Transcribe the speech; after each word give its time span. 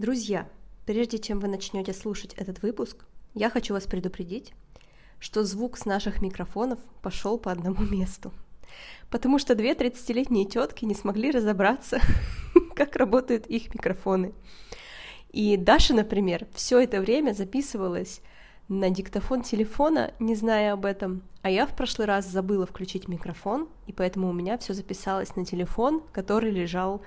Друзья, 0.00 0.48
прежде 0.86 1.18
чем 1.18 1.40
вы 1.40 1.48
начнете 1.48 1.92
слушать 1.92 2.32
этот 2.32 2.62
выпуск, 2.62 3.04
я 3.34 3.50
хочу 3.50 3.74
вас 3.74 3.84
предупредить, 3.84 4.54
что 5.18 5.44
звук 5.44 5.76
с 5.76 5.84
наших 5.84 6.22
микрофонов 6.22 6.78
пошел 7.02 7.36
по 7.36 7.52
одному 7.52 7.84
месту. 7.84 8.32
Потому 9.10 9.38
что 9.38 9.54
две 9.54 9.74
30-летние 9.74 10.46
тетки 10.46 10.86
не 10.86 10.94
смогли 10.94 11.30
разобраться, 11.30 12.00
как 12.74 12.96
работают 12.96 13.46
их 13.46 13.74
микрофоны. 13.74 14.32
И 15.32 15.58
Даша, 15.58 15.92
например, 15.92 16.46
все 16.54 16.80
это 16.80 17.02
время 17.02 17.34
записывалась 17.34 18.22
на 18.68 18.88
диктофон 18.88 19.42
телефона, 19.42 20.14
не 20.18 20.34
зная 20.34 20.72
об 20.72 20.86
этом. 20.86 21.20
А 21.42 21.50
я 21.50 21.66
в 21.66 21.76
прошлый 21.76 22.06
раз 22.06 22.26
забыла 22.26 22.64
включить 22.64 23.06
микрофон, 23.06 23.68
и 23.86 23.92
поэтому 23.92 24.30
у 24.30 24.32
меня 24.32 24.56
все 24.56 24.72
записалось 24.72 25.36
на 25.36 25.44
телефон, 25.44 26.02
который 26.12 26.50
лежал 26.50 27.02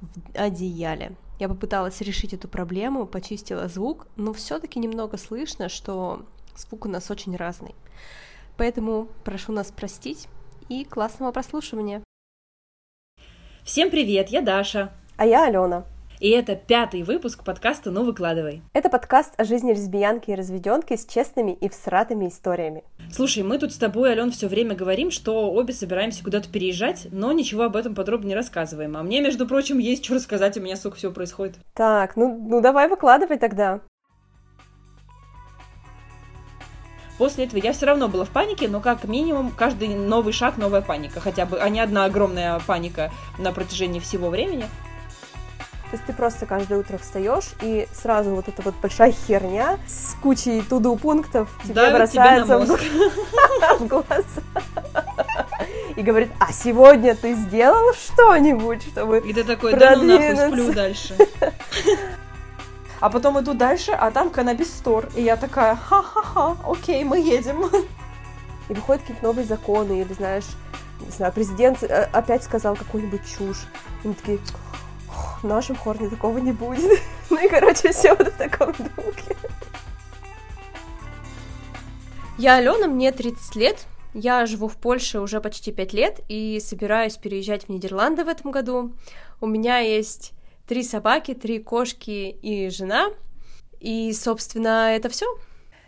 в 0.00 0.36
одеяле. 0.36 1.16
Я 1.38 1.48
попыталась 1.48 2.00
решить 2.00 2.32
эту 2.32 2.48
проблему, 2.48 3.06
почистила 3.06 3.68
звук, 3.68 4.06
но 4.16 4.32
все-таки 4.32 4.78
немного 4.78 5.16
слышно, 5.16 5.68
что 5.68 6.24
звук 6.56 6.86
у 6.86 6.88
нас 6.88 7.10
очень 7.10 7.36
разный. 7.36 7.74
Поэтому 8.56 9.08
прошу 9.24 9.52
нас 9.52 9.72
простить 9.72 10.28
и 10.68 10.84
классного 10.84 11.32
прослушивания. 11.32 12.02
Всем 13.64 13.90
привет, 13.90 14.28
я 14.28 14.42
Даша. 14.42 14.92
А 15.16 15.26
я 15.26 15.46
Алена. 15.46 15.84
И 16.20 16.30
это 16.30 16.54
пятый 16.54 17.02
выпуск 17.02 17.42
подкаста 17.42 17.90
«Ну 17.90 18.04
выкладывай». 18.04 18.62
Это 18.72 18.88
подкаст 18.88 19.34
о 19.36 19.44
жизни 19.44 19.72
лесбиянки 19.72 20.30
и 20.30 20.34
разведенки 20.34 20.96
с 20.96 21.06
честными 21.06 21.52
и 21.52 21.68
всратыми 21.68 22.28
историями. 22.28 22.84
Слушай, 23.12 23.42
мы 23.42 23.58
тут 23.58 23.72
с 23.72 23.78
тобой, 23.78 24.10
Ален, 24.10 24.30
все 24.30 24.46
время 24.46 24.76
говорим, 24.76 25.10
что 25.10 25.50
обе 25.50 25.74
собираемся 25.74 26.22
куда-то 26.22 26.48
переезжать, 26.48 27.08
но 27.10 27.32
ничего 27.32 27.64
об 27.64 27.74
этом 27.74 27.96
подробно 27.96 28.28
не 28.28 28.34
рассказываем. 28.36 28.96
А 28.96 29.02
мне, 29.02 29.20
между 29.20 29.46
прочим, 29.46 29.78
есть 29.78 30.04
что 30.04 30.14
рассказать, 30.14 30.56
у 30.56 30.60
меня 30.60 30.76
сколько 30.76 30.98
всего 30.98 31.12
происходит. 31.12 31.56
Так, 31.74 32.14
ну, 32.14 32.38
ну 32.48 32.60
давай 32.60 32.88
выкладывай 32.88 33.38
тогда. 33.38 33.80
После 37.18 37.44
этого 37.44 37.60
я 37.60 37.72
все 37.72 37.86
равно 37.86 38.08
была 38.08 38.24
в 38.24 38.30
панике, 38.30 38.68
но 38.68 38.80
как 38.80 39.04
минимум 39.04 39.50
каждый 39.50 39.88
новый 39.88 40.32
шаг 40.32 40.58
новая 40.58 40.80
паника, 40.80 41.20
хотя 41.20 41.46
бы, 41.46 41.60
а 41.60 41.68
не 41.68 41.80
одна 41.80 42.04
огромная 42.06 42.60
паника 42.66 43.12
на 43.38 43.52
протяжении 43.52 44.00
всего 44.00 44.30
времени. 44.30 44.64
То 45.94 45.96
есть 45.96 46.06
ты 46.06 46.12
просто 46.12 46.44
каждое 46.44 46.80
утро 46.80 46.98
встаешь, 46.98 47.50
и 47.62 47.86
сразу 47.92 48.34
вот 48.34 48.48
эта 48.48 48.62
вот 48.62 48.74
большая 48.82 49.12
херня 49.12 49.78
с 49.86 50.16
кучей 50.20 50.60
туду 50.62 50.96
пунктов 50.96 51.48
тебе 51.62 51.74
Давит 51.74 51.94
бросается 51.94 52.58
в 52.58 52.68
мозг. 52.68 52.82
в 53.78 53.86
глаз. 53.86 54.24
И 55.94 56.02
говорит, 56.02 56.32
а 56.40 56.52
сегодня 56.52 57.14
ты 57.14 57.34
сделал 57.34 57.94
что-нибудь, 57.94 58.82
чтобы... 58.82 59.20
И 59.20 59.32
ты 59.32 59.44
такой, 59.44 59.76
да 59.76 59.94
ну 59.94 60.02
нахуй, 60.02 60.48
сплю 60.48 60.72
дальше. 60.72 61.16
А 62.98 63.08
потом 63.08 63.38
иду 63.38 63.54
дальше, 63.54 63.92
а 63.92 64.10
там 64.10 64.30
каннабис 64.30 64.74
стор. 64.74 65.08
И 65.14 65.22
я 65.22 65.36
такая, 65.36 65.76
ха-ха-ха, 65.76 66.56
окей, 66.66 67.04
мы 67.04 67.20
едем. 67.20 67.70
И 68.68 68.74
выходят 68.74 69.02
какие-то 69.02 69.22
новые 69.22 69.46
законы, 69.46 70.00
или, 70.00 70.12
знаешь, 70.12 70.46
не 70.98 71.12
знаю, 71.12 71.32
президент 71.32 71.84
э, 71.84 72.08
опять 72.12 72.42
сказал 72.42 72.74
какую-нибудь 72.74 73.20
чушь. 73.24 73.68
И 74.02 74.08
мы 74.08 74.14
такие, 74.14 74.38
«Ох, 74.38 74.83
в 75.44 75.46
нашем 75.46 75.76
хорне 75.76 76.08
такого 76.08 76.38
не 76.38 76.52
будет. 76.52 77.00
Ну 77.30 77.44
и, 77.44 77.48
короче, 77.48 77.90
все 77.92 78.14
вот 78.14 78.28
в 78.28 78.36
таком 78.36 78.72
духе. 78.72 79.36
Я 82.38 82.56
Алена, 82.56 82.86
мне 82.86 83.12
30 83.12 83.56
лет. 83.56 83.86
Я 84.12 84.46
живу 84.46 84.68
в 84.68 84.76
Польше 84.76 85.20
уже 85.20 85.40
почти 85.40 85.72
5 85.72 85.92
лет 85.94 86.20
и 86.28 86.60
собираюсь 86.60 87.16
переезжать 87.16 87.64
в 87.64 87.68
Нидерланды 87.70 88.24
в 88.24 88.28
этом 88.28 88.52
году. 88.52 88.92
У 89.40 89.46
меня 89.46 89.78
есть 89.78 90.32
три 90.66 90.82
собаки, 90.82 91.34
три 91.34 91.58
кошки 91.58 92.36
и 92.40 92.68
жена. 92.68 93.10
И, 93.80 94.12
собственно, 94.12 94.94
это 94.94 95.08
все. 95.08 95.26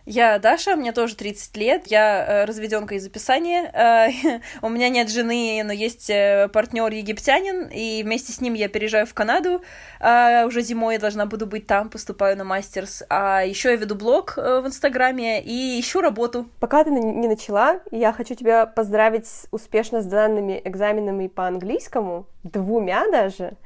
Я 0.06 0.38
Даша, 0.38 0.76
мне 0.76 0.92
тоже 0.92 1.16
30 1.16 1.56
лет, 1.56 1.88
я 1.88 2.46
разведенка 2.46 2.94
из 2.94 3.04
описания. 3.04 3.70
Э, 3.72 4.40
У 4.62 4.68
меня 4.68 4.88
нет 4.88 5.10
жены, 5.10 5.60
но 5.64 5.72
есть 5.72 6.10
партнер 6.52 6.92
египтянин, 6.92 7.68
и 7.72 8.04
вместе 8.04 8.32
с 8.32 8.40
ним 8.40 8.54
я 8.54 8.68
переезжаю 8.68 9.06
в 9.06 9.14
Канаду. 9.14 9.62
Э, 9.98 10.44
Уже 10.46 10.60
зимой 10.60 10.94
я 10.94 11.00
должна 11.00 11.26
буду 11.26 11.46
быть 11.46 11.66
там, 11.66 11.90
поступаю 11.90 12.36
на 12.36 12.44
мастерс. 12.44 13.02
А 13.08 13.42
еще 13.44 13.70
я 13.70 13.76
веду 13.76 13.96
блог 13.96 14.34
э, 14.36 14.60
в 14.60 14.66
Инстаграме 14.68 15.42
и 15.42 15.80
ищу 15.80 16.00
работу. 16.00 16.46
Пока 16.60 16.84
ты 16.84 16.90
не 16.90 17.26
начала, 17.26 17.80
я 17.90 18.12
хочу 18.12 18.36
тебя 18.36 18.64
поздравить 18.64 19.26
с 19.26 19.48
успешно 19.50 20.02
сданными 20.02 20.62
экзаменами 20.64 21.26
по 21.26 21.48
английскому, 21.48 22.26
двумя 22.44 23.10
даже. 23.10 23.56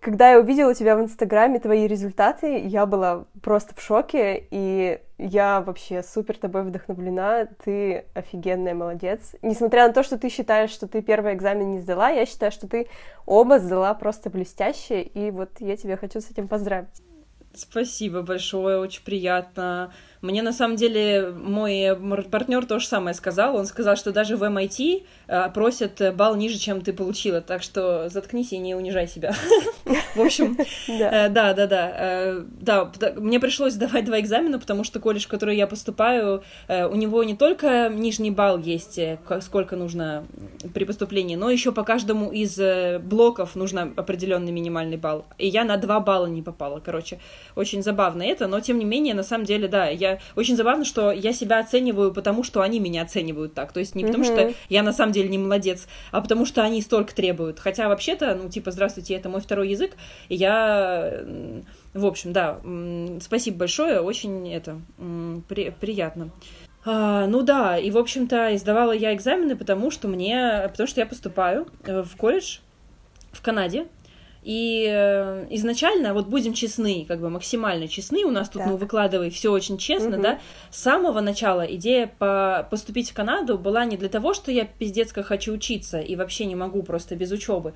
Когда 0.00 0.32
я 0.32 0.40
увидела 0.40 0.70
у 0.70 0.74
тебя 0.74 0.96
в 0.96 1.00
Инстаграме 1.00 1.58
твои 1.58 1.86
результаты, 1.86 2.58
я 2.58 2.86
была 2.86 3.24
просто 3.42 3.74
в 3.74 3.82
шоке, 3.82 4.46
и 4.50 5.00
я 5.18 5.60
вообще 5.60 6.02
супер 6.02 6.36
тобой 6.36 6.62
вдохновлена. 6.62 7.48
Ты 7.64 8.04
офигенная 8.14 8.74
молодец. 8.74 9.34
Несмотря 9.42 9.88
на 9.88 9.92
то, 9.92 10.02
что 10.02 10.18
ты 10.18 10.28
считаешь, 10.28 10.70
что 10.70 10.86
ты 10.86 11.02
первый 11.02 11.34
экзамен 11.34 11.72
не 11.72 11.80
сдала, 11.80 12.10
я 12.10 12.26
считаю, 12.26 12.52
что 12.52 12.68
ты 12.68 12.88
оба 13.26 13.58
сдала 13.58 13.92
просто 13.94 14.30
блестяще, 14.30 15.02
и 15.02 15.30
вот 15.30 15.50
я 15.58 15.76
тебя 15.76 15.96
хочу 15.96 16.20
с 16.20 16.30
этим 16.30 16.46
поздравить. 16.46 17.02
Спасибо 17.54 18.22
большое, 18.22 18.78
очень 18.78 19.02
приятно. 19.02 19.92
Мне 20.20 20.42
на 20.42 20.52
самом 20.52 20.76
деле 20.76 21.30
мой 21.30 21.96
партнер 22.30 22.66
то 22.66 22.78
же 22.78 22.86
самое 22.86 23.14
сказал. 23.14 23.56
Он 23.56 23.66
сказал, 23.66 23.96
что 23.96 24.12
даже 24.12 24.36
в 24.36 24.42
MIT 24.42 25.04
э, 25.28 25.50
просят 25.50 26.14
балл 26.16 26.36
ниже, 26.36 26.58
чем 26.58 26.80
ты 26.80 26.92
получила. 26.92 27.40
Так 27.40 27.62
что 27.62 28.08
заткнись 28.08 28.52
и 28.52 28.58
не 28.58 28.74
унижай 28.74 29.06
себя. 29.06 29.34
В 30.14 30.20
общем, 30.20 30.56
Да. 30.88 31.26
Э, 31.26 31.28
Да, 31.28 31.54
да, 31.54 31.66
да. 31.66 31.92
Э, 31.94 32.44
мне 33.16 33.40
пришлось 33.40 33.74
сдавать 33.74 34.04
два 34.04 34.20
экзамена, 34.20 34.58
потому 34.58 34.84
что 34.84 35.00
колледж, 35.00 35.24
в 35.24 35.28
который 35.28 35.56
я 35.56 35.66
поступаю, 35.66 36.42
э, 36.66 36.86
у 36.86 36.94
него 36.94 37.22
не 37.24 37.36
только 37.36 37.88
нижний 37.88 38.30
балл 38.30 38.58
есть, 38.58 38.98
э, 38.98 39.18
сколько 39.40 39.76
нужно 39.76 40.24
при 40.74 40.84
поступлении, 40.84 41.36
но 41.36 41.50
еще 41.50 41.72
по 41.72 41.84
каждому 41.84 42.30
из 42.30 42.58
э, 42.58 42.98
блоков 42.98 43.54
нужно 43.54 43.92
определенный 43.96 44.52
минимальный 44.52 44.96
балл. 44.96 45.26
И 45.38 45.46
я 45.46 45.64
на 45.64 45.76
два 45.76 46.00
балла 46.00 46.26
не 46.26 46.42
попала. 46.42 46.80
Короче, 46.80 47.20
очень 47.54 47.82
забавно 47.82 48.22
это, 48.22 48.46
но 48.46 48.60
тем 48.60 48.78
не 48.78 48.84
менее, 48.84 49.14
на 49.14 49.22
самом 49.22 49.44
деле, 49.44 49.68
да, 49.68 49.88
я 49.88 50.07
очень 50.36 50.56
забавно, 50.56 50.84
что 50.84 51.10
я 51.12 51.32
себя 51.32 51.58
оцениваю, 51.60 52.12
потому 52.12 52.42
что 52.42 52.62
они 52.62 52.80
меня 52.80 53.02
оценивают 53.02 53.54
так. 53.54 53.72
То 53.72 53.80
есть 53.80 53.94
не 53.94 54.04
потому, 54.04 54.24
что 54.24 54.34
я 54.68 54.82
на 54.82 54.92
самом 54.92 55.12
деле 55.12 55.28
не 55.28 55.38
молодец, 55.38 55.86
а 56.10 56.20
потому 56.20 56.46
что 56.46 56.62
они 56.62 56.82
столько 56.82 57.14
требуют. 57.14 57.60
Хотя 57.60 57.88
вообще-то, 57.88 58.34
ну, 58.34 58.48
типа, 58.48 58.70
здравствуйте, 58.70 59.14
это 59.14 59.28
мой 59.28 59.40
второй 59.40 59.68
язык, 59.68 59.92
и 60.28 60.34
я, 60.34 61.24
в 61.94 62.06
общем, 62.06 62.32
да, 62.32 62.60
спасибо 63.20 63.58
большое, 63.58 64.00
очень 64.00 64.52
это 64.52 64.80
при- 65.48 65.70
приятно. 65.70 66.30
А, 66.84 67.26
ну 67.26 67.42
да, 67.42 67.76
и 67.76 67.90
в 67.90 67.98
общем-то 67.98 68.54
издавала 68.54 68.92
я 68.92 69.12
экзамены, 69.14 69.56
потому 69.56 69.90
что 69.90 70.08
мне, 70.08 70.68
потому 70.70 70.86
что 70.86 71.00
я 71.00 71.06
поступаю 71.06 71.66
э, 71.84 72.02
в 72.02 72.16
колледж 72.16 72.58
в 73.32 73.42
Канаде. 73.42 73.88
И 74.42 74.86
э, 74.88 75.46
изначально, 75.50 76.14
вот 76.14 76.26
будем 76.28 76.52
честны, 76.54 77.04
как 77.06 77.20
бы 77.20 77.28
максимально 77.28 77.88
честны, 77.88 78.24
у 78.24 78.30
нас 78.30 78.48
тут, 78.48 78.64
ну, 78.64 78.72
Так. 78.72 78.80
выкладывай 78.80 79.30
все 79.30 79.50
очень 79.50 79.78
честно, 79.78 80.10
Мгм. 80.12 80.22
да, 80.22 80.38
с 80.70 80.80
самого 80.80 81.20
начала 81.20 81.62
идея 81.62 82.10
по 82.18 82.66
поступить 82.70 83.10
в 83.10 83.14
Канаду 83.14 83.58
была 83.58 83.84
не 83.84 83.96
для 83.96 84.08
того, 84.08 84.34
что 84.34 84.50
я 84.52 84.64
пиздец 84.64 85.12
как 85.12 85.26
хочу 85.26 85.52
учиться 85.52 85.98
и 86.00 86.16
вообще 86.16 86.44
не 86.46 86.54
могу 86.54 86.82
просто 86.82 87.16
без 87.16 87.32
учебы, 87.32 87.74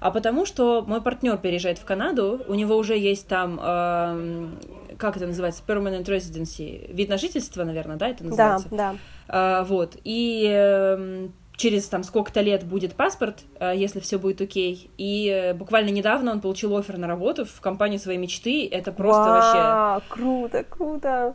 а 0.00 0.10
потому 0.10 0.46
что 0.46 0.82
мой 0.86 1.00
партнер 1.00 1.36
переезжает 1.38 1.78
в 1.78 1.84
Канаду, 1.84 2.40
у 2.48 2.54
него 2.54 2.76
уже 2.76 2.96
есть 2.98 3.28
там, 3.28 3.60
эм, 3.62 4.58
как 4.98 5.16
это 5.16 5.26
называется, 5.26 5.62
permanent 5.66 6.04
residency, 6.04 6.92
вид 6.92 7.08
на 7.08 7.18
жительство, 7.18 7.64
наверное, 7.64 7.96
да, 7.96 8.08
это 8.08 8.24
Да, 8.24 8.30
называется? 8.30 8.68
да. 8.70 8.96
А, 9.28 9.64
вот. 9.64 9.96
И 10.04 10.44
эм, 10.50 11.32
через 11.60 11.86
там 11.88 12.02
сколько-то 12.02 12.40
лет 12.40 12.64
будет 12.64 12.94
паспорт, 12.94 13.40
э, 13.58 13.74
если 13.76 14.00
все 14.00 14.18
будет 14.18 14.40
окей. 14.40 14.90
И 14.96 15.28
э, 15.28 15.54
буквально 15.54 15.90
недавно 15.90 16.32
он 16.32 16.40
получил 16.40 16.74
офер 16.76 16.96
на 16.96 17.06
работу 17.06 17.44
в 17.44 17.60
компанию 17.60 18.00
своей 18.00 18.18
мечты. 18.18 18.66
Это 18.66 18.92
просто 18.92 19.30
вообще. 19.30 19.58
Вау, 19.58 20.02
круто, 20.08 20.64
круто. 20.64 21.34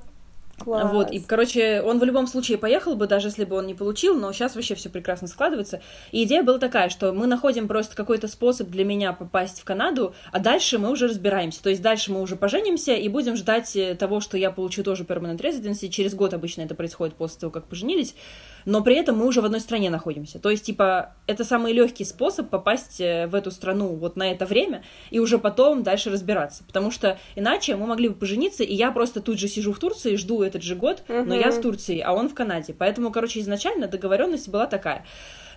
Класс. 0.58 0.90
Вот, 0.90 1.12
и, 1.12 1.20
короче, 1.20 1.82
он 1.82 2.00
в 2.00 2.04
любом 2.06 2.28
случае 2.28 2.58
поехал 2.58 2.96
бы, 2.96 3.08
даже 3.08 3.28
если 3.28 3.44
бы 3.44 3.58
он 3.58 3.68
не 3.68 3.74
получил, 3.74 4.16
но 4.16 4.32
сейчас 4.32 4.56
вообще 4.56 4.74
все 4.76 4.90
прекрасно 4.90 5.28
складывается. 5.28 5.82
И 6.14 6.24
идея 6.24 6.44
была 6.44 6.60
такая, 6.60 6.88
что 6.88 7.12
мы 7.12 7.28
находим 7.28 7.68
просто 7.68 7.94
какой-то 7.94 8.30
способ 8.30 8.70
для 8.70 8.86
меня 8.86 9.12
попасть 9.12 9.60
в 9.60 9.66
Канаду, 9.66 10.16
а 10.32 10.40
дальше 10.40 10.78
мы 10.80 10.92
уже 10.92 11.10
разбираемся. 11.10 11.62
То 11.62 11.70
есть 11.70 11.82
дальше 11.82 12.14
мы 12.14 12.22
уже 12.22 12.38
поженимся 12.38 12.94
и 12.94 13.10
будем 13.10 13.36
ждать 13.36 13.76
э, 13.76 13.96
того, 13.96 14.22
что 14.22 14.38
я 14.38 14.50
получу 14.50 14.82
тоже 14.82 15.04
permanent 15.04 15.42
residency. 15.42 15.90
Через 15.90 16.16
год 16.16 16.34
обычно 16.34 16.62
это 16.62 16.74
происходит 16.74 17.16
после 17.16 17.42
того, 17.42 17.52
как 17.52 17.66
поженились. 17.66 18.16
Но 18.66 18.82
при 18.82 18.96
этом 18.96 19.18
мы 19.18 19.28
уже 19.28 19.42
в 19.42 19.46
одной 19.46 19.60
стране 19.60 19.90
находимся. 19.90 20.40
То 20.40 20.50
есть, 20.50 20.66
типа, 20.66 21.14
это 21.28 21.44
самый 21.44 21.74
легкий 21.74 22.04
способ 22.04 22.50
попасть 22.50 23.00
э, 23.00 23.28
в 23.28 23.36
эту 23.36 23.52
страну 23.52 23.88
вот 23.96 24.16
на 24.16 24.32
это 24.32 24.46
время 24.46 24.84
и 25.12 25.20
уже 25.20 25.38
потом 25.38 25.84
дальше 25.84 26.10
разбираться. 26.10 26.64
Потому 26.64 26.92
что 26.92 27.20
иначе 27.36 27.76
мы 27.76 27.86
могли 27.86 28.10
бы 28.10 28.16
пожениться, 28.16 28.64
и 28.64 28.74
я 28.74 28.92
просто 28.92 29.22
тут 29.22 29.40
же 29.40 29.48
сижу 29.48 29.72
в 29.74 29.80
Турции, 29.80 30.16
жду 30.16 30.42
этот 30.42 30.64
же 30.64 30.76
год, 30.76 31.04
но 31.08 31.36
я 31.36 31.52
в. 31.52 31.62
Турции, 31.62 32.00
а 32.00 32.14
он 32.14 32.30
в 32.30 32.34
Канаде. 32.34 32.76
Поэтому, 32.78 33.12
короче, 33.12 33.40
изначально 33.40 33.88
договоренность 33.88 34.50
была 34.50 34.68
такая. 34.68 35.06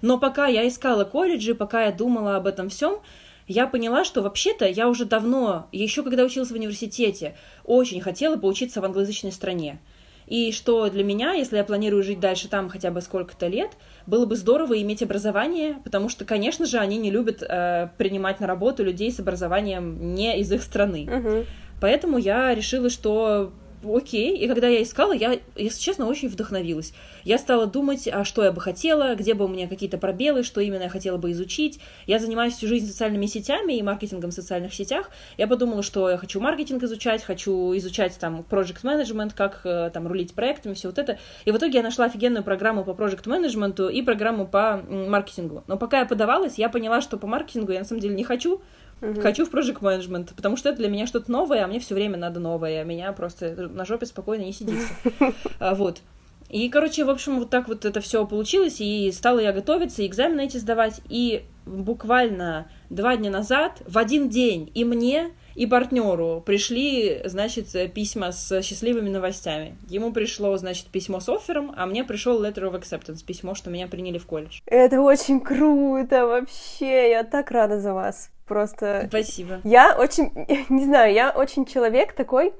Но 0.00 0.19
пока 0.19 0.46
я 0.46 0.66
искала 0.66 1.04
колледжи, 1.04 1.54
пока 1.54 1.84
я 1.84 1.93
думала 1.93 2.37
об 2.37 2.46
этом 2.46 2.69
всем, 2.69 3.00
я 3.46 3.66
поняла, 3.66 4.04
что 4.04 4.22
вообще-то 4.22 4.66
я 4.66 4.88
уже 4.88 5.06
давно, 5.06 5.69
еще 5.72 6.02
когда 6.02 6.25
училась 6.25 6.50
в 6.50 6.54
университете, 6.54 7.37
очень 7.64 8.00
хотела 8.00 8.37
поучиться 8.37 8.81
в 8.81 8.84
англоязычной 8.84 9.32
стране. 9.32 9.81
И 10.28 10.52
что 10.52 10.90
для 10.90 11.02
меня, 11.02 11.32
если 11.32 11.56
я 11.56 11.64
планирую 11.64 12.02
жить 12.02 12.20
дальше 12.20 12.48
там 12.48 12.69
хотя 12.69 12.90
бы 12.90 13.00
сколько-то 13.00 13.46
лет, 13.46 13.70
было 14.06 14.26
бы 14.26 14.36
здорово 14.36 14.80
иметь 14.82 15.02
образование, 15.02 15.78
потому 15.84 16.10
что, 16.10 16.25
конечно 16.26 16.66
же, 16.66 16.78
они 16.78 16.98
не 16.98 17.10
любят 17.10 17.42
э, 17.42 17.88
принимать 17.96 18.38
на 18.38 18.46
работу 18.46 18.84
людей 18.84 19.10
с 19.10 19.20
образованием 19.20 20.14
не 20.14 20.38
из 20.38 20.52
их 20.52 20.62
страны. 20.62 21.08
Мгм. 21.10 21.46
Поэтому 21.80 22.19
я 22.19 22.54
решила, 22.54 22.90
что 22.90 23.52
окей. 23.84 24.36
И 24.36 24.48
когда 24.48 24.69
я 24.69 24.82
искала, 24.82 25.12
я, 25.12 25.38
если 25.56 25.80
честно, 25.80 26.06
очень 26.06 26.28
вдохновилась. 26.28 26.92
Я 27.25 27.38
стала 27.38 27.66
думать, 27.66 28.08
а 28.10 28.25
что 28.25 28.44
я 28.44 28.52
бы 28.52 28.60
хотела, 28.60 29.14
где 29.14 29.34
бы 29.34 29.44
у 29.44 29.48
меня 29.48 29.69
какие-то 29.69 29.98
пробелы, 29.98 30.42
что 30.42 30.60
именно 30.60 30.84
я 30.84 30.88
хотела 30.88 31.16
бы 31.16 31.32
изучить. 31.32 31.80
Я 32.06 32.19
занимаюсь 32.19 32.54
всю 32.54 32.66
жизнь 32.66 32.86
социальными 32.86 33.26
сетями 33.26 33.75
и 33.75 33.82
маркетингом 33.82 34.30
в 34.30 34.34
социальных 34.34 34.75
сетях. 34.75 35.10
Я 35.36 35.46
подумала, 35.46 35.82
что 35.82 36.10
я 36.10 36.16
хочу 36.16 36.40
маркетинг 36.40 36.82
изучать, 36.82 37.22
хочу 37.22 37.76
изучать 37.76 38.19
там 38.19 38.44
project 38.48 38.82
management, 38.82 39.32
как 39.34 39.60
э, 39.64 39.90
там 39.92 40.06
рулить 40.06 40.34
проектами, 40.34 40.75
все 40.75 40.88
вот 40.88 40.98
это. 40.98 41.19
И 41.44 41.50
в 41.50 41.56
итоге 41.56 41.78
я 41.78 41.82
нашла 41.82 42.06
офигенную 42.06 42.44
программу 42.44 42.84
по 42.84 42.90
project 42.90 43.28
менеджменту 43.28 43.88
и 43.88 44.02
программу 44.02 44.46
по 44.46 44.82
маркетингу. 44.88 45.64
Но 45.66 45.76
пока 45.76 46.00
я 46.00 46.06
подавалась, 46.06 46.58
я 46.58 46.69
поняла, 46.69 47.00
что 47.00 47.16
по 47.16 47.26
маркетингу 47.26 47.72
я 47.72 47.80
на 47.80 47.84
самом 47.84 48.00
деле 48.00 48.14
не 48.14 48.25
хочу, 48.25 48.60
Мгм. 49.00 49.21
Хочу 49.21 49.47
в 49.47 49.53
Project 49.53 49.81
Management, 49.81 50.35
потому 50.35 50.56
что 50.56 50.71
это 50.71 50.79
для 50.79 50.89
меня 50.89 51.06
что-то 51.06 51.31
новое, 51.31 51.65
а 51.65 51.69
мне 51.69 51.81
все 51.81 51.95
время 51.95 52.17
надо 52.17 52.41
новое. 52.41 52.85
Меня 52.85 53.12
просто 53.12 53.69
на 53.69 53.85
жопе 53.85 54.06
спокойно 54.06 54.43
не 54.43 54.53
сидится. 54.53 54.89
А, 55.61 55.75
Вот. 55.75 56.00
И, 56.49 56.69
короче, 56.71 57.05
в 57.05 57.11
общем, 57.11 57.39
вот 57.39 57.50
так 57.50 57.69
вот 57.69 57.85
это 57.85 58.00
все 58.00 58.27
получилось, 58.27 58.77
и 58.81 59.12
стала 59.12 59.39
я 59.39 59.53
готовиться, 59.53 60.03
и 60.03 60.06
экзамены 60.06 60.47
эти 60.47 60.56
сдавать, 60.56 61.03
и 61.11 61.45
буквально 61.67 62.71
два 62.89 63.17
дня 63.17 63.31
назад, 63.31 63.83
в 63.87 63.99
один 63.99 64.31
день, 64.31 64.71
и 64.75 64.85
мне, 64.85 65.33
и 65.58 65.66
партнеру 65.66 66.40
пришли, 66.46 67.20
значит, 67.25 67.66
письма 67.93 68.31
с 68.31 68.62
счастливыми 68.62 69.08
новостями. 69.08 69.76
Ему 69.88 70.12
пришло, 70.12 70.56
значит, 70.56 70.87
письмо 70.87 71.19
с 71.19 71.28
оффером, 71.28 71.75
а 71.76 71.84
мне 71.87 72.05
пришел 72.05 72.40
letter 72.40 72.70
of 72.70 72.81
acceptance, 72.81 73.25
письмо, 73.26 73.56
что 73.56 73.69
меня 73.69 73.88
приняли 73.88 74.19
в 74.19 74.26
колледж. 74.26 74.60
Это 74.66 75.00
очень 75.00 75.40
круто 75.40 76.28
вообще. 76.28 77.10
Я 77.10 77.25
так 77.25 77.50
рада 77.50 77.81
за 77.81 77.93
вас. 77.93 78.31
Просто 78.46 79.06
Спасибо. 79.08 79.60
Я 79.64 79.96
очень, 79.99 80.31
не 80.69 80.84
знаю, 80.84 81.12
я 81.12 81.31
очень 81.31 81.66
человек 81.66 82.12
такой 82.12 82.52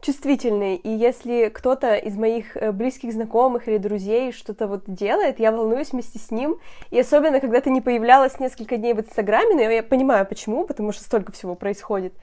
чувствительный, 0.00 0.76
и 0.76 0.88
если 0.88 1.50
кто-то 1.52 1.94
из 1.94 2.16
моих 2.16 2.56
э, 2.56 2.72
близких 2.72 3.12
знакомых 3.12 3.68
или 3.68 3.76
друзей 3.76 4.32
что-то 4.32 4.66
вот 4.66 4.84
делает, 4.86 5.40
я 5.40 5.52
волнуюсь 5.52 5.92
вместе 5.92 6.18
с 6.18 6.30
ним, 6.30 6.56
и 6.90 7.00
особенно, 7.00 7.40
когда 7.40 7.60
ты 7.60 7.70
не 7.70 7.80
появлялась 7.80 8.38
несколько 8.38 8.76
дней 8.76 8.94
в 8.94 9.00
Инстаграме, 9.00 9.54
но 9.54 9.62
я 9.62 9.82
понимаю, 9.82 10.26
почему, 10.26 10.64
потому 10.64 10.92
что 10.92 11.02
столько 11.02 11.32
всего 11.32 11.54
происходит, 11.54 12.14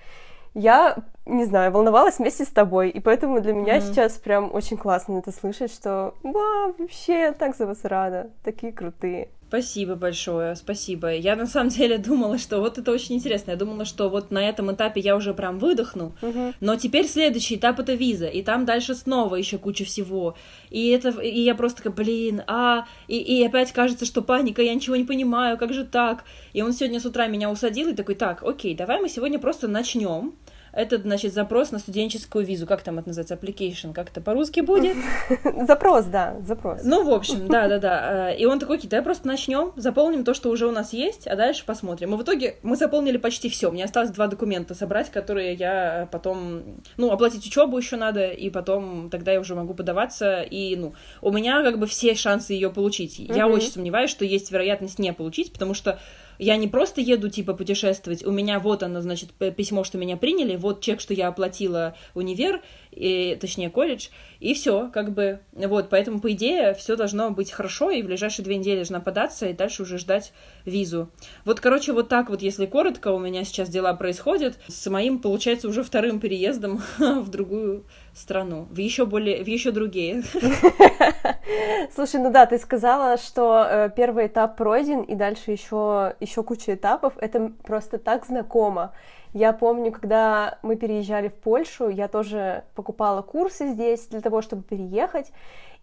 я, 0.54 0.96
не 1.26 1.46
знаю, 1.46 1.72
волновалась 1.72 2.20
вместе 2.20 2.44
с 2.44 2.50
тобой, 2.50 2.90
и 2.90 3.00
поэтому 3.00 3.42
для 3.42 3.54
меня 3.54 3.78
Мгм. 3.78 3.82
сейчас 3.82 4.14
прям 4.14 4.54
очень 4.54 4.78
классно 4.78 5.20
это 5.20 5.32
слышать, 5.32 5.72
что, 5.74 6.14
вау, 6.24 6.76
вообще, 6.78 7.32
так 7.32 7.56
за 7.56 7.66
вас 7.66 7.80
рада, 7.84 8.30
такие 8.44 8.74
крутые. 8.74 9.30
Спасибо 9.48 9.94
большое, 9.94 10.56
спасибо. 10.56 11.14
Я 11.14 11.36
на 11.36 11.46
самом 11.46 11.70
деле 11.70 12.00
думала, 12.00 12.40
что 12.40 12.60
вот 12.60 12.80
это 12.80 12.92
очень 12.92 13.16
интересно. 13.16 13.52
Я 13.52 13.58
думала, 13.58 13.86
что 13.86 14.10
вот 14.10 14.32
на 14.32 14.40
этом 14.50 14.72
этапе 14.74 15.00
я 15.00 15.16
уже 15.16 15.36
прям 15.36 15.60
выдохну, 15.60 16.14
Мгм. 16.24 16.56
но 16.60 16.76
теперь 16.76 17.08
следующий 17.08 17.56
этап 17.58 17.80
это 17.80 17.94
виза, 17.94 18.26
и 18.26 18.42
там 18.42 18.66
дальше 18.66 18.96
снова 18.96 19.36
еще 19.36 19.60
куча 19.60 19.86
всего. 19.86 20.34
И 20.72 20.90
это, 20.90 21.10
и 21.22 21.40
я 21.42 21.54
просто 21.54 21.84
такая, 21.84 21.94
блин, 21.94 22.42
а, 22.48 22.86
и, 23.08 23.18
и 23.18 23.46
опять 23.46 23.72
кажется, 23.74 24.06
что 24.06 24.24
паника, 24.24 24.64
я 24.64 24.74
ничего 24.74 24.96
не 24.96 25.04
понимаю, 25.04 25.58
как 25.60 25.72
же 25.72 25.86
так? 25.86 26.24
И 26.54 26.64
он 26.64 26.74
сегодня 26.74 27.00
с 27.00 27.06
утра 27.06 27.28
меня 27.28 27.52
усадил 27.52 27.90
и 27.90 27.94
такой, 27.94 28.16
так, 28.16 28.42
окей, 28.44 28.74
давай 28.76 29.00
мы 29.02 29.08
сегодня 29.08 29.38
просто 29.38 29.68
начнем. 29.68 30.34
Этот, 30.74 31.04
значит, 31.04 31.34
запрос 31.34 31.72
на 31.72 31.78
студенческую 31.78 32.46
визу, 32.46 32.66
как 32.66 32.82
там 32.82 32.98
это 32.98 33.10
называется, 33.10 33.36
application, 33.36 33.94
как 33.94 34.10
это 34.10 34.22
по-русски 34.22 34.62
будет? 34.62 34.98
Запрос, 35.68 36.06
да, 36.06 36.36
запрос. 36.42 36.82
Ну, 36.84 37.04
в 37.04 37.14
общем, 37.14 37.48
да-да-да. 37.48 38.32
Э, 38.32 38.38
И 38.38 38.46
он 38.46 38.60
такой, 38.60 38.80
давай 38.80 39.04
просто 39.04 39.28
начнем, 39.28 39.72
заполним 39.76 40.24
то, 40.24 40.34
что 40.34 40.50
уже 40.50 40.68
у 40.68 40.72
нас 40.72 40.92
есть, 40.92 41.28
а 41.28 41.36
дальше 41.36 41.64
посмотрим. 41.66 42.14
И 42.16 42.18
в 42.18 42.24
итоге 42.24 42.56
мы 42.64 42.76
заполнили 42.76 43.18
почти 43.18 43.50
все. 43.50 43.70
Мне 43.70 43.84
осталось 43.84 44.10
два 44.10 44.26
документа 44.28 44.74
собрать, 44.74 45.12
которые 45.12 45.54
я 45.54 46.08
потом... 46.12 46.64
Ну, 46.98 47.12
оплатить 47.12 47.46
учебу 47.46 47.78
еще 47.78 47.96
надо, 47.96 48.30
и 48.30 48.50
потом 48.50 49.12
тогда 49.12 49.32
я 49.32 49.40
уже 49.40 49.54
могу 49.54 49.76
подаваться. 49.76 50.42
И, 50.42 50.76
ну, 50.76 50.94
у 51.22 51.32
меня 51.32 51.62
как 51.62 51.78
бы 51.78 51.86
все 51.86 52.16
шансы 52.16 52.54
ее 52.54 52.72
получить. 52.72 53.20
Я 53.20 53.48
очень 53.48 53.70
сомневаюсь, 53.70 54.10
что 54.10 54.26
есть 54.26 54.52
вероятность 54.52 54.98
не 54.98 55.14
получить, 55.14 55.54
потому 55.54 55.76
что 55.76 56.00
я 56.40 56.58
не 56.58 56.68
просто 56.68 57.02
еду, 57.02 57.30
типа, 57.30 57.54
путешествовать, 57.54 58.26
у 58.26 58.32
меня 58.32 58.60
вот 58.60 58.84
оно, 58.84 59.02
значит, 59.02 59.32
письмо, 59.32 59.84
что 59.84 59.98
меня 59.98 60.18
приняли, 60.18 60.56
вот 60.56 60.82
чек, 60.82 61.00
что 61.00 61.14
я 61.14 61.28
оплатила 61.28 61.96
универ, 62.14 62.62
и, 62.92 63.38
точнее, 63.40 63.70
колледж, 63.70 64.10
и 64.40 64.54
все, 64.54 64.90
как 64.94 65.14
бы, 65.14 65.40
вот, 65.54 65.90
поэтому, 65.90 66.20
по 66.20 66.32
идее, 66.32 66.74
все 66.76 66.96
должно 66.96 67.32
быть 67.32 67.52
хорошо, 67.52 67.90
и 67.90 68.02
в 68.02 68.06
ближайшие 68.06 68.44
две 68.44 68.58
недели 68.58 68.78
должна 68.78 69.00
податься, 69.00 69.48
и 69.48 69.54
дальше 69.54 69.84
уже 69.84 69.98
ждать 69.98 70.34
визу. 70.66 71.10
Вот, 71.46 71.60
короче, 71.60 71.94
вот 71.94 72.10
так 72.10 72.30
вот, 72.30 72.42
если 72.42 72.66
коротко, 72.66 73.10
у 73.10 73.20
меня 73.20 73.44
сейчас 73.44 73.70
дела 73.70 73.94
происходят, 73.94 74.60
с 74.68 74.90
моим, 74.90 75.20
получается, 75.20 75.68
уже 75.68 75.84
вторым 75.84 76.20
переездом 76.20 76.82
в 77.00 77.30
другую 77.30 77.86
страну, 78.14 78.68
в 78.70 78.78
еще 78.78 79.06
более, 79.06 79.44
в 79.44 79.48
еще 79.48 79.72
другие. 79.72 80.24
Слушай, 81.96 82.22
ну 82.22 82.32
да, 82.32 82.46
ты 82.46 82.58
сказала, 82.58 83.18
что 83.18 83.66
э, 83.70 83.90
первый 83.96 84.28
этап 84.28 84.56
пройден, 84.58 85.02
и 85.02 85.16
дальше 85.16 85.52
еще, 85.52 86.16
еще 86.20 86.44
куча 86.44 86.76
этапов. 86.76 87.14
Это 87.18 87.52
просто 87.64 87.98
так 87.98 88.26
знакомо. 88.26 88.94
Я 89.34 89.52
помню, 89.52 89.92
когда 89.92 90.60
мы 90.62 90.76
переезжали 90.76 91.28
в 91.28 91.34
Польшу, 91.34 91.90
я 91.90 92.08
тоже 92.08 92.64
покупала 92.76 93.24
курсы 93.24 93.74
здесь 93.74 94.08
для 94.08 94.22
того, 94.22 94.42
чтобы 94.44 94.62
переехать. 94.64 95.32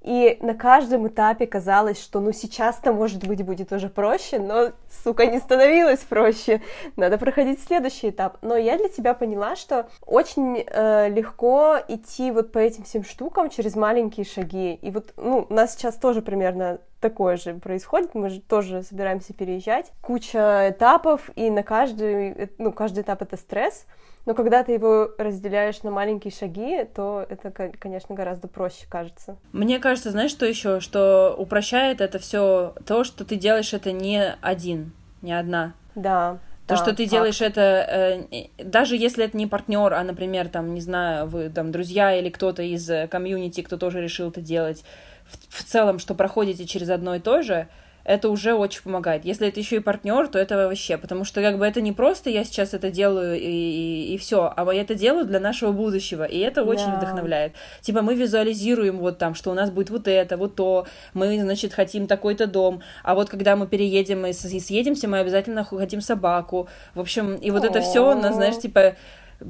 И 0.02 0.38
на 0.40 0.54
каждом 0.54 1.08
этапе 1.08 1.46
казалось, 1.46 2.00
что 2.00 2.20
ну 2.20 2.32
сейчас-то, 2.32 2.92
может 2.92 3.26
быть, 3.26 3.44
будет 3.44 3.70
уже 3.72 3.88
проще, 3.88 4.38
но, 4.38 4.72
сука, 5.04 5.26
не 5.26 5.38
становилось 5.38 6.00
проще. 6.00 6.62
Надо 6.96 7.18
проходить 7.18 7.62
следующий 7.62 8.08
этап. 8.08 8.38
Но 8.40 8.56
я 8.56 8.78
для 8.78 8.88
себя 8.88 9.12
поняла, 9.12 9.56
что 9.56 9.88
очень 10.06 10.64
э, 10.66 11.08
легко 11.10 11.76
идти 11.86 12.30
вот 12.30 12.50
по 12.50 12.58
этим 12.58 12.84
всем 12.84 13.04
штукам 13.04 13.50
через 13.50 13.76
маленькие 13.76 14.24
шаги. 14.24 14.74
И 14.80 14.90
вот, 14.90 15.12
ну, 15.16 15.46
у 15.48 15.52
нас 15.52 15.74
сейчас 15.74 15.96
тоже 15.96 16.22
примерно 16.22 16.78
такое 17.00 17.36
же 17.36 17.54
происходит, 17.54 18.14
мы 18.14 18.28
же 18.28 18.40
тоже 18.40 18.82
собираемся 18.82 19.32
переезжать. 19.32 19.90
Куча 20.02 20.70
этапов, 20.70 21.30
и 21.34 21.50
на 21.50 21.62
каждый, 21.62 22.30
э, 22.30 22.48
ну, 22.58 22.72
каждый 22.72 23.02
этап 23.02 23.20
это 23.20 23.36
стресс, 23.36 23.86
но 24.26 24.34
когда 24.34 24.62
ты 24.62 24.72
его 24.72 25.10
разделяешь 25.18 25.82
на 25.82 25.90
маленькие 25.90 26.32
шаги, 26.32 26.84
то 26.94 27.24
это, 27.28 27.50
ко- 27.50 27.72
конечно, 27.78 28.14
гораздо 28.14 28.48
проще 28.48 28.86
кажется. 28.88 29.36
Мне 29.52 29.78
кажется, 29.78 30.10
знаешь, 30.10 30.30
что 30.30 30.46
еще? 30.46 30.80
Что 30.80 31.34
упрощает 31.36 32.00
это 32.00 32.18
все 32.18 32.74
то, 32.86 33.04
что 33.04 33.24
ты 33.24 33.36
делаешь 33.36 33.72
это 33.72 33.92
не 33.92 34.36
один, 34.40 34.92
не 35.22 35.32
одна. 35.32 35.74
Да. 35.94 36.38
То, 36.66 36.76
да, 36.76 36.82
что 36.82 36.94
ты 36.94 37.02
факт. 37.04 37.10
делаешь 37.10 37.40
это, 37.40 37.60
э, 37.60 38.22
э, 38.30 38.64
даже 38.64 38.96
если 38.96 39.24
это 39.24 39.36
не 39.36 39.48
партнер, 39.48 39.92
а, 39.92 40.04
например, 40.04 40.48
там, 40.48 40.72
не 40.72 40.80
знаю, 40.80 41.26
вы 41.26 41.48
там 41.48 41.72
друзья 41.72 42.14
или 42.14 42.28
кто-то 42.28 42.62
из 42.62 42.88
э, 42.88 43.08
комьюнити, 43.08 43.62
кто 43.62 43.76
тоже 43.76 44.00
решил 44.00 44.28
это 44.28 44.40
делать, 44.40 44.84
в, 45.26 45.62
в 45.62 45.64
целом, 45.64 45.98
что 45.98 46.14
проходите 46.14 46.66
через 46.66 46.90
одно 46.90 47.16
и 47.16 47.18
то 47.18 47.42
же, 47.42 47.66
это 48.10 48.28
уже 48.28 48.54
очень 48.54 48.82
помогает. 48.82 49.24
Если 49.24 49.46
это 49.46 49.60
еще 49.60 49.76
и 49.76 49.78
партнер, 49.78 50.26
то 50.26 50.36
это 50.36 50.56
вообще, 50.56 50.98
потому 50.98 51.24
что 51.24 51.40
как 51.42 51.58
бы 51.58 51.64
это 51.64 51.80
не 51.80 51.92
просто 51.92 52.28
я 52.28 52.42
сейчас 52.42 52.74
это 52.74 52.90
делаю 52.90 53.38
и, 53.38 53.40
и, 53.40 54.14
и 54.14 54.18
все, 54.18 54.52
а 54.56 54.74
я 54.74 54.80
это 54.80 54.96
делаю 54.96 55.26
для 55.26 55.38
нашего 55.38 55.70
будущего, 55.70 56.24
и 56.24 56.38
это 56.38 56.64
очень 56.64 56.86
Да. 56.86 56.96
вдохновляет. 56.96 57.52
Типа 57.82 58.02
мы 58.02 58.16
визуализируем 58.16 58.98
вот 58.98 59.18
там, 59.18 59.36
что 59.36 59.52
у 59.52 59.54
нас 59.54 59.70
будет 59.70 59.90
вот 59.90 60.08
это, 60.08 60.36
вот 60.36 60.56
то, 60.56 60.88
мы, 61.14 61.40
значит, 61.40 61.72
хотим 61.72 62.08
такой-то 62.08 62.48
дом, 62.48 62.82
а 63.04 63.14
вот 63.14 63.30
когда 63.30 63.54
мы 63.54 63.68
переедем 63.68 64.26
и, 64.26 64.32
съедемся, 64.32 65.06
мы 65.06 65.20
обязательно 65.20 65.62
хотим 65.62 66.00
собаку. 66.00 66.68
В 66.96 67.00
общем, 67.00 67.36
и 67.36 67.52
вот 67.52 67.64
это 67.64 67.80
все, 67.80 68.10
О. 68.10 68.32
знаешь, 68.32 68.58
типа 68.58 68.96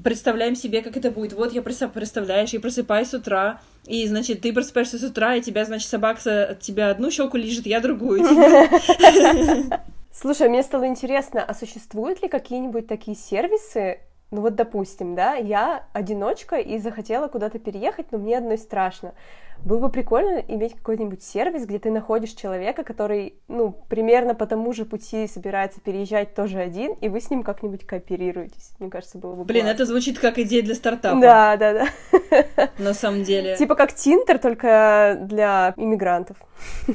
представляем 0.02 0.54
себе, 0.54 0.82
как 0.82 0.97
это 0.97 1.11
будет. 1.11 1.32
Вот 1.32 1.52
я 1.52 1.62
представляешь, 1.62 2.50
я 2.50 2.61
просыпаюсь 2.61 3.09
с 3.09 3.14
утра, 3.14 3.61
и, 3.87 4.06
значит, 4.06 4.40
ты 4.40 4.52
просыпаешься 4.52 4.99
с 4.99 5.02
утра, 5.02 5.37
и 5.37 5.40
тебя, 5.40 5.64
значит, 5.64 5.88
собака 5.88 6.50
от 6.50 6.61
тебя 6.61 6.90
одну 6.90 7.11
щеку 7.11 7.37
лежит, 7.37 7.66
я 7.66 7.80
другую. 7.80 8.20
типа. 8.28 9.82
Слушай, 10.12 10.49
мне 10.49 10.62
стало 10.62 10.87
интересно, 10.87 11.42
а 11.42 11.54
существуют 11.54 12.23
ли 12.23 12.28
какие-нибудь 12.28 12.87
такие 12.87 13.16
сервисы, 13.16 14.00
ну 14.30 14.42
вот, 14.42 14.54
допустим, 14.54 15.14
да, 15.14 15.35
я 15.35 15.87
одиночка 15.92 16.56
и 16.56 16.78
захотела 16.78 17.26
куда-то 17.28 17.59
переехать, 17.59 18.12
но 18.12 18.18
мне 18.18 18.38
одной 18.38 18.59
страшно. 18.59 19.14
Было 19.64 19.78
бы 19.78 19.90
прикольно 19.90 20.42
иметь 20.48 20.74
какой-нибудь 20.74 21.22
сервис, 21.22 21.66
где 21.66 21.78
ты 21.78 21.90
находишь 21.90 22.30
человека, 22.30 22.82
который, 22.82 23.34
ну, 23.48 23.76
примерно 23.88 24.34
по 24.34 24.46
тому 24.46 24.72
же 24.72 24.84
пути 24.84 25.26
собирается 25.26 25.80
переезжать 25.80 26.34
тоже 26.34 26.58
один, 26.58 26.92
и 26.94 27.08
вы 27.08 27.20
с 27.20 27.30
ним 27.30 27.42
как-нибудь 27.42 27.86
кооперируетесь. 27.86 28.72
Мне 28.78 28.90
кажется, 28.90 29.18
было 29.18 29.34
бы 29.34 29.44
Блин, 29.44 29.62
классно. 29.62 29.74
это 29.74 29.86
звучит 29.86 30.18
как 30.18 30.38
идея 30.38 30.62
для 30.62 30.74
стартапа. 30.74 31.20
Да, 31.20 31.56
да, 31.56 31.72
да. 31.72 32.68
На 32.78 32.94
самом 32.94 33.22
деле. 33.22 33.56
Типа 33.56 33.74
как 33.74 33.94
Tinder, 33.94 34.38
только 34.38 35.18
для 35.20 35.74
иммигрантов. 35.76 36.36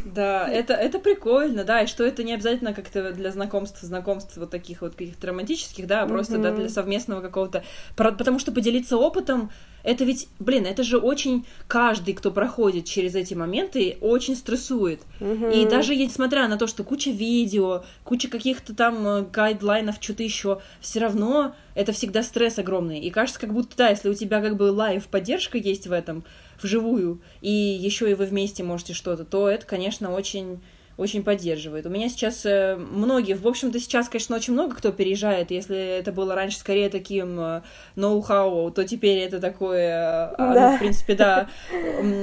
Да, 0.03 0.47
это, 0.47 0.73
это 0.73 0.99
прикольно, 0.99 1.63
да, 1.63 1.81
и 1.81 1.87
что 1.87 2.05
это 2.05 2.23
не 2.23 2.33
обязательно 2.33 2.73
как-то 2.73 3.11
для 3.11 3.31
знакомств, 3.31 3.81
знакомств 3.81 4.37
вот 4.37 4.51
таких 4.51 4.81
вот 4.81 4.95
каких-то 4.95 5.27
романтических, 5.27 5.87
да, 5.87 6.03
а 6.03 6.07
просто, 6.07 6.37
да, 6.37 6.51
для 6.51 6.69
совместного 6.69 7.21
какого-то... 7.21 7.63
Потому 7.95 8.39
что 8.39 8.51
поделиться 8.51 8.97
опытом, 8.97 9.51
это 9.85 10.03
ведь, 10.03 10.27
блин, 10.39 10.65
это 10.65 10.83
же 10.83 10.97
очень 10.97 11.45
каждый, 11.67 12.15
кто 12.15 12.31
проходит 12.31 12.85
через 12.85 13.13
эти 13.13 13.35
моменты, 13.35 13.97
очень 14.01 14.35
стрессует. 14.35 15.01
И 15.53 15.65
даже 15.65 15.95
несмотря 15.95 16.47
на 16.47 16.57
то, 16.57 16.65
что 16.65 16.83
куча 16.83 17.11
видео, 17.11 17.83
куча 18.03 18.27
каких-то 18.27 18.75
там 18.75 19.07
э, 19.07 19.25
guideline 19.31 19.81
ов, 19.81 19.97
что-то 20.01 20.23
еще, 20.23 20.59
все 20.81 20.99
равно 20.99 21.55
это 21.75 21.91
всегда 21.91 22.23
стресс 22.23 22.57
огромный. 22.57 22.99
И 22.99 23.11
кажется, 23.11 23.39
как 23.39 23.53
будто, 23.53 23.77
да, 23.77 23.89
если 23.89 24.09
у 24.09 24.15
тебя 24.15 24.41
как 24.41 24.57
бы 24.57 24.71
live 24.71 25.05
поддержка 25.07 25.59
есть 25.59 25.85
в 25.85 25.91
этом, 25.91 26.23
вживую, 26.59 27.21
и 27.41 27.51
еще 27.51 28.09
и 28.09 28.15
вы 28.15 28.25
вместе 28.25 28.63
можете 28.63 28.93
что-то, 28.93 29.23
то 29.23 29.47
это, 29.47 29.67
конечно, 29.67 30.11
очень 30.11 30.61
очень 30.97 31.23
поддерживает. 31.23 31.85
У 31.85 31.89
меня 31.89 32.09
сейчас 32.09 32.45
э, 32.45 32.75
многие, 32.77 33.33
в 33.33 33.47
общем-то, 33.47 33.79
сейчас, 33.79 34.07
конечно, 34.07 34.35
очень 34.35 34.53
много 34.53 34.75
кто 34.75 34.91
переезжает. 34.91 35.51
Если 35.51 35.77
это 35.77 36.11
было 36.11 36.35
раньше 36.35 36.57
скорее 36.57 36.89
таким 36.89 37.39
э, 37.39 37.61
ноу-хау, 37.95 38.71
то 38.71 38.83
теперь 38.85 39.19
это 39.19 39.39
такое... 39.39 40.29
э, 40.31 40.35
Да. 40.37 40.71
ну, 40.71 40.75
в 40.75 40.79
принципе, 40.79 41.15
да. 41.15 41.49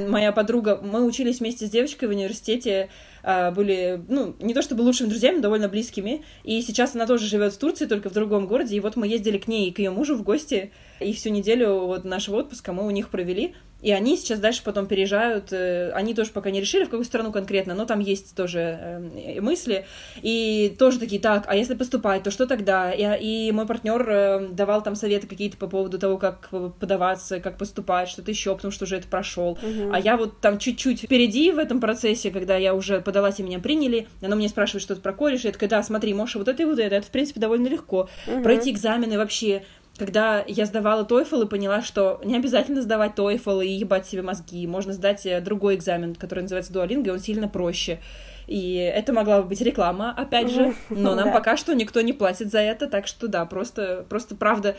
Моя 0.08 0.32
подруга... 0.32 0.80
Мы 0.82 1.04
учились 1.04 1.40
вместе 1.40 1.66
с 1.66 1.70
девочкой 1.70 2.08
в 2.08 2.12
университете, 2.12 2.88
а, 3.22 3.50
были, 3.50 4.02
ну, 4.08 4.34
не 4.40 4.54
то 4.54 4.62
чтобы 4.62 4.82
лучшими 4.82 5.08
друзьями, 5.08 5.40
довольно 5.40 5.68
близкими. 5.68 6.24
И 6.44 6.60
сейчас 6.62 6.94
она 6.94 7.06
тоже 7.06 7.26
живет 7.26 7.52
в 7.52 7.58
Турции, 7.58 7.86
только 7.86 8.10
в 8.10 8.12
другом 8.12 8.46
городе. 8.46 8.76
И 8.76 8.80
вот 8.80 8.96
мы 8.96 9.06
ездили 9.06 9.38
к 9.38 9.48
ней 9.48 9.68
и 9.68 9.72
к 9.72 9.78
ее 9.78 9.90
мужу 9.90 10.16
в 10.16 10.22
гости, 10.22 10.72
и 11.02 11.12
всю 11.12 11.30
неделю 11.30 11.80
вот 11.86 12.04
нашего 12.04 12.36
отпуска 12.36 12.72
мы 12.72 12.86
у 12.86 12.90
них 12.90 13.08
провели. 13.08 13.54
И 13.80 13.90
они 13.90 14.16
сейчас 14.16 14.38
дальше 14.38 14.62
потом 14.62 14.86
переезжают. 14.86 15.52
э, 15.52 15.90
Они 15.90 16.14
тоже 16.14 16.30
пока 16.30 16.52
не 16.52 16.60
решили, 16.60 16.84
в 16.84 16.88
какую 16.88 17.04
страну 17.04 17.32
конкретно, 17.32 17.74
но 17.74 17.84
там 17.84 17.98
есть 17.98 18.36
тоже 18.36 18.60
э, 18.80 19.40
мысли. 19.40 19.86
И 20.22 20.76
тоже 20.78 21.00
такие, 21.00 21.20
так, 21.20 21.46
а 21.48 21.56
если 21.56 21.74
поступать, 21.74 22.22
то 22.22 22.30
что 22.30 22.46
тогда? 22.46 22.92
И, 22.92 23.48
и 23.48 23.50
мой 23.50 23.66
партнер 23.66 24.08
э, 24.08 24.48
давал 24.52 24.84
там 24.84 24.94
советы 24.94 25.26
какие-то 25.26 25.56
по 25.56 25.66
поводу 25.66 25.98
того, 25.98 26.16
как 26.16 26.50
подаваться, 26.78 27.40
как 27.40 27.58
поступать, 27.58 28.08
что-то 28.08 28.30
еще, 28.30 28.54
потому 28.54 28.70
что 28.70 28.84
уже 28.84 28.98
это 28.98 29.08
прошел. 29.08 29.58
А 29.92 29.98
я 29.98 30.16
вот 30.16 30.38
там 30.40 30.58
чуть-чуть 30.60 31.02
впереди 31.02 31.50
в 31.50 31.58
этом 31.58 31.80
процессе, 31.80 32.30
когда 32.30 32.56
я 32.56 32.74
уже 32.74 33.00
подалась 33.00 33.40
и 33.40 33.42
меня 33.42 33.58
приняли, 33.58 34.06
она 34.22 34.36
меня 34.36 34.48
спрашивает 34.48 34.84
что-то 34.84 35.00
про 35.00 35.12
колледж, 35.12 35.40
я 35.44 35.50
такая, 35.50 35.68
да, 35.68 35.82
смотри, 35.82 36.14
можешь 36.14 36.36
вот 36.36 36.46
это 36.46 36.62
и 36.62 36.66
вот 36.66 36.78
это, 36.78 36.94
это, 36.94 37.06
в 37.08 37.10
принципе, 37.10 37.40
довольно 37.40 37.66
легко. 37.66 38.08
Пройти 38.44 38.70
экзамены 38.70 39.18
вообще, 39.18 39.64
когда 39.98 40.42
я 40.46 40.66
сдавала 40.66 41.04
TOEFL 41.04 41.44
и 41.44 41.48
поняла, 41.48 41.82
что 41.82 42.20
не 42.24 42.36
обязательно 42.36 42.82
сдавать 42.82 43.12
TOEFL 43.14 43.64
и 43.64 43.70
ебать 43.70 44.06
себе 44.06 44.22
мозги, 44.22 44.66
можно 44.66 44.92
сдать 44.92 45.26
э, 45.26 45.40
другой 45.40 45.76
экзамен, 45.76 46.14
который 46.14 46.40
называется 46.40 46.72
Duolingo, 46.72 47.08
и 47.08 47.10
он 47.10 47.18
сильно 47.18 47.48
проще. 47.48 48.00
И 48.46 48.74
это 48.74 49.12
могла 49.12 49.42
бы 49.42 49.48
быть 49.48 49.60
реклама, 49.60 50.12
опять 50.16 50.50
же, 50.50 50.74
но 50.90 51.14
нам 51.16 51.32
пока 51.32 51.56
что 51.56 51.74
никто 51.74 52.00
не 52.00 52.12
платит 52.12 52.50
за 52.50 52.60
это, 52.60 52.88
так 52.88 53.06
что 53.06 53.28
да, 53.28 53.44
просто, 53.44 54.04
просто 54.08 54.34
правда, 54.34 54.76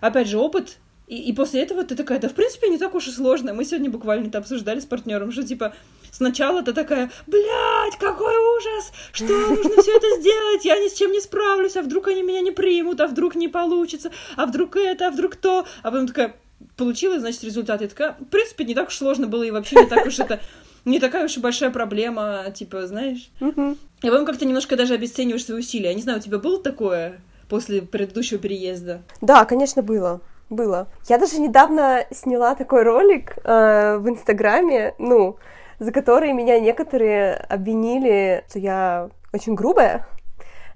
опять 0.00 0.28
же, 0.28 0.38
опыт, 0.38 0.78
и, 1.06 1.16
и 1.16 1.32
после 1.32 1.62
этого 1.62 1.84
ты 1.84 1.96
такая, 1.96 2.18
да, 2.18 2.28
в 2.28 2.34
принципе, 2.34 2.68
не 2.68 2.78
так 2.78 2.94
уж 2.94 3.08
и 3.08 3.10
сложно. 3.10 3.52
Мы 3.52 3.64
сегодня 3.64 3.90
буквально 3.90 4.28
это 4.28 4.38
обсуждали 4.38 4.80
с 4.80 4.86
партнером, 4.86 5.32
что 5.32 5.42
типа 5.42 5.74
сначала 6.10 6.62
ты 6.62 6.72
такая, 6.72 7.10
блядь, 7.26 7.98
какой 7.98 8.34
ужас, 8.56 8.92
что 9.12 9.32
нужно 9.32 9.82
все 9.82 9.96
это 9.96 10.20
сделать, 10.20 10.64
я 10.64 10.78
ни 10.78 10.88
с 10.88 10.94
чем 10.94 11.12
не 11.12 11.20
справлюсь, 11.20 11.76
а 11.76 11.82
вдруг 11.82 12.08
они 12.08 12.22
меня 12.22 12.40
не 12.40 12.52
примут, 12.52 13.00
а 13.00 13.06
вдруг 13.06 13.34
не 13.34 13.48
получится, 13.48 14.10
а 14.36 14.46
вдруг 14.46 14.76
это, 14.76 15.08
а 15.08 15.10
вдруг 15.10 15.36
то, 15.36 15.66
а 15.82 15.90
потом 15.90 16.06
такая, 16.06 16.36
получилось, 16.76 17.20
значит, 17.20 17.44
результат. 17.44 17.82
Я 17.82 17.88
такая, 17.88 18.16
в 18.18 18.24
принципе, 18.24 18.64
не 18.64 18.74
так 18.74 18.88
уж 18.88 18.96
сложно 18.96 19.26
было, 19.26 19.42
и 19.42 19.50
вообще 19.50 19.76
не 19.76 19.86
так 19.86 20.06
уж 20.06 20.18
это 20.18 20.40
не 20.84 21.00
такая 21.00 21.24
уж 21.24 21.36
и 21.36 21.40
большая 21.40 21.70
проблема, 21.70 22.44
типа, 22.54 22.86
знаешь. 22.86 23.30
Мгм. 23.40 23.78
И 24.02 24.10
потом 24.10 24.26
как-то 24.26 24.44
немножко 24.44 24.76
даже 24.76 24.94
обесцениваешь 24.94 25.44
свои 25.44 25.58
усилия. 25.58 25.88
Я 25.88 25.94
не 25.94 26.02
знаю, 26.02 26.18
у 26.18 26.22
тебя 26.22 26.38
было 26.38 26.62
такое 26.62 27.20
после 27.48 27.82
предыдущего 27.82 28.38
переезда? 28.38 29.02
Да, 29.20 29.44
конечно, 29.44 29.82
было. 29.82 30.20
Было. 30.54 30.88
Я 31.08 31.18
даже 31.18 31.40
недавно 31.40 32.04
сняла 32.10 32.54
такой 32.54 32.82
ролик 32.82 33.36
э, 33.44 33.98
в 33.98 34.08
Инстаграме, 34.08 34.94
ну, 34.98 35.36
за 35.78 35.92
который 35.92 36.32
меня 36.32 36.58
некоторые 36.60 37.34
обвинили, 37.34 38.44
что 38.48 38.58
я 38.58 39.10
очень 39.32 39.54
грубая. 39.54 40.06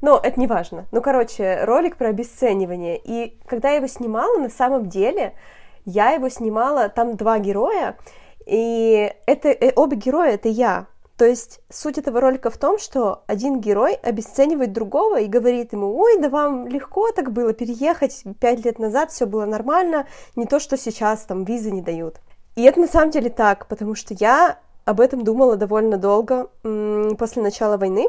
Но 0.01 0.21
это 0.23 0.39
не 0.39 0.47
важно. 0.47 0.87
Ну, 0.93 1.01
короче, 1.01 1.65
ролик 1.65 1.97
про 1.97 2.09
обесценивание. 2.09 3.01
И 3.03 3.39
когда 3.47 3.71
я 3.71 3.77
его 3.77 3.87
снимала, 3.87 4.39
на 4.39 4.51
самом 4.51 4.89
деле, 4.89 5.35
я 5.85 6.11
его 6.11 6.29
снимала, 6.29 6.89
там 6.89 7.17
два 7.17 7.39
героя, 7.39 7.97
и 8.47 9.13
это 9.27 9.49
э, 9.49 9.73
оба 9.75 9.97
героя 9.97 10.33
это 10.33 10.49
я. 10.49 10.87
То 11.19 11.25
есть 11.25 11.61
суть 11.69 11.99
этого 11.99 12.21
ролика 12.21 12.49
в 12.49 12.59
том, 12.59 12.79
что 12.79 13.25
один 13.27 13.61
герой 13.61 13.95
обесценивает 13.95 14.73
другого 14.73 15.19
и 15.21 15.27
говорит 15.27 15.73
ему, 15.73 15.99
ой, 15.99 16.21
да 16.21 16.29
вам 16.29 16.69
легко 16.69 17.11
так 17.11 17.33
было 17.33 17.53
переехать 17.53 18.23
пять 18.41 18.65
лет 18.65 18.79
назад, 18.79 19.11
все 19.11 19.27
было 19.27 19.45
нормально, 19.45 20.07
не 20.37 20.47
то, 20.47 20.61
что 20.61 20.77
сейчас 20.77 21.23
там 21.23 21.43
визы 21.43 21.73
не 21.73 21.83
дают. 21.83 22.21
И 22.55 22.63
это 22.63 22.79
на 22.79 22.87
самом 22.87 23.11
деле 23.11 23.31
так, 23.31 23.67
потому 23.67 23.97
что 23.97 24.15
я 24.15 24.61
об 24.85 25.01
этом 25.01 25.25
думала 25.25 25.57
довольно 25.57 25.97
долго 25.99 26.51
после 26.63 27.43
начала 27.43 27.77
войны. 27.77 28.07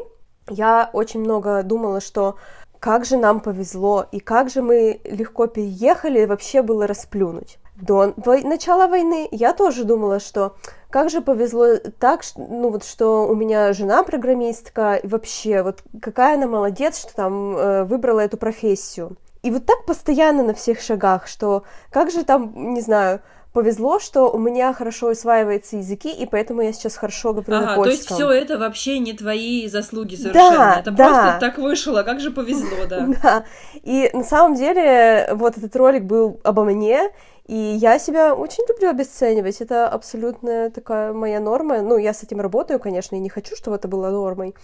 Я 0.48 0.88
очень 0.92 1.18
много 1.18 1.64
думала, 1.64 2.00
что 2.00 2.36
как 2.78 3.04
же 3.04 3.16
нам 3.16 3.40
повезло, 3.40 4.06
и 4.12 4.20
как 4.20 4.50
же 4.50 4.62
мы 4.62 5.00
легко 5.04 5.48
переехали, 5.48 6.26
вообще 6.26 6.62
было 6.62 6.86
расплюнуть. 6.86 7.58
До 7.74 8.14
начала 8.44 8.86
войны 8.86 9.26
я 9.32 9.52
тоже 9.52 9.84
думала, 9.84 10.20
что 10.20 10.54
как 10.90 11.10
же 11.10 11.20
повезло 11.20 11.76
так, 11.98 12.22
ну 12.36 12.70
вот, 12.70 12.84
что 12.84 13.26
у 13.26 13.34
меня 13.34 13.72
жена 13.72 14.02
программистка, 14.02 14.96
и 14.96 15.06
вообще, 15.06 15.62
вот 15.62 15.82
какая 16.00 16.34
она 16.34 16.46
молодец, 16.46 17.00
что 17.00 17.14
там 17.14 17.56
э, 17.56 17.84
выбрала 17.84 18.20
эту 18.20 18.36
профессию. 18.36 19.16
И 19.42 19.50
вот 19.50 19.64
так 19.64 19.86
постоянно 19.86 20.42
на 20.42 20.54
всех 20.54 20.80
шагах, 20.80 21.26
что 21.26 21.64
как 21.90 22.10
же 22.10 22.24
там, 22.24 22.74
не 22.74 22.82
знаю, 22.82 23.20
повезло, 23.52 23.98
что 23.98 24.30
у 24.30 24.38
меня 24.38 24.72
хорошо 24.72 25.10
усваиваются 25.10 25.76
языки, 25.76 26.10
и 26.10 26.26
поэтому 26.26 26.62
я 26.62 26.72
сейчас 26.72 26.96
хорошо 26.96 27.32
говорю 27.32 27.50
на 27.50 27.72
Ага, 27.72 27.82
то 27.82 27.90
есть 27.90 28.08
польском. 28.08 28.16
все 28.16 28.30
это 28.30 28.58
вообще 28.58 28.98
не 28.98 29.12
твои 29.12 29.66
заслуги 29.68 30.14
совершенно. 30.14 30.56
Да, 30.56 30.80
это 30.80 30.90
да. 30.90 31.08
просто 31.08 31.36
так 31.40 31.58
вышло, 31.58 32.02
как 32.02 32.20
же 32.20 32.30
повезло, 32.30 32.86
да. 32.88 33.08
Да, 33.22 33.44
и 33.82 34.10
на 34.12 34.24
самом 34.24 34.54
деле 34.54 35.28
вот 35.32 35.56
этот 35.56 35.74
ролик 35.74 36.04
был 36.04 36.40
обо 36.44 36.64
мне, 36.64 37.10
и 37.50 37.56
я 37.56 37.98
себя 37.98 38.32
очень 38.32 38.64
люблю 38.68 38.90
обесценивать, 38.90 39.60
это 39.60 39.88
абсолютно 39.88 40.70
такая 40.70 41.12
моя 41.12 41.40
норма, 41.40 41.82
ну, 41.82 41.96
я 41.96 42.14
с 42.14 42.22
этим 42.22 42.40
работаю, 42.40 42.78
конечно, 42.78 43.16
и 43.16 43.18
не 43.18 43.28
хочу, 43.28 43.56
чтобы 43.56 43.74
это 43.74 43.88
было 43.88 44.08
нормой, 44.10 44.54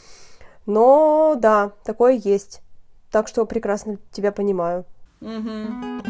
но 0.67 1.35
да, 1.37 1.73
такое 1.83 2.13
есть, 2.13 2.63
так 3.11 3.27
что 3.27 3.45
прекрасно 3.45 3.99
тебя 4.13 4.31
понимаю. 4.31 4.85
Мгм. 5.21 6.01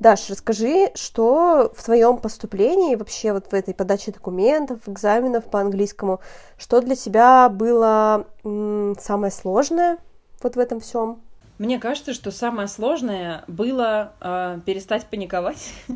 Даш, 0.00 0.28
расскажи, 0.28 0.90
что 0.96 1.72
в 1.72 1.84
твоем 1.84 2.18
поступлении, 2.18 2.96
вообще 2.96 3.32
вот 3.32 3.46
в 3.46 3.54
этой 3.54 3.72
подаче 3.72 4.10
документов, 4.10 4.80
экзаменов 4.88 5.44
по 5.44 5.60
английскому, 5.60 6.18
что 6.58 6.80
для 6.80 6.96
тебя 6.96 7.48
было 7.48 8.26
м, 8.42 8.96
самое 8.98 9.30
сложное 9.30 9.98
вот 10.42 10.56
в 10.56 10.58
этом 10.58 10.80
всем? 10.80 11.23
Мне 11.58 11.78
кажется, 11.78 12.14
что 12.14 12.30
самое 12.30 12.66
сложное 12.66 13.44
было 13.46 14.12
э, 14.20 14.58
перестать 14.66 15.06
паниковать, 15.06 15.72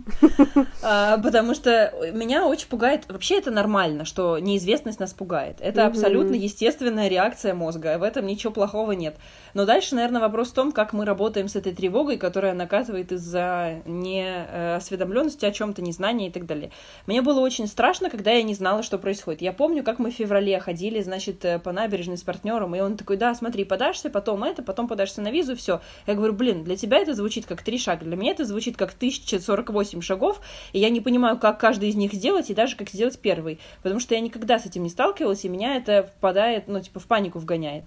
А, 0.83 1.19
потому 1.19 1.55
что 1.55 1.93
меня 2.13 2.47
очень 2.47 2.69
пугает. 2.69 3.05
Вообще 3.09 3.39
это 3.39 3.51
нормально, 3.51 4.05
что 4.05 4.39
неизвестность 4.39 5.01
нас 5.01 5.13
пугает. 5.13 5.57
Это 5.61 5.87
абсолютно 5.87 6.35
естественная 6.35 7.09
реакция 7.09 7.55
мозга. 7.55 7.99
В 7.99 8.03
этом 8.03 8.27
ничего 8.27 8.53
плохого 8.53 8.93
нет. 8.93 9.17
Но 9.55 9.65
дальше, 9.65 9.95
наверное, 9.95 10.21
вопрос 10.21 10.51
в 10.51 10.55
том, 10.55 10.73
как 10.73 10.93
мы 10.93 11.05
работаем 11.05 11.49
с 11.49 11.57
этой 11.57 11.75
тревогой, 11.75 12.17
которая 12.17 12.55
накатывает 12.55 13.13
из-за 13.13 13.83
неосведомленности 13.87 15.45
о 15.45 15.53
чем-то, 15.53 15.83
незнания 15.83 16.29
и 16.29 16.31
так 16.31 16.47
далее. 16.47 16.71
Мне 17.07 17.23
было 17.23 17.41
очень 17.41 17.67
страшно, 17.67 18.11
когда 18.11 18.31
я 18.31 18.43
не 18.43 18.55
знала, 18.55 18.83
что 18.83 18.99
происходит. 18.99 19.43
Я 19.43 19.53
помню, 19.53 19.83
как 19.83 19.99
мы 19.99 20.11
в 20.11 20.15
феврале 20.15 20.61
ходили, 20.61 21.01
значит, 21.03 21.45
э, 21.45 21.59
по 21.59 21.73
набережной 21.73 22.19
с 22.19 22.23
партнером, 22.23 22.75
и 22.75 22.81
он 22.81 22.97
такой, 22.97 23.17
да, 23.17 23.35
смотри, 23.35 23.65
подашься, 23.65 24.11
потом 24.11 24.45
это, 24.45 24.63
потом 24.63 24.87
подашься 24.87 25.23
на 25.23 25.31
визу, 25.31 25.48
все. 25.57 25.81
Я 26.07 26.15
говорю, 26.15 26.33
блин, 26.33 26.65
для 26.65 26.77
тебя 26.77 26.99
это 26.99 27.15
звучит 27.15 27.47
как 27.47 27.63
три 27.63 27.79
шага, 27.79 28.05
для 28.05 28.17
меня 28.17 28.33
это 28.33 28.45
звучит 28.45 28.77
как 28.77 28.93
1048 28.93 30.01
шагов, 30.01 30.41
и 30.73 30.79
я 30.79 30.91
не 30.91 31.01
понимаю, 31.01 31.39
как 31.39 31.59
каждый 31.61 31.89
из 31.89 31.95
них 31.97 32.13
сделать, 32.13 32.51
и 32.51 32.55
даже 32.55 32.77
как 32.77 32.91
сделать 32.91 33.19
первый, 33.19 33.59
потому 33.83 34.01
что 34.01 34.15
я 34.15 34.21
никогда 34.21 34.59
с 34.59 34.67
этим 34.67 34.83
не 34.83 34.91
сталкивалась, 34.91 35.45
и 35.45 35.49
меня 35.49 35.77
это 35.77 36.11
впадает, 36.17 36.69
ну, 36.69 36.81
типа, 36.81 37.01
в 37.01 37.07
панику 37.07 37.39
вгоняет. 37.39 37.85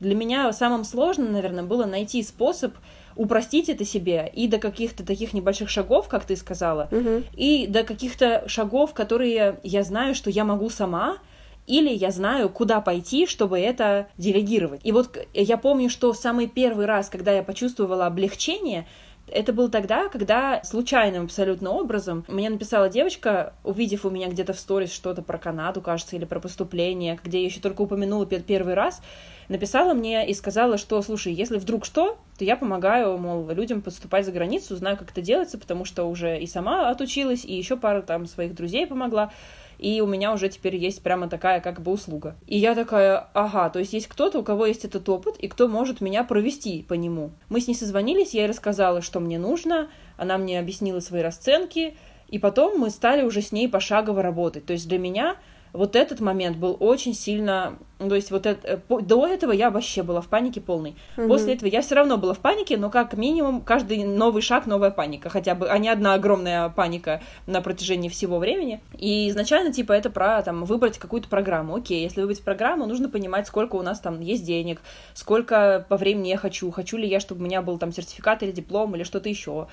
Для 0.00 0.14
меня 0.14 0.52
самым 0.52 0.84
сложным, 0.84 1.32
наверное, 1.32 1.64
было 1.64 1.84
найти 1.86 2.22
способ 2.22 2.74
упростить 3.16 3.68
это 3.68 3.84
себе 3.84 4.28
и 4.34 4.48
до 4.48 4.58
каких-то 4.58 5.06
таких 5.06 5.34
небольших 5.34 5.70
шагов, 5.70 6.08
как 6.08 6.24
ты 6.24 6.34
сказала, 6.34 6.88
Мгм. 6.90 7.24
и 7.36 7.66
до 7.68 7.84
каких-то 7.84 8.42
шагов, 8.48 8.92
которые 8.92 9.60
я 9.62 9.84
знаю, 9.84 10.16
что 10.16 10.30
я 10.30 10.44
могу 10.44 10.68
сама, 10.68 11.18
или 11.66 11.90
я 11.90 12.10
знаю, 12.10 12.48
куда 12.50 12.80
пойти, 12.80 13.26
чтобы 13.26 13.58
это 13.58 14.08
делегировать. 14.18 14.80
И 14.84 14.92
вот 14.92 15.18
я 15.32 15.56
помню, 15.56 15.88
что 15.90 16.12
самый 16.12 16.46
первый 16.46 16.86
раз, 16.86 17.08
когда 17.08 17.32
я 17.32 17.42
почувствовала 17.42 18.06
облегчение, 18.06 18.86
это 19.26 19.52
был 19.52 19.70
тогда, 19.70 20.08
когда 20.08 20.62
случайным 20.64 21.24
абсолютно 21.24 21.70
образом 21.70 22.24
мне 22.28 22.50
написала 22.50 22.88
девочка, 22.88 23.54
увидев 23.64 24.04
у 24.04 24.10
меня 24.10 24.28
где-то 24.28 24.52
в 24.52 24.60
сторис 24.60 24.92
что-то 24.92 25.22
про 25.22 25.38
Канаду, 25.38 25.80
кажется, 25.80 26.16
или 26.16 26.24
про 26.24 26.40
поступление, 26.40 27.18
где 27.22 27.40
я 27.40 27.46
еще 27.46 27.60
только 27.60 27.82
упомянула 27.82 28.24
пер- 28.26 28.42
первый 28.42 28.74
раз, 28.74 29.00
написала 29.48 29.94
мне 29.94 30.28
и 30.28 30.34
сказала, 30.34 30.78
что, 30.78 31.00
слушай, 31.02 31.32
если 31.32 31.58
вдруг 31.58 31.84
что, 31.84 32.18
то 32.38 32.44
я 32.44 32.56
помогаю, 32.56 33.18
мол, 33.18 33.48
людям 33.50 33.82
поступать 33.82 34.24
за 34.24 34.32
границу, 34.32 34.76
знаю, 34.76 34.96
как 34.96 35.10
это 35.10 35.22
делается, 35.22 35.58
потому 35.58 35.84
что 35.84 36.04
уже 36.04 36.38
и 36.40 36.46
сама 36.46 36.90
отучилась, 36.90 37.44
и 37.44 37.54
еще 37.54 37.76
пара 37.76 38.02
там 38.02 38.26
своих 38.26 38.54
друзей 38.54 38.86
помогла 38.86 39.30
и 39.78 40.00
у 40.00 40.06
меня 40.06 40.32
уже 40.32 40.48
теперь 40.48 40.76
есть 40.76 41.02
прямо 41.02 41.28
такая 41.28 41.60
как 41.60 41.80
бы 41.80 41.92
услуга. 41.92 42.36
И 42.46 42.58
я 42.58 42.74
такая, 42.74 43.28
ага, 43.34 43.68
то 43.70 43.78
есть 43.78 43.92
есть 43.92 44.06
кто-то, 44.06 44.38
у 44.38 44.42
кого 44.42 44.66
есть 44.66 44.84
этот 44.84 45.08
опыт, 45.08 45.36
и 45.38 45.48
кто 45.48 45.68
может 45.68 46.00
меня 46.00 46.24
провести 46.24 46.82
по 46.82 46.94
нему. 46.94 47.32
Мы 47.48 47.60
с 47.60 47.68
ней 47.68 47.74
созвонились, 47.74 48.34
я 48.34 48.42
ей 48.42 48.48
рассказала, 48.48 49.02
что 49.02 49.20
мне 49.20 49.38
нужно, 49.38 49.90
она 50.16 50.38
мне 50.38 50.58
объяснила 50.58 51.00
свои 51.00 51.22
расценки, 51.22 51.96
и 52.28 52.38
потом 52.38 52.78
мы 52.78 52.90
стали 52.90 53.22
уже 53.22 53.42
с 53.42 53.52
ней 53.52 53.68
пошагово 53.68 54.22
работать. 54.22 54.66
То 54.66 54.72
есть 54.72 54.88
для 54.88 54.98
меня 54.98 55.36
вот 55.74 55.96
этот 55.96 56.20
момент 56.20 56.56
был 56.56 56.76
очень 56.78 57.14
сильно... 57.14 57.76
ну, 57.98 58.08
То 58.08 58.14
есть 58.14 58.30
вот 58.30 58.46
это, 58.46 58.80
э, 58.88 59.00
до 59.02 59.26
этого 59.26 59.50
я 59.50 59.70
вообще 59.70 60.04
была 60.04 60.20
в 60.20 60.28
панике 60.28 60.60
полной. 60.60 60.94
Мгм. 61.16 61.28
После 61.28 61.54
этого 61.54 61.68
я 61.68 61.82
все 61.82 61.96
равно 61.96 62.16
была 62.16 62.32
в 62.32 62.38
панике, 62.38 62.76
но 62.76 62.90
как 62.90 63.14
минимум 63.14 63.60
каждый 63.60 64.04
новый 64.04 64.40
шаг 64.40 64.66
новая 64.66 64.92
паника, 64.92 65.28
хотя 65.30 65.56
бы, 65.56 65.68
а 65.68 65.76
не 65.78 65.88
одна 65.88 66.14
огромная 66.14 66.68
паника 66.68 67.20
на 67.48 67.60
протяжении 67.60 68.08
всего 68.08 68.38
времени. 68.38 68.80
И 68.96 69.28
изначально 69.30 69.72
типа 69.72 69.92
это 69.92 70.10
про 70.10 70.40
там 70.42 70.64
выбрать 70.64 70.98
какую-то 70.98 71.28
программу. 71.28 71.74
Окей, 71.74 72.02
если 72.02 72.20
выбрать 72.20 72.42
программу, 72.42 72.86
нужно 72.86 73.08
понимать, 73.08 73.48
сколько 73.48 73.74
у 73.74 73.82
нас 73.82 73.98
там 73.98 74.20
есть 74.20 74.44
денег, 74.44 74.80
сколько 75.12 75.84
по 75.88 75.96
времени 75.96 76.28
я 76.28 76.36
хочу, 76.36 76.70
хочу 76.70 76.96
ли 76.96 77.08
я, 77.08 77.18
чтобы 77.18 77.40
у 77.40 77.44
меня 77.44 77.62
был 77.62 77.78
там 77.78 77.90
сертификат 77.90 78.44
или 78.44 78.52
диплом 78.52 78.94
или 78.94 79.02
что-то 79.02 79.28
еще 79.28 79.66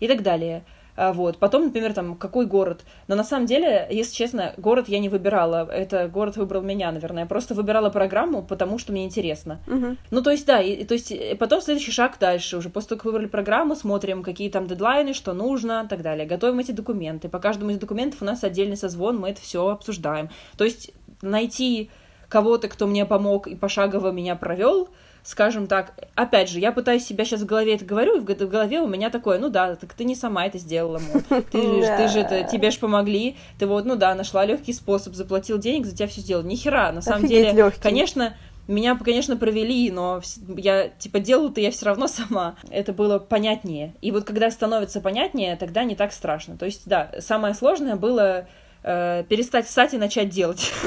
и 0.00 0.06
так 0.06 0.22
далее. 0.22 0.64
А, 0.96 1.12
Вот. 1.12 1.38
Потом, 1.38 1.64
например, 1.64 1.92
там, 1.92 2.16
какой 2.16 2.46
город. 2.46 2.84
Но 3.08 3.14
на 3.14 3.24
самом 3.24 3.46
деле, 3.46 3.86
если 3.90 4.14
честно, 4.14 4.54
город 4.56 4.88
я 4.88 4.98
не 4.98 5.08
выбирала. 5.08 5.68
Это 5.70 6.08
город 6.08 6.36
выбрал 6.36 6.62
меня, 6.62 6.90
наверное. 6.92 7.24
Я 7.24 7.28
просто 7.28 7.54
выбирала 7.54 7.90
программу, 7.90 8.42
потому 8.42 8.78
что 8.78 8.92
мне 8.92 9.04
интересно. 9.04 9.60
Мгм. 9.66 9.98
Ну, 10.10 10.22
то 10.22 10.30
есть, 10.30 10.46
да, 10.46 10.60
и, 10.60 10.72
и 10.72 10.84
то 10.84 10.94
есть, 10.94 11.12
э, 11.12 11.36
потом 11.36 11.60
следующий 11.60 11.92
шаг 11.92 12.16
дальше. 12.18 12.56
Уже 12.56 12.70
после 12.70 12.90
того, 12.90 12.98
как 12.98 13.04
выбрали 13.06 13.26
программу, 13.26 13.76
смотрим, 13.76 14.22
какие 14.22 14.50
там 14.50 14.66
дедлайны, 14.66 15.12
что 15.12 15.32
нужно, 15.32 15.82
и 15.84 15.88
так 15.88 16.02
далее. 16.02 16.26
Готовим 16.26 16.58
эти 16.58 16.72
документы. 16.72 17.28
По 17.28 17.38
каждому 17.38 17.70
из 17.70 17.78
документов 17.78 18.22
у 18.22 18.24
нас 18.24 18.44
отдельный 18.44 18.76
созвон, 18.76 19.18
мы 19.18 19.30
это 19.30 19.40
все 19.40 19.68
обсуждаем. 19.68 20.30
То 20.56 20.64
есть, 20.64 20.92
найти 21.22 21.90
кого-то, 22.28 22.68
кто 22.68 22.86
мне 22.86 23.06
помог 23.06 23.46
и 23.46 23.54
пошагово 23.54 24.10
меня 24.10 24.36
провел, 24.36 24.88
скажем 25.26 25.66
так, 25.66 25.92
опять 26.14 26.48
же, 26.48 26.60
я 26.60 26.70
пытаюсь 26.70 27.04
себя 27.04 27.24
сейчас 27.24 27.40
в 27.40 27.46
голове 27.46 27.74
это 27.74 27.84
говорю, 27.84 28.16
и 28.16 28.20
в 28.20 28.24
голове 28.48 28.80
у 28.80 28.86
меня 28.86 29.10
такое, 29.10 29.40
ну 29.40 29.48
да, 29.48 29.74
так 29.74 29.92
ты 29.92 30.04
не 30.04 30.14
сама 30.14 30.46
это 30.46 30.58
сделала, 30.58 31.00
мол. 31.00 31.20
Ты, 31.50 31.60
же- 31.82 31.96
ты 31.96 32.08
же 32.08 32.20
это, 32.20 32.44
тебе 32.44 32.70
же 32.70 32.78
помогли, 32.78 33.36
ты 33.58 33.66
вот, 33.66 33.84
ну 33.86 33.96
да, 33.96 34.14
нашла 34.14 34.44
легкий 34.44 34.72
способ, 34.72 35.14
заплатил 35.14 35.58
денег, 35.58 35.84
за 35.86 35.96
тебя 35.96 36.06
все 36.06 36.20
сделал. 36.20 36.44
Ни 36.44 36.54
хера, 36.54 36.92
на 36.92 37.02
самом 37.02 37.24
Офигеть 37.24 37.46
деле, 37.46 37.52
лёгкий. 37.58 37.82
конечно, 37.82 38.36
меня, 38.68 38.96
конечно, 38.96 39.36
провели, 39.36 39.90
но 39.90 40.20
я, 40.56 40.88
типа, 40.90 41.18
делала-то 41.18 41.60
я 41.60 41.72
все 41.72 41.86
равно 41.86 42.06
сама. 42.08 42.54
Это 42.70 42.92
было 42.92 43.18
понятнее. 43.18 43.94
И 44.02 44.12
вот 44.12 44.22
когда 44.24 44.48
становится 44.52 45.00
понятнее, 45.00 45.56
тогда 45.56 45.82
не 45.82 45.96
так 45.96 46.12
страшно. 46.12 46.56
То 46.56 46.66
есть, 46.66 46.82
да, 46.86 47.10
самое 47.18 47.54
сложное 47.54 47.96
было 47.96 48.46
э, 48.84 49.24
перестать 49.28 49.68
ссать 49.68 49.92
и 49.94 49.98
начать 49.98 50.28
делать. 50.28 50.72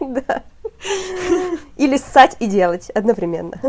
Да. 0.00 0.42
Или 1.76 1.96
ссать 1.96 2.36
и 2.40 2.46
делать 2.46 2.90
одновременно. 2.90 3.60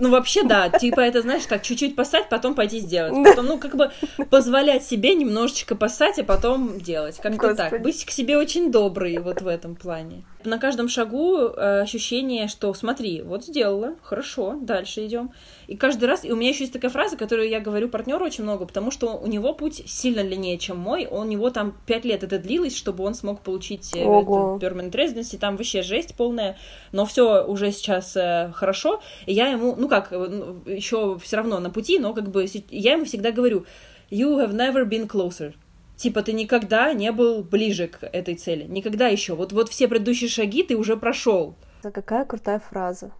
Ну, 0.00 0.10
вообще, 0.10 0.42
да, 0.42 0.68
типа, 0.68 1.00
это, 1.00 1.22
знаешь, 1.22 1.44
так, 1.46 1.62
чуть-чуть 1.62 1.94
поссать, 1.94 2.28
потом 2.28 2.54
пойти 2.54 2.80
сделать. 2.80 3.12
Потом, 3.24 3.46
ну, 3.46 3.58
как 3.58 3.76
бы 3.76 3.90
позволять 4.30 4.84
себе 4.84 5.14
немножечко 5.14 5.74
поссать, 5.74 6.18
а 6.18 6.24
потом 6.24 6.80
делать. 6.80 7.18
Как-то 7.22 7.54
так. 7.54 7.82
Быть 7.82 8.04
к 8.04 8.10
себе 8.10 8.38
очень 8.38 8.72
добрый 8.72 9.18
вот 9.18 9.42
в 9.42 9.46
этом 9.46 9.76
плане. 9.76 10.24
На 10.48 10.58
каждом 10.58 10.88
шагу 10.88 11.36
э, 11.36 11.80
ощущение, 11.82 12.48
что 12.48 12.72
смотри, 12.72 13.20
вот 13.20 13.44
сделала, 13.44 13.96
хорошо, 14.02 14.56
дальше 14.58 15.04
идем. 15.04 15.30
И 15.66 15.76
каждый 15.76 16.06
раз, 16.06 16.24
и 16.24 16.32
у 16.32 16.36
меня 16.36 16.48
еще 16.48 16.60
есть 16.60 16.72
такая 16.72 16.90
фраза, 16.90 17.18
которую 17.18 17.50
я 17.50 17.60
говорю 17.60 17.90
партнеру 17.90 18.24
очень 18.24 18.44
много, 18.44 18.64
потому 18.64 18.90
что 18.90 19.18
у 19.18 19.26
него 19.26 19.52
путь 19.52 19.82
сильно 19.86 20.24
длиннее, 20.24 20.56
чем 20.56 20.78
мой. 20.78 21.06
У 21.06 21.22
него 21.24 21.50
там 21.50 21.76
пять 21.86 22.06
лет 22.06 22.24
это 22.24 22.38
длилось, 22.38 22.74
чтобы 22.74 23.04
он 23.04 23.12
смог 23.12 23.42
получить 23.42 23.94
э, 23.94 24.02
Ого. 24.02 24.58
permanent 24.58 24.92
residency, 24.92 25.36
там 25.36 25.56
вообще 25.56 25.82
жесть 25.82 26.14
полная, 26.16 26.56
но 26.92 27.04
все 27.04 27.44
уже 27.44 27.70
сейчас 27.70 28.16
э, 28.16 28.50
хорошо. 28.54 29.02
И 29.26 29.34
я 29.34 29.48
ему, 29.48 29.76
ну 29.76 29.86
как, 29.86 30.12
еще 30.12 31.18
все 31.18 31.36
равно 31.36 31.60
на 31.60 31.68
пути, 31.68 31.98
но 31.98 32.14
как 32.14 32.30
бы 32.30 32.46
я 32.70 32.92
ему 32.94 33.04
всегда 33.04 33.32
говорю, 33.32 33.66
you 34.10 34.38
have 34.38 34.54
never 34.54 34.88
been 34.88 35.06
closer. 35.06 35.52
Типа 35.98 36.22
ты 36.22 36.32
никогда 36.32 36.92
не 36.92 37.10
был 37.10 37.42
ближе 37.42 37.88
к 37.88 38.04
этой 38.04 38.36
цели, 38.36 38.64
никогда 38.68 39.08
еще. 39.08 39.34
Вот 39.34 39.52
вот 39.52 39.68
все 39.68 39.88
предыдущие 39.88 40.30
шаги 40.30 40.62
ты 40.62 40.76
уже 40.76 40.96
прошел. 40.96 41.56
Да 41.82 41.90
Какая 41.90 42.24
крутая 42.24 42.60
фраза. 42.60 43.10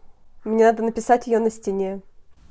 Мне 0.45 0.65
надо 0.65 0.85
написать 0.85 1.27
ее 1.27 1.41
на 1.41 1.51
стене. 1.51 2.03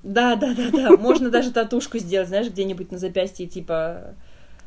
Да, 0.03 0.35
да, 0.35 0.53
да, 0.53 0.69
да. 0.69 0.97
Можно 0.99 1.29
даже 1.29 1.51
татушку 1.51 1.97
сделать, 1.97 2.27
знаешь, 2.27 2.49
где-нибудь 2.49 2.91
на 2.91 2.97
запястье, 2.97 3.47
типа 3.47 4.15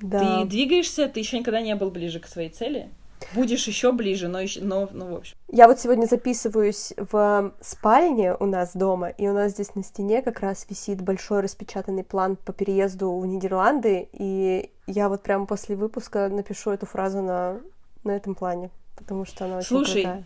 Да. 0.01 0.41
ты 0.41 0.49
двигаешься, 0.49 1.09
ты 1.09 1.21
еще 1.21 1.39
никогда 1.39 1.61
не 1.61 1.75
был 1.75 1.91
ближе 1.91 2.21
к 2.21 2.27
своей 2.27 2.49
цели. 2.49 2.89
Будешь 3.35 3.67
еще 3.67 3.93
ближе, 3.93 4.29
но 4.29 4.41
еще, 4.41 4.63
но, 4.63 4.89
ну, 4.93 5.13
в 5.13 5.17
общем. 5.17 5.37
Я 5.53 5.69
вот 5.69 5.79
сегодня 5.79 6.07
записываюсь 6.07 6.95
в 6.97 7.53
спальне 7.61 8.35
у 8.35 8.47
нас 8.47 8.75
дома, 8.75 9.09
и 9.11 9.29
у 9.29 9.35
нас 9.35 9.53
здесь 9.53 9.75
на 9.75 9.85
стене 9.85 10.23
как 10.23 10.41
раз 10.41 10.67
висит 10.71 11.03
большой 11.03 11.41
распечатанный 11.43 12.03
план 12.03 12.37
по 12.37 12.55
переезду 12.55 13.19
в 13.19 13.27
Нидерланды, 13.27 14.09
и 14.13 14.71
я 14.91 15.09
вот 15.09 15.23
прямо 15.23 15.47
после 15.47 15.77
выпуска 15.77 16.29
напишу 16.29 16.71
эту 16.71 16.87
фразу 16.87 17.23
на, 17.23 17.61
на 18.05 18.11
этом 18.13 18.35
плане, 18.35 18.71
потому 18.97 19.25
что 19.25 19.45
она 19.45 19.59
очень 19.59 19.67
Слушай, 19.67 20.03
крутая. 20.03 20.25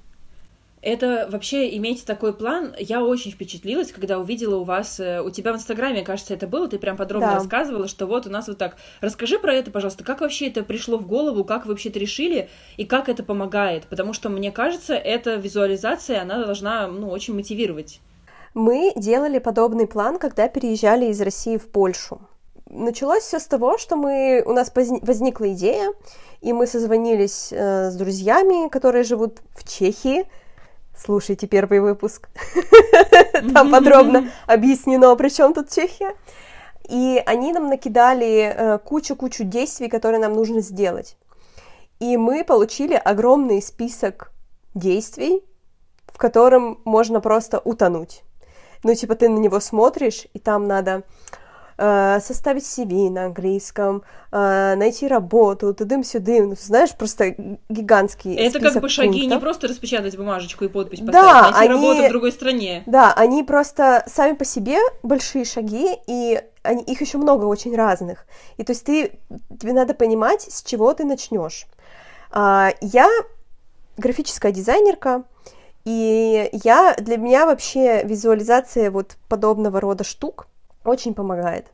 Это 0.86 1.26
вообще 1.30 1.74
иметь 1.78 2.04
такой 2.04 2.34
план, 2.34 2.74
я 2.78 3.02
очень 3.02 3.30
впечатлилась, 3.30 3.90
когда 3.90 4.18
увидела 4.18 4.56
у 4.56 4.64
вас, 4.64 5.00
э, 5.00 5.22
у 5.22 5.30
тебя 5.30 5.54
в 5.54 5.56
Инстаграме, 5.56 6.04
кажется, 6.04 6.34
это 6.34 6.46
было, 6.46 6.68
ты 6.68 6.78
прям 6.78 6.98
подробно 6.98 7.28
Да. 7.28 7.34
рассказывала, 7.36 7.88
что 7.88 8.04
вот 8.04 8.26
у 8.26 8.30
нас 8.30 8.48
вот 8.48 8.58
так. 8.58 8.76
Расскажи 9.00 9.38
про 9.38 9.54
это, 9.54 9.70
пожалуйста, 9.70 10.04
как 10.04 10.20
вообще 10.20 10.48
это 10.48 10.62
пришло 10.62 10.98
в 10.98 11.06
голову, 11.06 11.42
как 11.42 11.64
вы 11.64 11.70
вообще 11.70 11.88
это 11.88 11.98
решили 11.98 12.50
и 12.76 12.84
как 12.84 13.08
это 13.08 13.22
помогает, 13.22 13.86
потому 13.86 14.12
что 14.12 14.28
мне 14.28 14.52
кажется, 14.52 14.94
эта 14.94 15.36
визуализация, 15.36 16.20
она 16.20 16.44
должна, 16.44 16.86
ну, 16.86 17.08
очень 17.08 17.34
мотивировать. 17.34 18.00
Мы 18.52 18.92
делали 18.94 19.38
подобный 19.38 19.86
план, 19.86 20.18
когда 20.18 20.48
переезжали 20.48 21.06
из 21.06 21.18
России 21.22 21.56
в 21.56 21.66
Польшу. 21.70 22.20
Началось 22.74 23.22
все 23.22 23.38
с 23.38 23.46
того, 23.46 23.78
что 23.78 23.94
мы, 23.94 24.42
у 24.44 24.52
нас 24.52 24.72
возникла 24.74 25.52
идея, 25.52 25.94
и 26.40 26.52
мы 26.52 26.66
созвонились 26.66 27.52
э, 27.52 27.90
с 27.92 27.94
друзьями, 27.94 28.68
которые 28.68 29.04
живут 29.04 29.42
в 29.54 29.62
Чехии. 29.62 30.26
Слушайте 30.96 31.46
первый 31.46 31.78
выпуск. 31.78 32.28
Там 33.54 33.70
подробно 33.70 34.28
объяснено, 34.48 35.14
при 35.14 35.28
чем 35.28 35.54
тут 35.54 35.70
Чехия. 35.70 36.16
И 36.88 37.22
они 37.24 37.52
нам 37.52 37.68
накидали 37.68 38.52
э, 38.52 38.78
кучу-кучу 38.78 39.44
действий, 39.44 39.88
которые 39.88 40.20
нам 40.20 40.32
нужно 40.32 40.60
сделать. 40.60 41.16
И 42.00 42.16
мы 42.16 42.42
получили 42.42 42.94
огромный 42.94 43.62
список 43.62 44.32
действий, 44.74 45.44
в 46.08 46.18
котором 46.18 46.80
можно 46.84 47.20
просто 47.20 47.60
утонуть. 47.60 48.24
Ну, 48.82 48.94
типа, 48.96 49.14
ты 49.14 49.28
на 49.28 49.38
него 49.38 49.60
смотришь, 49.60 50.26
и 50.34 50.40
там 50.40 50.66
надо 50.66 51.04
составить 51.76 52.64
CV 52.64 53.10
на 53.10 53.26
английском, 53.26 54.02
э, 54.32 54.74
найти 54.76 55.08
работу, 55.08 55.74
тудым-сюдым. 55.74 56.50
Ну, 56.50 56.56
знаешь, 56.58 56.94
просто 56.96 57.34
гигантский 57.68 58.34
Это 58.36 58.60
как 58.60 58.80
бы 58.80 58.88
шаги 58.88 59.26
не 59.26 59.38
просто 59.38 59.68
распечатать 59.68 60.16
бумажечку 60.16 60.64
и 60.64 60.68
подпись 60.68 61.00
Да, 61.00 61.12
поставить, 61.12 61.42
найти 61.42 61.58
они- 61.58 61.68
работу 61.68 62.06
в 62.06 62.08
другой 62.10 62.32
стране. 62.32 62.82
Да, 62.86 63.12
они 63.14 63.42
просто 63.42 64.04
сами 64.06 64.34
по 64.34 64.44
себе 64.44 64.78
большие 65.02 65.44
шаги, 65.44 65.88
и 66.06 66.40
они, 66.62 66.82
их 66.84 67.00
еще 67.00 67.18
много 67.18 67.44
очень 67.44 67.74
разных. 67.76 68.26
И 68.56 68.64
то 68.64 68.72
есть 68.72 68.84
ты, 68.84 69.18
тебе 69.60 69.72
надо 69.72 69.94
понимать, 69.94 70.42
с 70.42 70.62
чего 70.62 70.92
ты 70.94 71.04
начнешь. 71.04 71.66
А, 72.30 72.70
я 72.80 73.08
графическая 73.96 74.50
дизайнерка, 74.52 75.24
и 75.84 76.48
я, 76.64 76.94
для 76.98 77.16
меня 77.18 77.46
вообще 77.46 78.02
визуализация 78.04 78.90
вот 78.90 79.16
подобного 79.28 79.80
рода 79.80 80.02
штук 80.04 80.46
очень 80.84 81.14
помогает. 81.14 81.66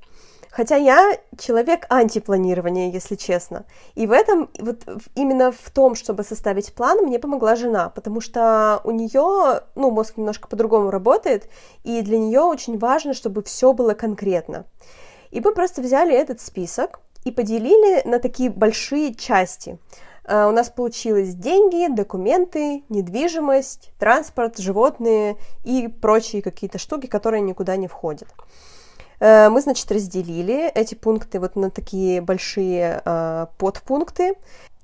Хотя 0.51 0.77
я 0.77 1.17
человек 1.39 1.87
антипланирования, 1.89 2.91
если 2.91 3.15
честно. 3.15 3.65
И 3.95 4.07
в 4.07 4.13
этом, 4.13 4.51
вот 4.59 4.83
именно 5.15 5.53
в 5.53 5.71
том, 5.71 5.95
чтобы 5.95 6.25
составить 6.25 6.75
план, 6.75 6.99
мне 7.05 7.21
помогла 7.21 7.55
жена, 7.55 7.89
потому 7.89 8.21
что 8.21 8.81
у 8.83 8.91
нее, 8.91 9.63
ну, 9.77 9.91
мозг 9.91 10.17
немножко 10.17 10.49
по-другому 10.49 10.91
работает, 10.91 11.49
и 11.85 12.03
для 12.03 12.19
нее 12.19 12.41
очень 12.41 12.79
важно, 12.79 13.15
чтобы 13.15 13.43
все 13.45 13.73
было 13.73 13.95
конкретно. 13.95 14.65
И 15.31 15.41
мы 15.41 15.55
просто 15.55 15.83
взяли 15.83 16.15
этот 16.15 16.41
список 16.41 17.01
и 17.25 17.31
поделили 17.31 18.03
на 18.07 18.19
такие 18.19 18.51
большие 18.51 19.15
части. 19.15 19.79
Uh, 20.25 20.49
у 20.49 20.53
нас 20.53 20.69
получилось 20.69 21.35
деньги, 21.35 21.93
документы, 21.93 22.85
недвижимость, 22.89 23.91
транспорт, 23.99 24.59
животные 24.59 25.37
и 25.65 25.89
прочие 25.89 26.43
какие-то 26.43 26.79
штуки, 26.79 27.07
которые 27.07 27.41
никуда 27.41 27.77
не 27.77 27.89
входят. 27.89 28.29
Э, 29.21 29.51
мы, 29.51 29.61
значит, 29.61 29.93
разделили 29.93 30.69
эти 30.69 30.95
пункты 30.95 31.39
вот 31.39 31.55
на 31.57 31.71
такие 31.71 32.21
большие 32.21 33.03
э, 33.05 33.47
подпункты. 33.59 34.35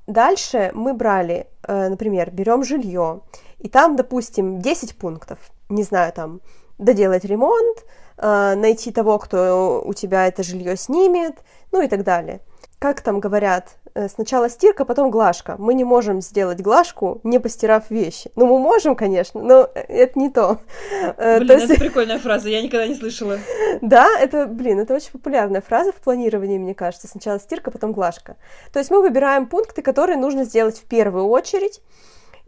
Дальше 0.07 0.71
мы 0.75 0.95
брали, 0.95 1.49
э, 1.67 1.89
например, 1.89 2.31
берем 2.31 2.63
жилье, 2.63 3.23
и 3.59 3.69
там, 3.69 3.97
допустим, 3.97 4.61
10 4.61 4.97
пунктов. 4.97 5.39
Не 5.69 5.83
знаю, 5.83 6.13
там, 6.13 6.41
доделать 6.79 7.25
ремонт, 7.25 7.85
найти 8.19 8.93
того, 8.93 9.19
кто 9.19 9.83
у 9.85 9.93
тебя 9.93 10.27
это 10.27 10.43
жилье 10.43 10.77
снимет, 10.77 11.39
ну 11.73 11.83
и 11.83 11.89
так 11.89 12.05
далее. 12.05 12.41
Как 12.79 13.01
там 13.01 13.19
говорят, 13.19 13.77
сначала 14.09 14.49
стирка, 14.49 14.85
потом 14.85 15.11
глажка. 15.11 15.57
Мы 15.59 15.75
не 15.75 15.85
можем 15.85 16.21
сделать 16.21 16.61
глажку, 16.61 17.21
не 17.25 17.39
постирав 17.39 17.91
вещи. 17.91 18.31
Ну, 18.37 18.47
мы 18.47 18.59
можем, 18.59 18.95
конечно, 18.95 19.41
но 19.43 19.69
это 19.75 20.19
не 20.19 20.31
то. 20.31 20.59
Э, 21.19 21.39
блин, 21.39 21.49
то 21.49 21.55
есть... 21.55 21.71
это 21.71 21.81
прикольная 21.81 22.19
фраза, 22.19 22.49
я 22.49 22.63
никогда 22.63 22.87
не 22.87 22.95
слышала. 22.95 23.39
Да, 23.81 24.09
это, 24.19 24.47
блин, 24.47 24.81
это 24.81 24.95
очень 24.95 25.11
популярная 25.13 25.61
фраза 25.61 25.93
в 25.93 25.97
планировании, 25.97 26.59
мне 26.59 26.75
кажется. 26.75 27.09
Сначала 27.09 27.39
стирка, 27.39 27.71
потом 27.71 27.93
глажка. 27.93 28.37
То 28.73 28.79
есть 28.79 28.91
мы 28.91 29.01
выбираем 29.01 29.47
пункты, 29.47 29.83
которые 29.83 30.17
нужно 30.17 30.45
сделать 30.45 30.79
в 30.79 30.85
первую 30.85 31.27
очередь, 31.27 31.81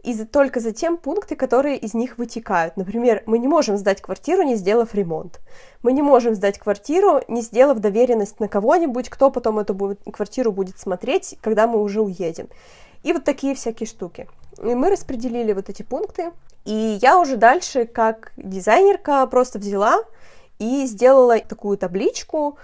и 0.03 0.25
только 0.25 0.59
затем 0.59 0.97
пункты, 0.97 1.35
которые 1.35 1.77
из 1.77 1.93
них 1.93 2.17
вытекают. 2.17 2.77
Например, 2.77 3.21
мы 3.25 3.37
не 3.37 3.47
можем 3.47 3.77
сдать 3.77 4.01
квартиру, 4.01 4.43
не 4.43 4.55
сделав 4.55 4.95
ремонт. 4.95 5.39
Мы 5.83 5.91
не 5.91 6.01
можем 6.01 6.35
сдать 6.35 6.57
квартиру, 6.57 7.21
не 7.27 7.41
сделав 7.41 7.79
доверенность 7.79 8.39
на 8.39 8.47
кого-нибудь, 8.47 9.09
кто 9.09 9.29
потом 9.29 9.59
эту 9.59 9.73
будет, 9.73 9.99
квартиру 10.11 10.51
будет 10.51 10.79
смотреть, 10.79 11.37
когда 11.41 11.67
мы 11.67 11.81
уже 11.81 12.01
уедем. 12.01 12.47
И 13.03 13.11
вот 13.13 13.25
такие 13.25 13.55
всякие 13.55 13.87
штуки. 13.87 14.27
И 14.57 14.75
мы 14.75 14.89
распределили 14.89 15.53
вот 15.53 15.69
эти 15.69 15.83
пункты. 15.83 16.31
И 16.65 16.97
я 17.01 17.19
уже 17.19 17.35
дальше, 17.35 17.85
как 17.85 18.31
дизайнерка, 18.37 19.25
просто 19.27 19.59
взяла 19.59 20.03
и 20.59 20.85
сделала 20.85 21.39
такую 21.39 21.77
табличку, 21.77 22.57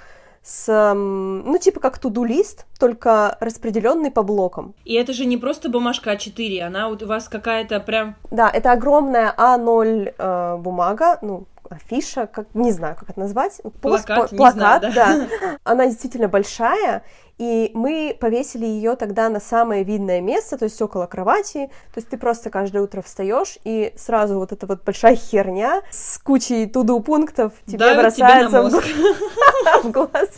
с, 0.46 0.94
ну, 0.94 1.58
типа 1.58 1.80
как 1.80 1.98
туду-лист, 1.98 2.68
только 2.80 3.36
распределенный 3.40 4.12
по 4.12 4.22
блокам. 4.22 4.76
И 4.86 4.94
это 4.94 5.12
же 5.12 5.26
не 5.26 5.38
просто 5.38 5.70
бумажка 5.70 6.14
А4, 6.14 6.62
она 6.62 6.88
у 6.88 6.96
вас 7.06 7.28
какая-то 7.28 7.80
прям... 7.80 8.16
Да, 8.30 8.50
это 8.50 8.72
огромная 8.72 9.34
А0 9.36 10.14
э, 10.16 10.58
бумага, 10.58 11.18
ну, 11.24 11.46
афиша, 11.70 12.28
как, 12.28 12.48
не 12.54 12.72
знаю, 12.72 12.96
как 12.96 13.10
это 13.10 13.20
назвать. 13.20 13.62
Плакат, 13.82 14.32
Пост, 14.32 14.36
плакат, 14.36 14.56
знаю, 14.56 14.82
да. 14.82 14.90
да. 14.92 15.58
Она 15.64 15.88
действительно 15.88 16.28
большая, 16.28 17.04
и 17.38 17.72
мы 17.74 18.16
повесили 18.18 18.66
ее 18.66 18.96
тогда 18.96 19.28
на 19.28 19.42
самое 19.42 19.84
видное 19.84 20.22
место, 20.22 20.58
то 20.58 20.66
есть 20.66 20.82
около 20.82 21.06
кровати. 21.06 21.70
То 21.94 21.98
есть 21.98 22.08
ты 22.08 22.18
просто 22.18 22.50
каждое 22.50 22.82
утро 22.82 23.02
встаешь, 23.02 23.58
и 23.66 23.94
сразу 23.98 24.40
вот 24.40 24.54
эта 24.54 24.66
вот 24.66 24.84
большая 24.84 25.16
херня 25.16 25.82
с 25.92 26.18
кучей 26.18 26.66
туду 26.66 27.00
пунктов 27.02 27.52
тебе 27.66 27.80
Давит 27.80 28.02
бросается 28.02 28.64
в 29.84 29.92
глаз. 29.92 30.30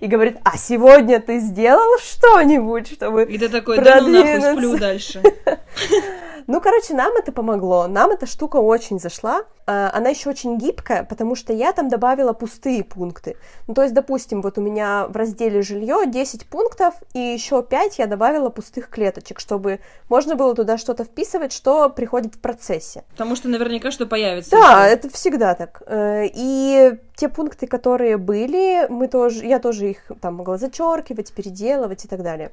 И 0.00 0.06
говорит, 0.06 0.38
а 0.44 0.56
сегодня 0.56 1.20
ты 1.20 1.40
сделал 1.40 1.98
что-нибудь, 1.98 2.92
чтобы 2.92 3.24
И 3.24 3.36
ты 3.36 3.48
такой, 3.48 3.78
да 3.78 4.00
ну 4.00 4.08
нахуй, 4.08 4.52
сплю 4.52 4.78
дальше. 4.78 5.22
Ну, 6.46 6.60
короче, 6.60 6.94
нам 6.94 7.16
это 7.16 7.32
помогло. 7.32 7.86
Нам 7.88 8.10
эта 8.10 8.26
штука 8.26 8.56
очень 8.56 9.00
зашла. 9.00 9.44
А, 9.66 9.90
она 9.92 10.10
еще 10.10 10.30
очень 10.30 10.58
гибкая, 10.58 11.02
потому 11.02 11.34
что 11.34 11.52
я 11.52 11.72
там 11.72 11.88
добавила 11.88 12.32
пустые 12.32 12.84
пункты. 12.84 13.36
Ну, 13.66 13.74
то 13.74 13.82
есть, 13.82 13.94
допустим, 13.94 14.42
вот 14.42 14.56
у 14.58 14.60
меня 14.60 15.06
в 15.08 15.16
разделе 15.16 15.62
жилье 15.62 16.06
10 16.06 16.46
пунктов, 16.46 16.94
и 17.14 17.18
еще 17.18 17.62
5 17.62 17.98
я 17.98 18.06
добавила 18.06 18.48
пустых 18.48 18.88
клеточек, 18.88 19.40
чтобы 19.40 19.80
можно 20.08 20.36
было 20.36 20.54
туда 20.54 20.78
что-то 20.78 21.04
вписывать, 21.04 21.52
что 21.52 21.90
приходит 21.90 22.36
в 22.36 22.38
процессе. 22.38 23.02
Потому 23.10 23.34
что 23.34 23.48
наверняка 23.48 23.90
что 23.90 24.06
появится. 24.06 24.52
Да, 24.52 24.86
еще. 24.86 24.94
это 24.94 25.10
всегда 25.10 25.54
так. 25.54 25.82
Э, 25.86 26.26
и 26.32 26.92
те 27.16 27.28
пункты, 27.28 27.66
которые 27.66 28.18
были, 28.18 28.86
мы 28.88 29.08
тоже, 29.08 29.44
я 29.44 29.58
тоже 29.58 29.90
их 29.90 30.12
там 30.20 30.36
могла 30.36 30.58
зачеркивать, 30.58 31.32
переделывать 31.32 32.04
и 32.04 32.08
так 32.08 32.22
далее. 32.22 32.52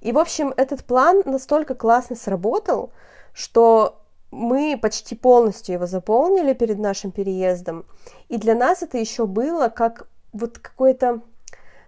И, 0.00 0.12
в 0.12 0.18
общем, 0.18 0.54
этот 0.56 0.84
план 0.84 1.22
настолько 1.24 1.74
классно 1.74 2.16
сработал, 2.16 2.92
что 3.36 4.00
мы 4.30 4.78
почти 4.80 5.14
полностью 5.14 5.74
его 5.74 5.86
заполнили 5.86 6.54
перед 6.54 6.78
нашим 6.78 7.10
переездом. 7.10 7.84
И 8.28 8.38
для 8.38 8.54
нас 8.54 8.82
это 8.82 8.96
еще 8.96 9.26
было 9.26 9.68
как 9.68 10.08
вот 10.32 10.58
какое-то 10.58 11.20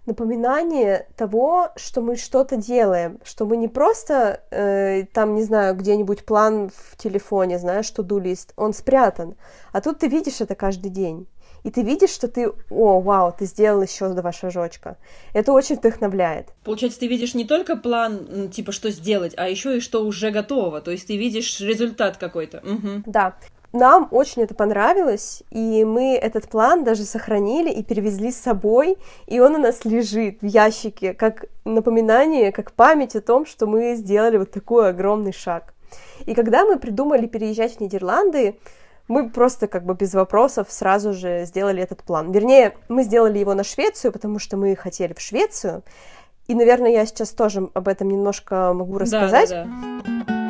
напоминание 0.05 1.07
того, 1.17 1.69
что 1.75 2.01
мы 2.01 2.17
что-то 2.17 2.55
делаем, 2.55 3.19
что 3.23 3.45
мы 3.45 3.57
не 3.57 3.67
просто 3.67 4.43
э, 4.51 5.05
там, 5.11 5.33
не 5.33 5.43
знаю, 5.43 5.75
где-нибудь 5.75 6.23
план 6.23 6.69
в 6.69 6.95
телефоне, 6.97 7.57
знаешь, 7.57 7.85
что 7.85 8.03
ду-лист, 8.03 8.53
он 8.55 8.73
спрятан, 8.73 9.35
а 9.71 9.81
тут 9.81 9.99
ты 9.99 10.07
видишь 10.07 10.41
это 10.41 10.53
каждый 10.53 10.89
день 10.89 11.27
и 11.63 11.71
ты 11.71 11.81
видишь, 11.81 12.11
что 12.11 12.27
ты, 12.27 12.51
о, 12.69 12.99
вау, 12.99 13.33
ты 13.37 13.45
сделал 13.45 13.81
еще 13.81 14.09
два 14.09 14.31
шажочка. 14.31 14.97
Это 15.33 15.51
очень 15.53 15.75
вдохновляет. 15.75 16.47
Получается, 16.63 16.99
ты 16.99 17.07
видишь 17.07 17.33
не 17.33 17.45
только 17.45 17.75
план, 17.75 18.49
типа, 18.49 18.71
что 18.71 18.89
сделать, 18.91 19.33
а 19.37 19.49
еще 19.49 19.77
и 19.77 19.79
что 19.79 20.05
уже 20.05 20.31
готово. 20.31 20.81
То 20.81 20.91
есть 20.91 21.07
ты 21.07 21.17
видишь 21.17 21.59
результат 21.59 22.17
какой-то. 22.17 22.59
Угу. 22.59 23.03
Да. 23.05 23.35
Нам 23.71 24.07
очень 24.09 24.41
это 24.41 24.55
понравилось, 24.55 25.43
и 25.51 25.85
мы 25.85 26.15
этот 26.15 26.49
план 26.49 26.83
даже 26.83 27.03
сохранили 27.03 27.69
и 27.69 27.83
перевезли 27.83 28.31
с 28.31 28.37
собой, 28.37 28.97
и 29.27 29.39
он 29.39 29.53
у 29.55 29.57
нас 29.59 29.85
лежит 29.85 30.41
в 30.41 30.45
ящике, 30.47 31.13
как 31.13 31.45
напоминание, 31.65 32.51
как 32.51 32.71
память 32.71 33.15
о 33.15 33.21
том, 33.21 33.45
что 33.45 33.67
мы 33.67 33.93
сделали 33.93 34.37
вот 34.37 34.49
такой 34.49 34.89
огромный 34.89 35.33
шаг. 35.33 35.75
И 36.25 36.33
когда 36.33 36.65
мы 36.65 36.79
придумали 36.79 37.27
переезжать 37.27 37.77
в 37.77 37.79
Нидерланды, 37.79 38.57
мы 39.09 39.29
просто 39.29 39.67
как 39.67 39.85
бы 39.85 39.95
без 39.95 40.13
вопросов 40.13 40.67
сразу 40.69 41.13
же 41.13 41.43
сделали 41.45 41.81
этот 41.81 42.03
план. 42.03 42.31
Вернее, 42.31 42.75
мы 42.87 43.03
сделали 43.03 43.39
его 43.39 43.55
на 43.55 43.63
Швецию, 43.63 44.13
потому 44.13 44.39
что 44.39 44.55
мы 44.55 44.75
хотели 44.75 45.13
в 45.13 45.19
Швецию. 45.19 45.83
И, 46.47 46.55
наверное, 46.55 46.91
я 46.91 47.05
сейчас 47.05 47.31
тоже 47.31 47.69
об 47.73 47.87
этом 47.87 48.09
немножко 48.09 48.71
могу 48.73 48.99
рассказать. 48.99 49.49
Да, 49.49 49.65
да, 49.65 50.03
да. 50.03 50.49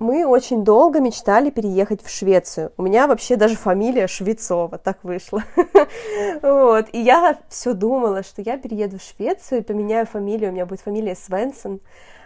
Мы 0.00 0.26
очень 0.26 0.64
долго 0.64 1.00
мечтали 1.00 1.50
переехать 1.50 2.02
в 2.02 2.10
Швецию. 2.10 2.72
У 2.76 2.82
меня 2.82 3.06
вообще 3.06 3.36
даже 3.36 3.56
фамилия 3.56 4.06
Швецова, 4.06 4.78
так 4.78 4.98
вышло. 5.02 5.44
вот. 6.42 6.86
И 6.92 7.00
я 7.00 7.38
все 7.48 7.72
думала, 7.72 8.22
что 8.22 8.42
я 8.42 8.56
перееду 8.58 8.98
в 8.98 9.02
Швецию 9.02 9.60
и 9.60 9.64
поменяю 9.64 10.06
фамилию. 10.06 10.50
У 10.50 10.52
меня 10.54 10.66
будет 10.66 10.80
фамилия 10.80 11.14
Свенсон. 11.14 11.80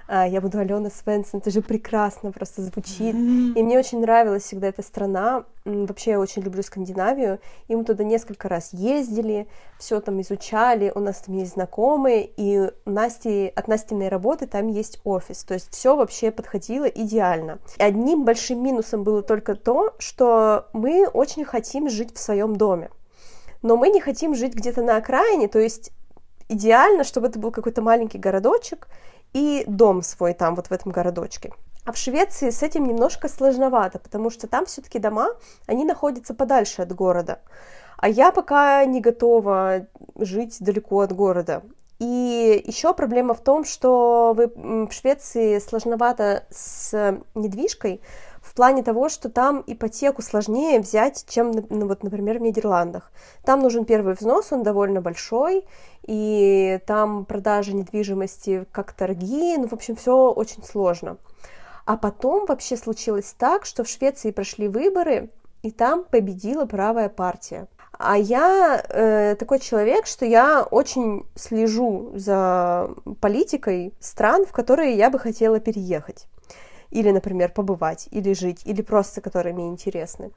А, 0.07 0.27
я 0.27 0.41
буду 0.41 0.59
Алена 0.59 0.91
Свенсон, 0.91 1.41
это 1.41 1.51
же 1.51 1.63
прекрасно 1.63 2.33
просто 2.33 2.63
звучит. 2.63 3.15
Mm-hmm. 3.15 3.55
И 3.55 3.63
мне 3.63 3.79
очень 3.79 4.01
нравилась 4.01 4.45
всегда 4.45 4.69
эта 4.69 4.83
страна. 4.83 5.45
Вообще 5.65 6.13
я 6.13 6.21
очень 6.21 6.43
люблю 6.43 6.63
Скандинавию. 6.63 7.39
И 7.69 7.77
мы 7.77 7.85
туда 7.85 8.05
несколько 8.05 8.49
раз 8.49 8.73
ездили, 8.73 9.47
все 9.79 10.01
там 10.01 10.21
изучали, 10.21 10.93
у 10.95 11.01
нас 11.01 11.19
там 11.19 11.37
есть 11.37 11.53
знакомые, 11.53 12.29
и 12.37 12.71
Насти, 12.85 13.53
от 13.55 13.69
Настиной 13.69 14.09
работы 14.09 14.47
там 14.47 14.69
есть 14.69 15.01
офис. 15.05 15.45
То 15.45 15.55
есть 15.55 15.73
все 15.73 15.97
вообще 15.97 16.31
подходило 16.31 16.85
идеально. 16.85 17.59
И 17.79 17.83
одним 17.83 18.25
большим 18.25 18.63
минусом 18.63 19.05
было 19.05 19.23
только 19.23 19.55
то, 19.55 19.95
что 19.99 20.67
мы 20.73 21.07
очень 21.07 21.45
хотим 21.45 21.89
жить 21.89 22.15
в 22.15 22.19
своем 22.19 22.57
доме. 22.57 22.91
Но 23.63 23.77
мы 23.77 23.91
не 23.91 24.01
хотим 24.01 24.35
жить 24.35 24.55
где-то 24.55 24.83
на 24.83 24.97
окраине, 24.97 25.47
то 25.47 25.61
есть 25.61 25.93
идеально, 26.49 27.05
чтобы 27.05 27.29
это 27.29 27.39
был 27.39 27.51
какой-то 27.51 27.81
маленький 27.83 28.19
городочек, 28.19 28.89
и 29.33 29.65
дом 29.67 30.03
свой 30.03 30.35
там, 30.35 30.55
вот 30.55 30.69
в 30.69 30.73
этом 30.73 30.93
городочке. 30.93 31.53
А 31.85 31.93
в 31.93 31.97
Швеции 31.97 32.51
с 32.51 32.63
этим 32.63 32.87
немножко 32.87 33.29
сложновато, 33.29 33.99
потому 33.99 34.31
что 34.31 34.47
там 34.47 34.67
все-таки 34.67 34.99
дома, 34.99 35.31
они 35.67 35.85
находятся 35.85 36.33
подальше 36.33 36.83
от 36.83 36.93
города. 36.93 37.41
А 37.97 38.09
я 38.09 38.31
пока 38.31 38.85
не 38.85 39.01
готова 39.01 39.87
жить 40.17 40.57
далеко 40.61 41.01
от 41.01 41.13
города. 41.13 41.63
И 41.99 42.63
еще 42.67 42.95
проблема 42.95 43.35
в 43.35 43.41
том, 43.41 43.65
что 43.65 44.33
вы, 44.37 44.49
в 44.49 44.93
Швеции 44.93 45.59
сложновато 45.61 46.45
с 46.51 47.21
недвижкой, 47.35 48.01
в 48.53 48.55
плане 48.55 48.83
того, 48.83 49.09
что 49.09 49.31
там 49.31 49.65
ипотеку 49.67 50.21
сложнее 50.21 50.79
взять, 50.79 51.25
чем, 51.27 51.53
ну, 51.71 51.89
вот, 51.89 52.03
например, 52.03 52.39
в 52.39 52.43
Нидерландах. 52.43 53.11
Там 53.47 53.61
нужен 53.61 53.87
первый 53.87 54.13
взнос, 54.13 54.53
он 54.53 54.63
довольно 54.63 55.01
большой, 55.01 55.65
и 56.03 56.79
там 56.87 57.25
продажа 57.25 57.73
недвижимости 57.73 58.67
как 58.71 58.93
торги, 58.93 59.57
ну, 59.57 59.69
в 59.69 59.73
общем, 59.73 59.97
все 59.97 60.31
очень 60.31 60.63
сложно. 60.65 61.17
А 61.87 61.97
потом 61.97 62.45
вообще 62.45 62.77
случилось 62.77 63.35
так, 63.39 63.65
что 63.65 63.85
в 63.85 63.89
Швеции 63.89 64.33
прошли 64.33 64.69
выборы, 64.69 65.31
и 65.63 65.71
там 65.71 66.05
победила 66.05 66.67
правая 66.67 67.09
партия. 67.09 67.69
а 67.99 68.19
я 68.19 68.85
э, 68.87 69.35
такой 69.39 69.61
человек, 69.61 70.05
что 70.07 70.27
я 70.27 70.63
очень 70.63 71.25
слежу 71.37 72.13
за 72.17 72.91
политикой 73.23 73.95
стран, 73.99 74.45
в 74.45 74.53
которые 74.53 74.95
я 74.95 75.09
бы 75.09 75.19
хотела 75.19 75.59
переехать. 75.59 76.27
Или, 76.93 77.11
например, 77.11 77.53
побывать, 77.53 78.09
или 78.11 78.35
жить, 78.35 78.63
или 78.65 78.83
просто 78.83 79.21
которые 79.21 79.55
мне 79.55 79.69
интересны. 79.69 80.31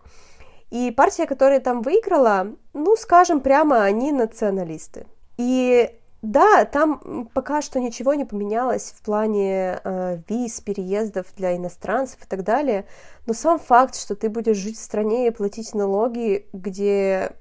И 0.72 0.92
партия, 0.92 1.28
которая 1.28 1.60
там 1.60 1.82
выиграла, 1.82 2.48
ну, 2.74 2.96
скажем 2.96 3.42
прямо, 3.42 3.84
они 3.84 4.12
националисты. 4.12 5.06
И 5.38 5.92
да, 6.22 6.66
там 6.66 7.30
пока 7.34 7.62
что 7.62 7.80
ничего 7.80 8.16
не 8.16 8.26
поменялось 8.26 8.94
в 8.98 9.04
плане 9.04 9.80
э, 9.84 10.18
виз, 10.28 10.60
переездов 10.62 11.28
для 11.38 11.56
иностранцев 11.56 12.24
и 12.24 12.28
так 12.28 12.44
далее. 12.44 12.86
Но 13.28 13.34
сам 13.34 13.60
факт, 13.60 13.96
что 13.96 14.16
ты 14.16 14.30
будешь 14.30 14.58
жить 14.58 14.80
в 14.80 14.84
стране 14.84 15.28
и 15.28 15.32
платить 15.32 15.76
налоги, 15.76 16.48
где 16.52 17.34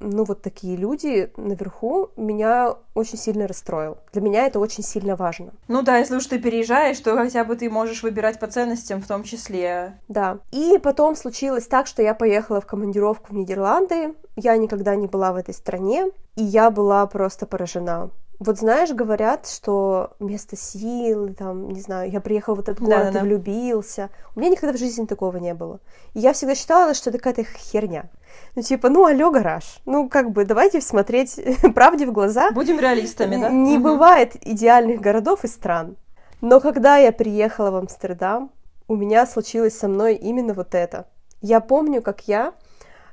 ну, 0.00 0.24
вот 0.24 0.42
такие 0.42 0.76
люди 0.76 1.30
наверху 1.36 2.10
меня 2.16 2.74
очень 2.94 3.18
сильно 3.18 3.46
расстроил. 3.46 3.98
Для 4.12 4.22
меня 4.22 4.46
это 4.46 4.58
очень 4.58 4.82
сильно 4.82 5.14
важно. 5.14 5.52
Ну 5.68 5.82
да, 5.82 5.98
если 5.98 6.16
уж 6.16 6.26
ты 6.26 6.38
переезжаешь, 6.38 6.98
то 7.00 7.14
хотя 7.16 7.44
бы 7.44 7.54
ты 7.54 7.70
можешь 7.70 8.02
выбирать 8.02 8.40
по 8.40 8.46
ценностям 8.46 9.00
в 9.02 9.06
том 9.06 9.22
числе. 9.22 9.98
Да. 10.08 10.38
И 10.50 10.78
потом 10.82 11.14
случилось 11.16 11.66
так, 11.66 11.86
что 11.86 12.02
я 12.02 12.14
поехала 12.14 12.60
в 12.60 12.66
командировку 12.66 13.28
в 13.30 13.36
Нидерланды. 13.36 14.14
Я 14.36 14.56
никогда 14.56 14.96
не 14.96 15.06
была 15.06 15.32
в 15.32 15.36
этой 15.36 15.54
стране, 15.54 16.10
и 16.34 16.42
я 16.42 16.70
была 16.70 17.06
просто 17.06 17.46
поражена. 17.46 18.10
Вот 18.40 18.58
знаешь, 18.58 18.90
говорят, 18.90 19.46
что 19.46 20.12
место 20.18 20.56
силы, 20.56 21.34
там, 21.34 21.68
не 21.68 21.82
знаю, 21.82 22.10
я 22.10 22.22
приехал 22.22 22.54
в 22.54 22.60
этот 22.60 22.80
город 22.80 23.08
да, 23.08 23.12
да, 23.12 23.20
и 23.20 23.22
влюбился. 23.22 24.08
У 24.34 24.40
меня 24.40 24.50
никогда 24.50 24.74
в 24.74 24.80
жизни 24.80 25.04
такого 25.04 25.36
не 25.36 25.52
было. 25.52 25.78
И 26.14 26.20
я 26.20 26.32
всегда 26.32 26.54
считала, 26.54 26.94
что 26.94 27.10
это 27.10 27.18
какая-то 27.18 27.44
херня. 27.44 28.08
Ну, 28.56 28.62
типа, 28.62 28.88
ну, 28.88 29.04
алё, 29.04 29.30
гараж. 29.30 29.80
Ну, 29.86 30.08
как 30.08 30.30
бы, 30.32 30.44
давайте 30.44 30.80
смотреть 30.80 31.40
правде 31.74 32.06
в 32.06 32.12
глаза. 32.12 32.50
Будем 32.52 32.78
реалистами, 32.78 33.36
да? 33.36 33.50
Не 33.50 33.76
угу. 33.76 33.84
бывает 33.84 34.36
идеальных 34.46 35.00
городов 35.00 35.44
и 35.44 35.48
стран. 35.48 35.96
Но 36.40 36.60
когда 36.60 36.96
я 36.96 37.12
приехала 37.12 37.70
в 37.70 37.76
Амстердам, 37.76 38.50
у 38.88 38.96
меня 38.96 39.26
случилось 39.26 39.78
со 39.78 39.88
мной 39.88 40.14
именно 40.14 40.54
вот 40.54 40.74
это. 40.74 41.06
Я 41.42 41.60
помню, 41.60 42.02
как 42.02 42.26
я 42.28 42.54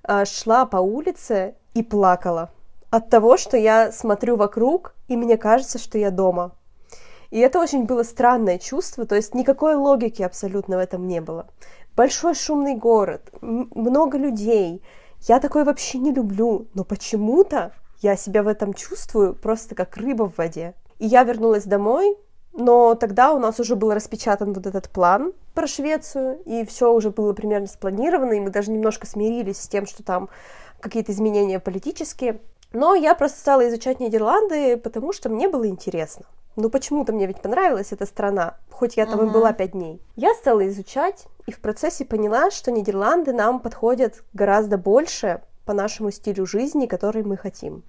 э, 0.04 0.26
шла 0.26 0.66
по 0.66 0.78
улице 0.78 1.56
и 1.74 1.84
плакала 1.84 2.50
от 2.90 3.10
того, 3.10 3.38
что 3.38 3.58
я 3.58 3.92
смотрю 3.92 4.38
вокруг, 4.38 4.96
и 5.08 5.18
мне 5.18 5.38
кажется, 5.38 5.78
что 5.78 5.98
я 5.98 6.12
дома. 6.12 6.52
И 7.30 7.40
это 7.40 7.60
очень 7.60 7.84
было 7.84 8.04
странное 8.04 8.58
чувство, 8.58 9.06
то 9.06 9.16
есть 9.16 9.36
никакой 9.36 9.76
логики 9.76 10.22
абсолютно 10.22 10.78
в 10.78 10.80
этом 10.80 11.08
не 11.08 11.20
было. 11.20 11.48
Большой 11.96 12.36
шумный 12.36 12.76
город, 12.76 13.22
много 13.42 14.18
людей. 14.18 14.82
Я 15.22 15.40
такое 15.40 15.66
вообще 15.66 15.98
не 15.98 16.12
люблю, 16.12 16.68
но 16.74 16.84
почему-то 16.84 17.74
я 18.02 18.16
себя 18.16 18.44
в 18.44 18.48
этом 18.48 18.74
чувствую 18.74 19.34
просто 19.34 19.76
как 19.76 19.98
рыба 19.98 20.30
в 20.30 20.38
воде. 20.38 20.76
И 21.00 21.08
я 21.08 21.24
вернулась 21.24 21.64
домой, 21.64 22.18
но 22.54 22.96
тогда 22.96 23.34
у 23.34 23.40
нас 23.40 23.60
уже 23.60 23.76
был 23.76 23.94
распечатан 23.94 24.54
вот 24.54 24.66
этот 24.66 24.90
план 24.90 25.34
про 25.54 25.68
Швецию, 25.68 26.40
и 26.46 26.66
все 26.66 26.92
уже 26.92 27.12
было 27.12 27.34
примерно 27.34 27.68
спланировано, 27.68 28.34
и 28.34 28.40
мы 28.40 28.50
даже 28.50 28.72
немножко 28.72 29.06
смирились 29.06 29.62
с 29.62 29.68
тем, 29.68 29.86
что 29.86 30.04
там 30.04 30.30
какие-то 30.80 31.12
изменения 31.12 31.60
политические. 31.60 32.40
Но 32.74 32.96
я 32.96 33.16
просто 33.16 33.40
стала 33.40 33.68
изучать 33.70 34.00
Нидерланды, 34.00 34.78
потому 34.78 35.14
что 35.14 35.30
мне 35.30 35.48
было 35.48 35.68
интересно. 35.68 36.26
Ну, 36.58 36.72
почему-то 36.72 37.14
мне 37.14 37.28
ведь 37.28 37.40
понравилась 37.40 37.92
эта 37.92 38.08
страна, 38.08 38.58
хоть 38.72 38.98
я 38.98 39.06
там 39.06 39.22
uh-huh. 39.22 39.30
и 39.30 39.32
была 39.32 39.54
пять 39.54 39.72
дней. 39.72 40.02
Я 40.16 40.34
стала 40.34 40.68
изучать, 40.68 41.28
и 41.46 41.52
в 41.52 41.60
процессе 41.60 42.04
поняла, 42.04 42.50
что 42.50 42.72
Нидерланды 42.72 43.32
нам 43.32 43.60
подходят 43.60 44.24
гораздо 44.34 44.80
больше 44.80 45.42
по 45.66 45.74
нашему 45.74 46.10
стилю 46.10 46.48
жизни, 46.48 46.88
который 46.88 47.24
мы 47.24 47.38
хотим. 47.38 47.84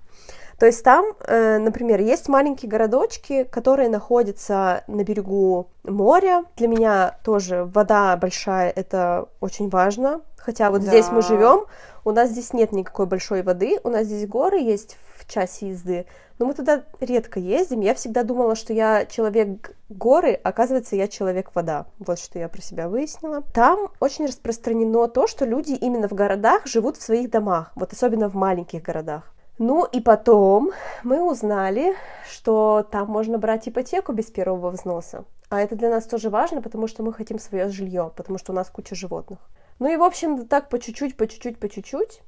То 0.59 0.67
есть 0.67 0.85
там, 0.85 1.07
э, 1.27 1.59
например, 1.59 2.01
есть 2.01 2.29
маленькие 2.29 2.69
городочки, 2.69 3.45
которые 3.45 3.89
находятся 3.89 4.83
на 4.87 5.03
берегу 5.03 5.71
моря. 5.85 6.45
Для 6.57 6.69
меня 6.69 7.19
тоже 7.25 7.65
вода 7.65 8.17
большая, 8.17 8.71
это 8.71 9.29
очень 9.41 9.71
важно. 9.71 10.21
Хотя 10.37 10.71
вот 10.71 10.83
да. 10.83 10.89
здесь 10.89 11.09
мы 11.11 11.23
живем, 11.23 11.67
у 12.09 12.13
нас 12.13 12.31
здесь 12.31 12.55
нет 12.55 12.73
никакой 12.73 13.07
большой 13.07 13.43
воды, 13.43 13.79
у 13.85 13.91
нас 13.91 14.07
здесь 14.07 14.27
горы 14.27 14.59
есть 14.59 14.97
в 15.17 15.31
часе 15.31 15.69
езды, 15.69 16.07
но 16.39 16.47
мы 16.47 16.55
туда 16.55 16.85
редко 17.01 17.39
ездим. 17.39 17.81
Я 17.81 17.95
всегда 17.95 18.23
думала, 18.23 18.55
что 18.55 18.73
я 18.73 19.05
человек 19.05 19.77
горы, 19.91 20.33
оказывается, 20.33 20.97
я 20.97 21.07
человек 21.07 21.55
вода. 21.55 21.87
Вот 21.99 22.19
что 22.19 22.39
я 22.39 22.49
про 22.49 22.63
себя 22.63 22.89
выяснила. 22.89 23.43
Там 23.53 23.91
очень 24.01 24.27
распространено 24.27 25.07
то, 25.09 25.27
что 25.27 25.45
люди 25.45 25.73
именно 25.73 26.09
в 26.09 26.13
городах 26.13 26.67
живут 26.67 26.97
в 26.97 27.03
своих 27.03 27.31
домах, 27.31 27.73
вот 27.75 27.93
особенно 27.93 28.31
в 28.31 28.35
маленьких 28.35 28.83
городах. 28.83 29.35
Ну 29.59 29.85
и 29.85 30.01
потом 30.01 30.71
мы 31.03 31.21
узнали, 31.21 31.95
что 32.31 32.87
там 32.91 33.09
можно 33.09 33.39
брать 33.39 33.69
ипотеку 33.69 34.13
без 34.13 34.27
первого 34.31 34.71
взноса. 34.71 35.25
А 35.51 35.61
это 35.61 35.77
для 35.77 35.91
нас 35.91 36.05
тоже 36.05 36.31
важно, 36.31 36.63
потому 36.63 36.87
что 36.87 37.03
мы 37.03 37.13
хотим 37.13 37.39
свое 37.39 37.69
жилье, 37.69 38.13
потому 38.17 38.39
что 38.39 38.53
у 38.53 38.55
нас 38.55 38.71
куча 38.71 38.95
животных. 38.95 39.41
Ну 39.79 39.93
и, 39.93 39.97
в 39.97 40.03
общем, 40.03 40.47
так 40.47 40.69
по 40.69 40.79
чуть-чуть, 40.79 41.17
по 41.17 41.27
чуть-чуть, 41.27 41.59
по 41.59 41.69
чуть-чуть. 41.69 42.21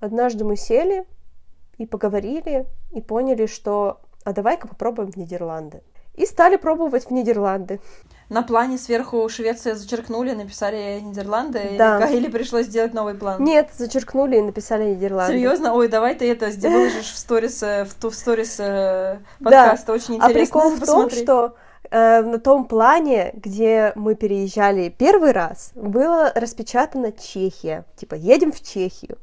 Однажды 0.00 0.44
мы 0.44 0.56
сели 0.56 1.04
и 1.78 1.86
поговорили, 1.86 2.66
и 2.92 3.00
поняли, 3.00 3.46
что 3.46 4.00
а 4.24 4.32
давай-ка 4.32 4.68
попробуем 4.68 5.10
в 5.10 5.16
Нидерланды. 5.16 5.82
И 6.14 6.26
стали 6.26 6.56
пробовать 6.56 7.06
в 7.06 7.10
Нидерланды. 7.10 7.80
На 8.28 8.42
плане 8.42 8.76
сверху 8.76 9.26
Швеция 9.28 9.74
зачеркнули, 9.74 10.32
написали 10.32 11.00
Нидерланды, 11.00 11.76
да. 11.78 12.06
или, 12.06 12.18
или 12.18 12.30
пришлось 12.30 12.66
сделать 12.66 12.92
новый 12.92 13.14
план? 13.14 13.42
Нет, 13.42 13.70
зачеркнули 13.76 14.36
и 14.36 14.42
написали 14.42 14.94
Нидерланды. 14.94 15.32
Серьезно? 15.32 15.74
Ой, 15.74 15.88
давай 15.88 16.14
ты 16.14 16.30
это 16.30 16.46
выложишь 16.46 17.10
в 17.14 17.18
сторис, 17.18 17.62
э, 17.62 17.86
в, 17.86 18.04
в 18.04 18.14
сторис 18.14 18.56
э, 18.58 19.18
подкаста, 19.42 19.86
да. 19.86 19.92
очень 19.94 20.16
интересно. 20.16 20.26
А 20.26 20.32
прикол 20.32 20.70
в 20.70 20.80
том, 20.86 21.10
что 21.10 21.56
на 21.90 22.38
том 22.38 22.66
плане, 22.66 23.32
где 23.34 23.92
мы 23.96 24.14
переезжали 24.14 24.88
первый 24.88 25.32
раз, 25.32 25.72
было 25.74 26.32
распечатано 26.34 27.12
Чехия. 27.12 27.84
Типа, 27.96 28.14
едем 28.14 28.52
в 28.52 28.62
Чехию. 28.62 29.18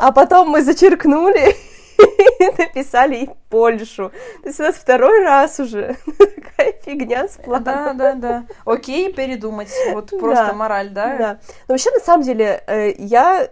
А 0.00 0.12
потом 0.12 0.48
мы 0.48 0.62
зачеркнули 0.62 1.56
и 2.38 2.62
написали 2.62 3.16
и 3.16 3.30
Польшу. 3.48 4.12
То 4.42 4.48
есть 4.48 4.60
у 4.60 4.62
нас 4.62 4.76
второй 4.76 5.24
раз 5.24 5.60
уже 5.60 5.96
такая 6.18 6.72
фигня 6.84 7.28
с 7.28 7.36
планом. 7.36 7.64
Да, 7.64 7.92
да, 7.94 8.14
да. 8.14 8.44
Окей, 8.64 9.12
передумать. 9.12 9.72
Вот 9.92 10.10
просто 10.10 10.46
да, 10.48 10.52
мораль, 10.52 10.90
да? 10.90 11.16
Да. 11.16 11.38
Но 11.68 11.74
вообще, 11.74 11.90
на 11.90 12.00
самом 12.00 12.24
деле, 12.24 12.62
э, 12.66 12.92
я 12.98 13.48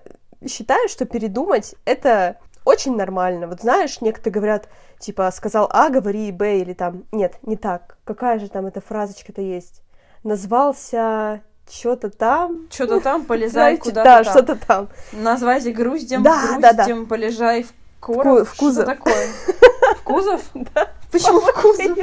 считаю, 0.48 0.88
что 0.88 1.04
передумать— 1.04 1.74
это 1.84 2.38
очень 2.70 2.96
нормально. 2.96 3.46
Вот 3.48 3.60
знаешь, 3.60 4.00
некоторые 4.00 4.32
говорят, 4.32 4.68
типа, 4.98 5.30
сказал 5.32 5.68
А, 5.72 5.88
говори 5.90 6.30
Б, 6.30 6.60
или 6.60 6.72
там, 6.72 7.04
нет, 7.12 7.34
не 7.42 7.56
так. 7.56 7.98
Какая 8.04 8.38
же 8.38 8.48
там 8.48 8.66
эта 8.66 8.80
фразочка-то 8.80 9.42
есть? 9.42 9.82
Назвался 10.22 11.42
что-то 11.68 12.10
там. 12.24 12.68
Что-то 12.70 13.00
там, 13.00 13.24
полезай 13.24 13.76
куда-то 13.76 14.04
Да, 14.04 14.24
что-то 14.24 14.56
там. 14.56 14.88
Назвайся 15.12 15.72
груздем, 15.72 16.22
да, 16.22 16.40
груздем, 16.40 16.60
да, 16.60 16.72
да. 16.72 17.06
полежай 17.08 17.64
в 17.64 17.72
короб. 18.00 18.46
В 18.46 18.56
кузов. 18.56 18.84
Что 18.84 18.94
такое? 18.94 19.26
В 19.96 20.02
кузов? 20.04 20.40
Да. 20.54 20.88
Почему 21.10 21.40
в 21.40 21.52
кузов? 21.52 21.98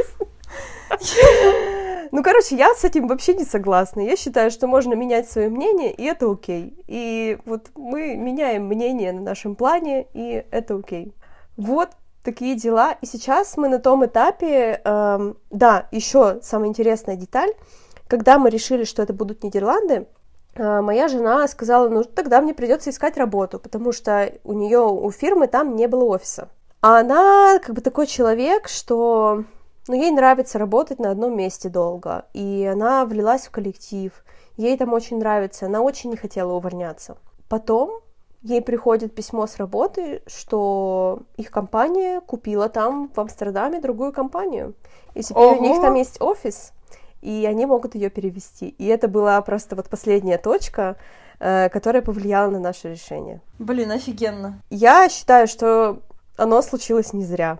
Ну, 2.12 2.24
короче, 2.24 2.56
я 2.56 2.74
с 2.74 2.84
этим 2.84 3.08
вообще 3.08 3.34
не 3.34 3.46
согласна. 3.46 4.02
Я 4.02 4.15
считаю, 4.15 4.52
что 4.52 4.67
можно 4.67 4.93
менять 4.93 5.30
свое 5.30 5.50
мнение, 5.50 5.91
и 5.91 6.04
это 6.04 6.32
окей. 6.32 6.78
И 6.88 7.38
вот 7.46 7.72
мы 7.76 8.15
меняем 8.15 8.65
мнение 8.65 9.12
на 9.12 9.22
нашем 9.22 9.56
плане, 9.56 10.08
и 10.13 10.46
это 10.52 10.76
окей. 10.76 11.13
Вот 11.56 11.89
такие 12.24 12.56
дела. 12.56 12.98
И 13.02 13.06
сейчас 13.06 13.56
мы 13.56 13.70
на 13.70 13.80
том 13.80 14.06
этапе, 14.06 14.82
эм, 14.84 15.38
да, 15.50 15.88
еще 15.91 16.39
самая 16.41 16.70
интересная 16.70 17.15
деталь. 17.15 17.52
Когда 18.08 18.38
мы 18.38 18.50
решили, 18.50 18.84
что 18.84 19.02
это 19.02 19.13
будут 19.13 19.43
Нидерланды, 19.43 20.08
э, 20.56 20.82
моя 20.82 21.08
жена 21.08 21.48
сказала, 21.48 21.88
ну 21.88 22.04
тогда 22.04 22.41
мне 22.41 22.54
придется 22.54 22.89
искать 22.89 23.17
работу, 23.17 23.60
потому 23.60 23.93
что 23.93 24.34
у 24.43 24.54
нее, 24.54 24.80
у 24.80 25.10
фирмы 25.12 25.48
там 25.48 25.76
не 25.76 25.88
было 25.88 26.04
офиса. 26.04 26.50
А 26.82 27.00
она 27.00 27.60
как 27.60 27.76
бы 27.76 27.82
такой 27.82 28.08
человек, 28.08 28.67
что 28.67 29.46
но 29.88 29.95
ей 29.95 30.12
нравится 30.12 30.60
работать 30.60 31.00
на 31.00 31.12
одном 31.12 31.36
месте 31.36 31.69
долго, 31.69 32.26
и 32.34 32.69
она 32.71 33.06
влилась 33.06 33.47
в 33.47 33.52
коллектив, 33.52 34.12
ей 34.58 34.78
там 34.78 34.93
очень 34.93 35.19
нравится, 35.19 35.65
она 35.65 35.82
очень 35.82 36.10
не 36.10 36.17
хотела 36.17 36.54
увольняться. 36.54 37.17
Потом 37.50 38.02
ей 38.41 38.62
приходит 38.62 39.15
письмо 39.15 39.47
с 39.47 39.58
работы, 39.58 40.21
что 40.28 41.19
их 41.38 41.52
компания 41.52 42.21
купила 42.21 42.69
там 42.69 43.10
в 43.13 43.19
Амстердаме 43.19 43.80
другую 43.80 44.13
компанию, 44.13 44.73
и 45.13 45.23
теперь 45.23 45.43
Ого! 45.43 45.60
у 45.60 45.62
них 45.62 45.82
там 45.82 45.95
есть 45.95 46.21
офис, 46.21 46.73
и 47.21 47.45
они 47.50 47.65
могут 47.65 47.95
ее 47.95 48.10
перевести. 48.10 48.69
И 48.69 48.86
это 48.86 49.08
была 49.08 49.41
просто 49.41 49.76
вот 49.76 49.89
последняя 49.89 50.38
точка, 50.38 50.97
э, 51.39 51.69
которая 51.69 52.02
повлияла 52.02 52.52
на 52.52 52.60
наше 52.60 52.91
решение. 52.91 53.41
Блин, 53.58 53.91
офигенно. 53.91 54.62
Я 54.69 55.10
считаю, 55.10 55.47
что 55.47 56.00
оно 56.38 56.62
случилось 56.62 57.13
не 57.13 57.26
зря 57.26 57.60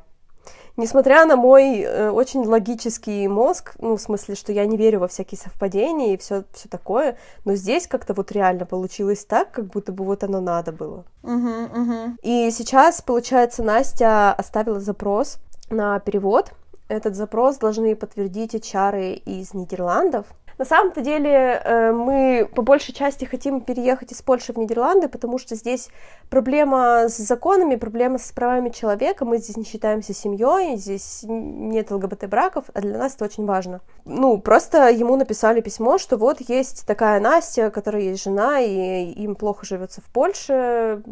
Несмотря 0.78 1.26
на 1.26 1.36
мой 1.36 1.80
э, 1.80 2.12
очень 2.12 2.46
логический 2.46 3.28
мозг, 3.28 3.74
ну, 3.80 3.98
в 3.98 4.02
смысле, 4.02 4.36
что 4.36 4.52
я 4.52 4.64
не 4.68 4.78
верю 4.78 5.00
во 5.00 5.08
всякие 5.08 5.40
совпадения 5.40 6.14
и 6.14 6.18
все, 6.18 6.44
все 6.54 6.70
такое, 6.70 7.18
но 7.46 7.56
здесь 7.56 7.88
как-то 7.88 8.14
вот 8.14 8.32
реально 8.32 8.68
получилось 8.68 9.26
так, 9.26 9.50
как 9.52 9.66
будто 9.66 9.92
бы 9.92 10.04
вот 10.04 10.24
оно 10.24 10.40
надо 10.40 10.72
было. 10.72 11.04
Uh-huh, 11.24 11.72
uh-huh. 11.74 12.12
И 12.22 12.52
сейчас, 12.52 13.02
получается, 13.02 13.64
Настя 13.64 14.32
оставила 14.34 14.80
запрос 14.80 15.40
на 15.72 16.00
перевод. 16.00 16.52
Этот 16.90 17.16
запрос 17.16 17.58
должны 17.58 17.96
подтвердить 17.96 18.54
HR 18.54 19.16
из 19.16 19.56
Нидерландов. 19.56 20.28
На 20.58 20.66
самом-то 20.66 21.02
деле 21.02 21.62
э, 21.64 21.92
мы 21.92 22.50
по 22.56 22.64
большей 22.64 22.94
части 22.94 23.26
хотим 23.26 23.62
переехать 23.62 24.12
из 24.12 24.22
Польши 24.24 24.54
в 24.54 24.58
Нидерланды, 24.58 25.08
потому 25.08 25.38
что 25.38 25.56
здесь 25.56 25.90
проблема 26.30 27.10
с 27.10 27.18
законами, 27.18 27.76
проблема 27.76 28.18
с 28.18 28.32
правами 28.32 28.70
человека. 28.70 29.24
Мы 29.24 29.38
здесь 29.38 29.56
не 29.56 29.66
считаемся 29.66 30.14
семьей, 30.14 30.76
здесь 30.78 31.24
нет 31.28 31.92
ЛГБТ-браков, 31.92 32.66
а 32.74 32.82
для 32.82 32.98
нас 32.98 33.16
это 33.16 33.26
очень 33.26 33.46
важно. 33.46 33.82
Ну, 34.06 34.40
просто 34.40 34.90
ему 34.90 35.16
написали 35.16 35.62
письмо, 35.62 36.00
что 36.00 36.18
вот 36.18 36.42
есть 36.42 36.88
такая 36.88 37.20
Настя, 37.20 37.68
у 37.68 37.72
которой 37.72 38.06
есть 38.06 38.24
жена, 38.24 38.60
и 38.60 39.12
им 39.12 39.36
плохо 39.36 39.66
живется 39.66 40.02
в 40.02 40.06
Польше, 40.06 41.04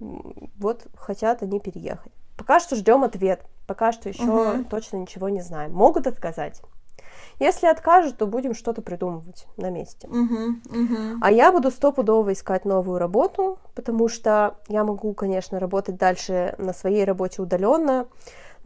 вот 0.58 0.88
хотят 0.98 1.44
они 1.44 1.60
переехать. 1.60 2.12
Пока 2.36 2.60
что 2.60 2.76
ждем 2.76 3.04
ответ. 3.04 3.42
Пока 3.68 3.92
что 3.92 4.10
еще 4.10 4.24
угу. 4.24 4.64
точно 4.66 4.98
ничего 4.98 5.30
не 5.30 5.42
знаем. 5.42 5.74
Могут 5.74 6.08
отказать. 6.08 6.62
Если 7.40 7.68
откажут, 7.68 8.18
то 8.18 8.28
будем 8.28 8.54
что-то 8.54 8.82
придумывать 8.82 9.48
на 9.58 9.70
месте. 9.70 10.08
Uh-huh, 10.08 10.56
uh-huh. 10.70 11.18
А 11.22 11.32
я 11.32 11.52
буду 11.52 11.70
стопудово 11.70 12.34
искать 12.34 12.66
новую 12.66 12.98
работу, 12.98 13.60
потому 13.76 14.08
что 14.08 14.56
я 14.68 14.84
могу, 14.84 15.14
конечно, 15.14 15.60
работать 15.60 15.98
дальше 15.98 16.56
на 16.58 16.74
своей 16.74 17.04
работе 17.04 17.42
удаленно, 17.42 18.08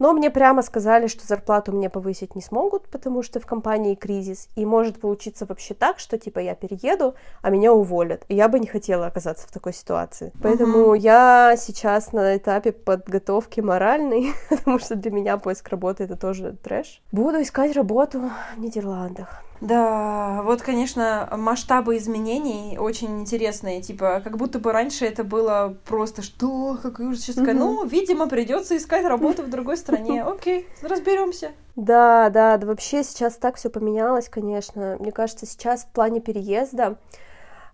но 0.00 0.14
мне 0.14 0.30
прямо 0.30 0.62
сказали, 0.62 1.06
что 1.06 1.26
зарплату 1.26 1.72
мне 1.72 1.90
повысить 1.90 2.34
не 2.34 2.40
смогут, 2.40 2.88
потому 2.88 3.22
что 3.22 3.38
в 3.38 3.46
компании 3.46 3.94
кризис. 3.94 4.48
И 4.56 4.64
может 4.64 4.98
получиться 4.98 5.44
вообще 5.46 5.74
так, 5.74 6.00
что 6.00 6.18
типа 6.18 6.40
я 6.40 6.54
перееду, 6.54 7.14
а 7.42 7.50
меня 7.50 7.72
уволят. 7.72 8.24
И 8.28 8.34
я 8.34 8.48
бы 8.48 8.58
не 8.58 8.66
хотела 8.66 9.06
оказаться 9.06 9.46
в 9.46 9.52
такой 9.52 9.74
ситуации. 9.74 10.32
Поэтому 10.42 10.94
uh-huh. 10.94 10.98
я 10.98 11.54
сейчас 11.58 12.12
на 12.12 12.36
этапе 12.38 12.72
подготовки 12.72 13.60
моральной, 13.60 14.32
потому 14.48 14.78
что 14.78 14.96
для 14.96 15.10
меня 15.10 15.36
поиск 15.36 15.68
работы 15.68 16.04
это 16.04 16.16
тоже 16.16 16.56
трэш. 16.62 17.02
Буду 17.12 17.42
искать 17.42 17.76
работу 17.76 18.30
в 18.56 18.58
Нидерландах. 18.58 19.44
Да, 19.60 20.40
вот, 20.44 20.62
конечно, 20.62 21.28
масштабы 21.36 21.98
изменений 21.98 22.78
очень 22.78 23.20
интересные. 23.20 23.82
Типа, 23.82 24.20
как 24.24 24.36
будто 24.36 24.58
бы 24.58 24.72
раньше 24.72 25.04
это 25.04 25.22
было 25.22 25.76
просто 25.84 26.22
что, 26.22 26.78
ужас. 26.98 27.20
Сейчас 27.20 27.36
такая, 27.36 27.54
ну, 27.54 27.84
видимо, 27.84 28.26
придется 28.26 28.76
искать 28.76 29.04
работу 29.04 29.42
в 29.42 29.50
другой 29.50 29.76
стране. 29.76 30.22
Окей, 30.26 30.66
разберемся. 30.82 31.52
Да, 31.76 32.30
да, 32.30 32.56
да, 32.56 32.66
вообще 32.66 33.04
сейчас 33.04 33.36
так 33.36 33.56
все 33.56 33.68
поменялось, 33.70 34.28
конечно. 34.28 34.96
Мне 34.98 35.12
кажется, 35.12 35.46
сейчас 35.46 35.84
в 35.84 35.88
плане 35.88 36.20
переезда 36.20 36.96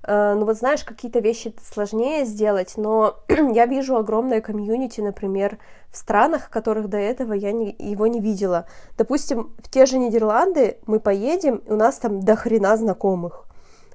ну 0.06 0.44
вот 0.44 0.56
знаешь, 0.56 0.85
какие-то 0.85 1.18
вещи 1.18 1.54
сложнее 1.72 2.24
сделать, 2.24 2.74
но 2.76 3.16
я 3.28 3.66
вижу 3.66 3.96
огромное 3.96 4.40
комьюнити, 4.40 5.00
например, 5.00 5.59
в 5.90 5.96
странах, 5.96 6.46
в 6.46 6.48
которых 6.50 6.88
до 6.88 6.98
этого 6.98 7.32
я 7.32 7.52
не, 7.52 7.74
его 7.78 8.06
не 8.06 8.20
видела. 8.20 8.66
Допустим, 8.96 9.54
в 9.59 9.70
те 9.70 9.87
же 9.87 9.98
Нидерланды 9.98 10.78
мы 10.87 11.00
поедем, 11.00 11.56
и 11.56 11.72
у 11.72 11.76
нас 11.76 11.96
там 11.96 12.20
до 12.20 12.37
хрена 12.37 12.76
знакомых. 12.76 13.46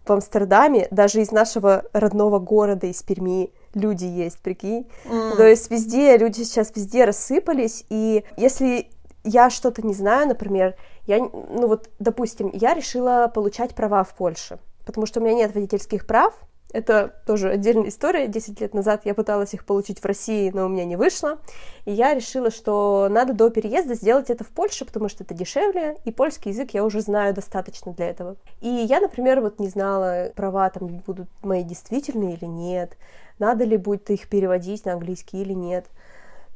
В 0.05 0.11
Амстердаме, 0.11 0.87
даже 0.89 1.21
из 1.21 1.31
нашего 1.31 1.83
родного 1.93 2.39
города, 2.39 2.87
из 2.87 3.03
Перми, 3.03 3.51
люди 3.75 4.05
есть, 4.05 4.39
прикинь. 4.39 4.89
Mm. 5.05 5.35
То 5.37 5.45
есть 5.45 5.69
везде, 5.69 6.17
люди 6.17 6.41
сейчас 6.41 6.71
везде 6.75 7.05
рассыпались, 7.05 7.85
и 7.89 8.25
если 8.35 8.89
я 9.23 9.49
что-то 9.51 9.85
не 9.85 9.93
знаю, 9.93 10.27
например, 10.27 10.75
я, 11.05 11.19
ну 11.19 11.67
вот, 11.67 11.89
допустим, 11.99 12.49
я 12.53 12.73
решила 12.73 13.31
получать 13.33 13.75
права 13.75 14.03
в 14.03 14.15
Польше 14.15 14.59
потому 14.85 15.05
что 15.05 15.19
у 15.19 15.23
меня 15.23 15.35
нет 15.35 15.53
водительских 15.53 16.05
прав. 16.05 16.33
Это 16.73 17.21
тоже 17.27 17.49
отдельная 17.49 17.89
история. 17.89 18.27
Десять 18.27 18.61
лет 18.61 18.73
назад 18.73 19.01
я 19.03 19.13
пыталась 19.13 19.53
их 19.53 19.65
получить 19.65 19.99
в 19.99 20.05
России, 20.05 20.51
но 20.53 20.65
у 20.65 20.69
меня 20.69 20.85
не 20.85 20.95
вышло. 20.95 21.39
И 21.85 21.91
я 21.91 22.13
решила, 22.13 22.49
что 22.49 23.09
надо 23.11 23.33
до 23.33 23.49
переезда 23.49 23.95
сделать 23.95 24.29
это 24.29 24.45
в 24.45 24.49
Польше, 24.49 24.85
потому 24.85 25.09
что 25.09 25.25
это 25.25 25.33
дешевле, 25.33 25.97
и 26.05 26.11
польский 26.11 26.51
язык 26.51 26.71
я 26.73 26.85
уже 26.85 27.01
знаю 27.01 27.33
достаточно 27.33 27.93
для 27.93 28.09
этого. 28.09 28.37
И 28.61 28.69
я, 28.69 29.01
например, 29.01 29.41
вот 29.41 29.59
не 29.59 29.67
знала, 29.67 30.31
права 30.33 30.69
там 30.69 30.87
будут 31.05 31.27
мои 31.41 31.63
действительные 31.63 32.35
или 32.35 32.45
нет, 32.45 32.95
надо 33.37 33.65
ли 33.65 33.75
будет 33.75 34.09
их 34.09 34.29
переводить 34.29 34.85
на 34.85 34.93
английский 34.93 35.41
или 35.41 35.53
нет. 35.53 35.87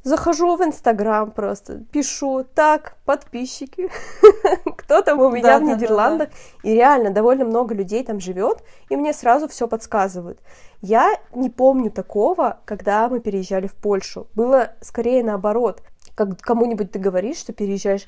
Захожу 0.05 0.55
в 0.55 0.61
Инстаграм 0.61 1.31
просто, 1.31 1.79
пишу, 1.91 2.43
так, 2.43 2.95
подписчики, 3.05 3.89
кто 4.77 5.01
там 5.01 5.19
у 5.19 5.31
меня 5.31 5.57
да, 5.57 5.59
в 5.59 5.63
Нидерландах, 5.63 6.29
да, 6.29 6.35
да. 6.61 6.69
и 6.69 6.73
реально 6.75 7.09
довольно 7.09 7.43
много 7.43 7.73
людей 7.73 8.03
там 8.03 8.19
живет, 8.19 8.63
и 8.89 8.95
мне 8.95 9.13
сразу 9.13 9.47
все 9.47 9.67
подсказывают. 9.67 10.39
Я 10.83 11.15
не 11.33 11.49
помню 11.49 11.89
такого, 11.89 12.59
когда 12.65 13.09
мы 13.09 13.19
переезжали 13.19 13.65
в 13.65 13.73
Польшу. 13.73 14.27
Было 14.35 14.73
скорее 14.79 15.23
наоборот. 15.23 15.81
Как 16.13 16.39
кому-нибудь 16.39 16.91
ты 16.91 16.99
говоришь, 16.99 17.37
что 17.37 17.51
переезжаешь, 17.51 18.07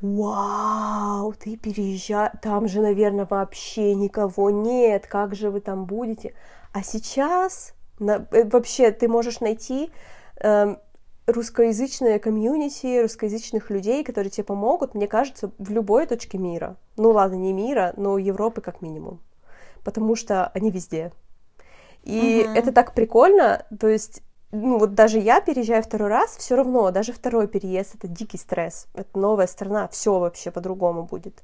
вау, 0.00 1.32
ты 1.32 1.56
переезжаешь, 1.56 2.32
там 2.42 2.66
же, 2.66 2.80
наверное, 2.80 3.24
вообще 3.30 3.94
никого 3.94 4.50
нет, 4.50 5.06
как 5.06 5.36
же 5.36 5.50
вы 5.50 5.60
там 5.60 5.84
будете? 5.84 6.34
А 6.72 6.82
сейчас 6.82 7.72
на, 8.00 8.26
э, 8.32 8.48
вообще 8.48 8.90
ты 8.90 9.06
можешь 9.06 9.38
найти 9.38 9.92
э, 10.40 10.74
русскоязычное 11.26 12.18
комьюнити, 12.18 13.02
русскоязычных 13.02 13.70
людей, 13.70 14.04
которые 14.04 14.30
тебе 14.30 14.44
помогут, 14.44 14.94
мне 14.94 15.08
кажется, 15.08 15.50
в 15.58 15.70
любой 15.70 16.06
точке 16.06 16.38
мира. 16.38 16.76
Ну 16.96 17.10
ладно, 17.10 17.34
не 17.34 17.52
мира, 17.52 17.92
но 17.96 18.18
Европы 18.18 18.60
как 18.60 18.82
минимум. 18.82 19.20
Потому 19.84 20.16
что 20.16 20.48
они 20.48 20.70
везде. 20.70 21.12
И 22.02 22.44
угу. 22.46 22.56
это 22.56 22.72
так 22.72 22.94
прикольно, 22.94 23.66
то 23.78 23.88
есть 23.88 24.22
ну 24.52 24.78
вот 24.78 24.94
даже 24.94 25.18
я 25.18 25.40
переезжаю 25.40 25.82
второй 25.82 26.08
раз, 26.08 26.36
все 26.36 26.54
равно, 26.54 26.90
даже 26.90 27.12
второй 27.12 27.48
переезд 27.48 27.96
это 27.96 28.08
дикий 28.08 28.38
стресс, 28.38 28.86
это 28.94 29.18
новая 29.18 29.46
страна, 29.48 29.88
все 29.88 30.18
вообще 30.18 30.50
по-другому 30.50 31.02
будет. 31.02 31.42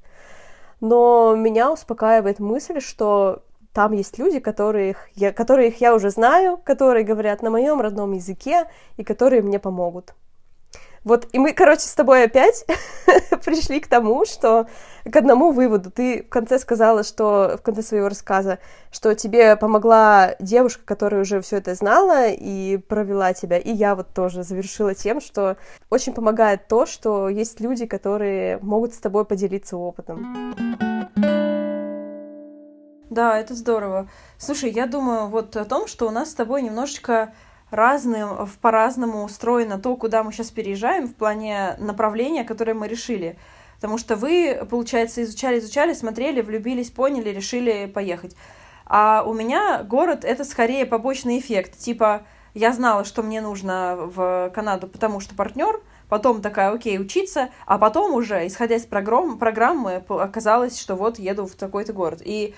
Но 0.81 1.35
меня 1.37 1.73
успокаивает 1.73 2.39
мысль, 2.39 2.81
что 2.81 3.43
там 3.73 3.93
есть 3.93 4.19
люди, 4.19 4.39
которых 4.39 5.09
я, 5.15 5.33
которых 5.33 5.81
я 5.81 5.95
уже 5.95 6.11
знаю, 6.11 6.59
которые 6.59 7.05
говорят 7.05 7.43
на 7.43 7.51
моем 7.51 7.81
родном 7.81 8.13
языке 8.13 8.69
и 8.97 9.05
которые 9.05 9.43
мне 9.43 9.59
помогут. 9.59 10.15
Вот, 11.05 11.27
и 11.33 11.39
мы, 11.39 11.53
короче, 11.53 11.83
с 11.83 11.95
тобой 11.95 12.25
опять 12.25 12.65
пришли 13.45 13.81
к 13.81 13.89
тому, 13.89 14.25
что 14.25 14.69
к 15.05 15.17
одному 15.17 15.51
выводу. 15.51 15.91
Ты 15.91 16.23
в 16.23 16.29
конце 16.29 16.61
сказала, 16.61 17.03
что 17.03 17.57
в 17.59 17.63
конце 17.63 17.83
своего 17.83 18.09
рассказа, 18.09 18.61
что 18.93 19.15
тебе 19.15 19.57
помогла 19.57 20.37
девушка, 20.39 20.83
которая 20.85 21.23
уже 21.23 21.41
все 21.41 21.57
это 21.57 21.75
знала 21.75 22.29
и 22.29 22.77
провела 22.77 23.33
тебя. 23.33 23.59
И 23.59 23.73
я 23.73 23.97
вот 23.97 24.15
тоже 24.15 24.45
завершила 24.45 24.95
тем, 24.95 25.21
что 25.21 25.57
очень 25.91 26.13
помогает 26.13 26.69
то, 26.69 26.87
что 26.87 27.29
есть 27.29 27.61
люди, 27.61 27.87
которые 27.87 28.59
могут 28.63 28.95
с 28.95 28.99
тобой 28.99 29.25
поделиться 29.25 29.77
опытом. 29.77 30.92
Да, 33.13 33.39
это 33.39 33.55
здорово. 33.55 34.09
Слушай, 34.39 34.71
я 34.71 34.87
думаю 34.87 35.27
вот 35.27 35.55
о 35.59 35.67
том, 35.67 35.87
что 35.87 36.09
у 36.09 36.11
нас 36.11 36.31
с 36.31 36.35
тобой 36.35 36.63
немножечко 36.63 37.35
разным, 37.71 38.49
по-разному 38.63 39.25
устроено 39.25 39.79
то, 39.79 39.97
куда 39.97 40.23
мы 40.23 40.33
сейчас 40.33 40.51
переезжаем 40.51 41.07
в 41.07 41.15
плане 41.15 41.77
направления, 41.79 42.43
которое 42.43 42.73
мы 42.73 42.89
решили. 42.89 43.37
Потому 43.75 43.99
что 43.99 44.17
вы, 44.17 44.67
получается, 44.71 45.23
изучали, 45.25 45.59
изучали, 45.59 45.93
смотрели, 45.93 46.41
влюбились, 46.41 46.91
поняли, 46.91 47.29
решили 47.29 47.85
поехать. 47.85 48.35
А 48.87 49.25
у 49.27 49.35
меня 49.35 49.83
город— 49.83 50.25
это 50.27 50.43
скорее 50.45 50.87
побочный 50.87 51.39
эффект. 51.39 51.77
Типа, 51.77 52.23
я 52.55 52.73
знала, 52.73 53.05
что 53.05 53.23
мне 53.23 53.43
нужно 53.43 53.95
в 53.99 54.51
Канаду, 54.55 54.87
потому 54.87 55.21
что 55.21 55.35
партнер, 55.35 55.83
потом 56.09 56.41
такая, 56.41 56.71
окей, 56.71 56.99
учиться, 56.99 57.51
а 57.67 57.77
потом 57.77 58.15
уже, 58.15 58.47
исходя 58.47 58.77
из 58.77 58.87
программ, 58.87 59.39
программы, 59.39 60.03
оказалось, 60.09 60.81
что 60.81 60.97
вот 60.97 61.19
еду 61.19 61.47
в 61.47 61.57
такой-то 61.57 61.93
город. 61.93 62.23
И 62.25 62.55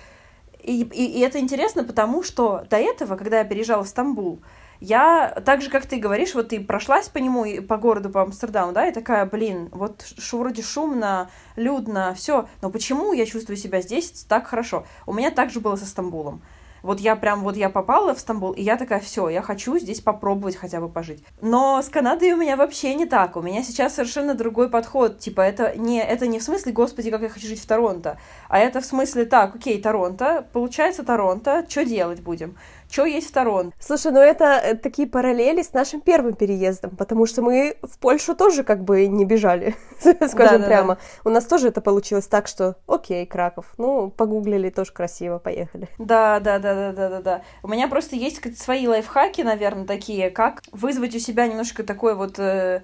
и, 0.65 0.83
и, 0.83 1.19
и 1.19 1.21
это 1.21 1.39
интересно, 1.39 1.85
потому 1.85 2.23
что 2.23 2.65
до 2.71 2.77
этого, 2.77 3.17
когда 3.17 3.39
я 3.39 3.45
переезжала 3.45 3.85
в 3.85 3.89
Стамбул, 3.89 4.41
я, 4.81 5.31
так 5.45 5.63
же, 5.63 5.71
как 5.71 5.87
ты 5.87 5.99
говоришь, 5.99 6.35
вот 6.35 6.49
ты 6.49 6.61
прошлась 6.61 7.09
по 7.09 7.19
нему, 7.19 7.63
по 7.63 7.77
городу, 7.77 8.11
по 8.11 8.23
Амстердаму, 8.23 8.73
да, 8.73 8.87
и 8.87 8.93
такая, 8.93 9.25
блин, 9.25 9.69
вот 9.73 10.05
шу, 10.19 10.39
вроде 10.39 10.63
шумно, 10.63 11.31
людно, 11.57 12.15
все, 12.15 12.49
но 12.61 12.71
почему 12.71 13.13
я 13.13 13.25
чувствую 13.25 13.57
себя 13.57 13.81
здесь 13.81 14.27
так 14.29 14.47
хорошо? 14.47 14.85
У 15.07 15.13
меня 15.13 15.31
так 15.31 15.51
же 15.51 15.61
было 15.61 15.77
со 15.77 15.87
Стамбулом. 15.87 16.43
Вот 16.85 17.01
я 17.01 17.17
прям, 17.17 17.45
вот 17.45 17.57
я 17.57 17.71
попала 17.71 18.15
в 18.15 18.21
Стамбул, 18.21 18.53
и 18.53 18.61
я 18.61 18.77
такая, 18.77 19.01
все, 19.01 19.31
я 19.31 19.41
хочу 19.41 19.79
здесь 19.79 20.03
попробовать 20.03 20.55
хотя 20.55 20.83
бы 20.83 20.91
пожить. 20.91 21.25
Но 21.41 21.81
с 21.81 21.89
Канадой 21.89 22.33
у 22.33 22.37
меня 22.37 22.57
вообще 22.57 22.95
не 22.95 23.07
так. 23.07 23.37
У 23.37 23.41
меня 23.41 23.63
сейчас 23.63 23.95
совершенно 23.95 24.35
другой 24.35 24.69
подход. 24.69 25.19
Типа, 25.19 25.41
это 25.41 25.75
не, 25.79 26.03
это 26.03 26.27
не 26.27 26.39
в 26.39 26.43
смысле, 26.43 26.73
господи, 26.73 27.11
как 27.11 27.23
я 27.23 27.31
хочу 27.31 27.47
жить 27.47 27.63
в 27.63 27.67
Торонто, 27.67 28.19
а 28.51 28.59
это 28.59 28.83
в 28.83 28.85
смысле, 28.85 29.25
так, 29.25 29.55
окей, 29.55 29.81
Торонто, 29.81 30.47
получается 30.53 31.05
Торонто, 31.05 31.65
что 31.67 31.87
делать 31.87 32.21
будем? 32.21 32.55
Что 32.91 33.05
есть 33.05 33.29
в 33.29 33.33
Торонто. 33.33 33.77
Слушай, 33.81 34.13
ну 34.13 34.21
это 34.21 34.45
э, 34.45 34.75
такие 34.75 35.09
параллели 35.09 35.63
с 35.63 35.73
нашим 35.73 36.01
первым 36.01 36.35
переездом, 36.35 36.97
потому 36.97 37.27
что 37.27 37.43
мы 37.43 37.77
в 37.83 37.99
Польшу 37.99 38.35
тоже 38.35 38.63
как 38.65 38.85
бы 38.85 39.07
не 39.07 39.25
бежали, 39.25 39.75
скажем 40.01 40.61
да, 40.63 40.67
прямо. 40.67 40.95
Да, 40.95 41.01
да. 41.01 41.31
У 41.31 41.33
нас 41.33 41.45
тоже 41.45 41.69
это 41.69 41.81
получилось 41.81 42.27
так, 42.27 42.47
что 42.47 42.77
окей, 42.87 43.27
Краков, 43.27 43.67
ну, 43.79 44.11
погуглили, 44.11 44.71
тоже 44.71 44.93
красиво, 44.93 45.39
поехали. 45.39 45.89
Да, 45.99 46.41
да, 46.41 46.59
да, 46.59 46.75
да, 46.75 46.93
да, 46.93 47.09
да, 47.09 47.21
да. 47.21 47.43
У 47.63 47.69
меня 47.69 47.89
просто 47.89 48.17
есть 48.17 48.59
свои 48.61 48.87
лайфхаки, 48.87 49.43
наверное, 49.43 49.87
такие, 49.87 50.31
как 50.31 50.63
вызвать 50.73 51.15
у 51.15 51.19
себя 51.19 51.47
немножко 51.47 51.83
такой 51.83 52.15
вот... 52.15 52.39
Э, 52.39 52.83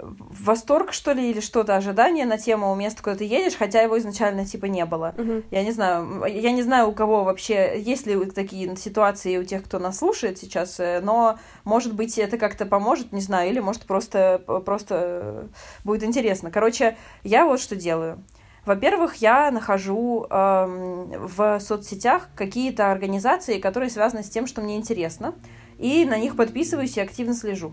восторг, 0.00 0.92
что 0.92 1.12
ли, 1.12 1.30
или 1.30 1.40
что-то, 1.40 1.76
ожидание 1.76 2.26
на 2.26 2.38
тему 2.38 2.74
места, 2.74 3.02
куда 3.02 3.16
ты 3.16 3.24
едешь, 3.24 3.56
хотя 3.56 3.80
его 3.80 3.98
изначально, 3.98 4.44
типа, 4.44 4.66
не 4.66 4.84
было. 4.84 5.14
Uh-huh. 5.16 5.44
Я 5.50 5.62
не 5.62 5.72
знаю, 5.72 6.24
я 6.26 6.52
не 6.52 6.62
знаю, 6.62 6.88
у 6.88 6.92
кого 6.92 7.24
вообще, 7.24 7.80
есть 7.80 8.06
ли 8.06 8.24
такие 8.26 8.76
ситуации 8.76 9.36
у 9.36 9.44
тех, 9.44 9.62
кто 9.64 9.78
нас 9.78 9.98
слушает 9.98 10.38
сейчас, 10.38 10.80
э, 10.80 11.00
но, 11.00 11.38
может 11.64 11.94
быть, 11.94 12.18
это 12.18 12.38
как-то 12.38 12.66
поможет, 12.66 13.12
не 13.12 13.20
знаю, 13.20 13.50
или, 13.50 13.60
может, 13.60 13.84
просто, 13.84 14.42
просто 14.64 15.48
будет 15.84 16.02
интересно. 16.02 16.50
Короче, 16.50 16.96
я 17.22 17.46
вот 17.46 17.60
что 17.60 17.76
делаю. 17.76 18.22
Во-первых, 18.64 19.16
я 19.16 19.50
нахожу 19.50 20.26
эм, 20.30 21.10
в 21.26 21.60
соцсетях 21.60 22.28
какие-то 22.34 22.90
организации, 22.90 23.58
которые 23.58 23.90
связаны 23.90 24.22
с 24.22 24.30
тем, 24.30 24.46
что 24.46 24.62
мне 24.62 24.76
интересно, 24.76 25.34
и 25.78 26.06
на 26.06 26.16
них 26.18 26.34
подписываюсь 26.34 26.96
и 26.96 27.00
активно 27.00 27.34
слежу. 27.34 27.72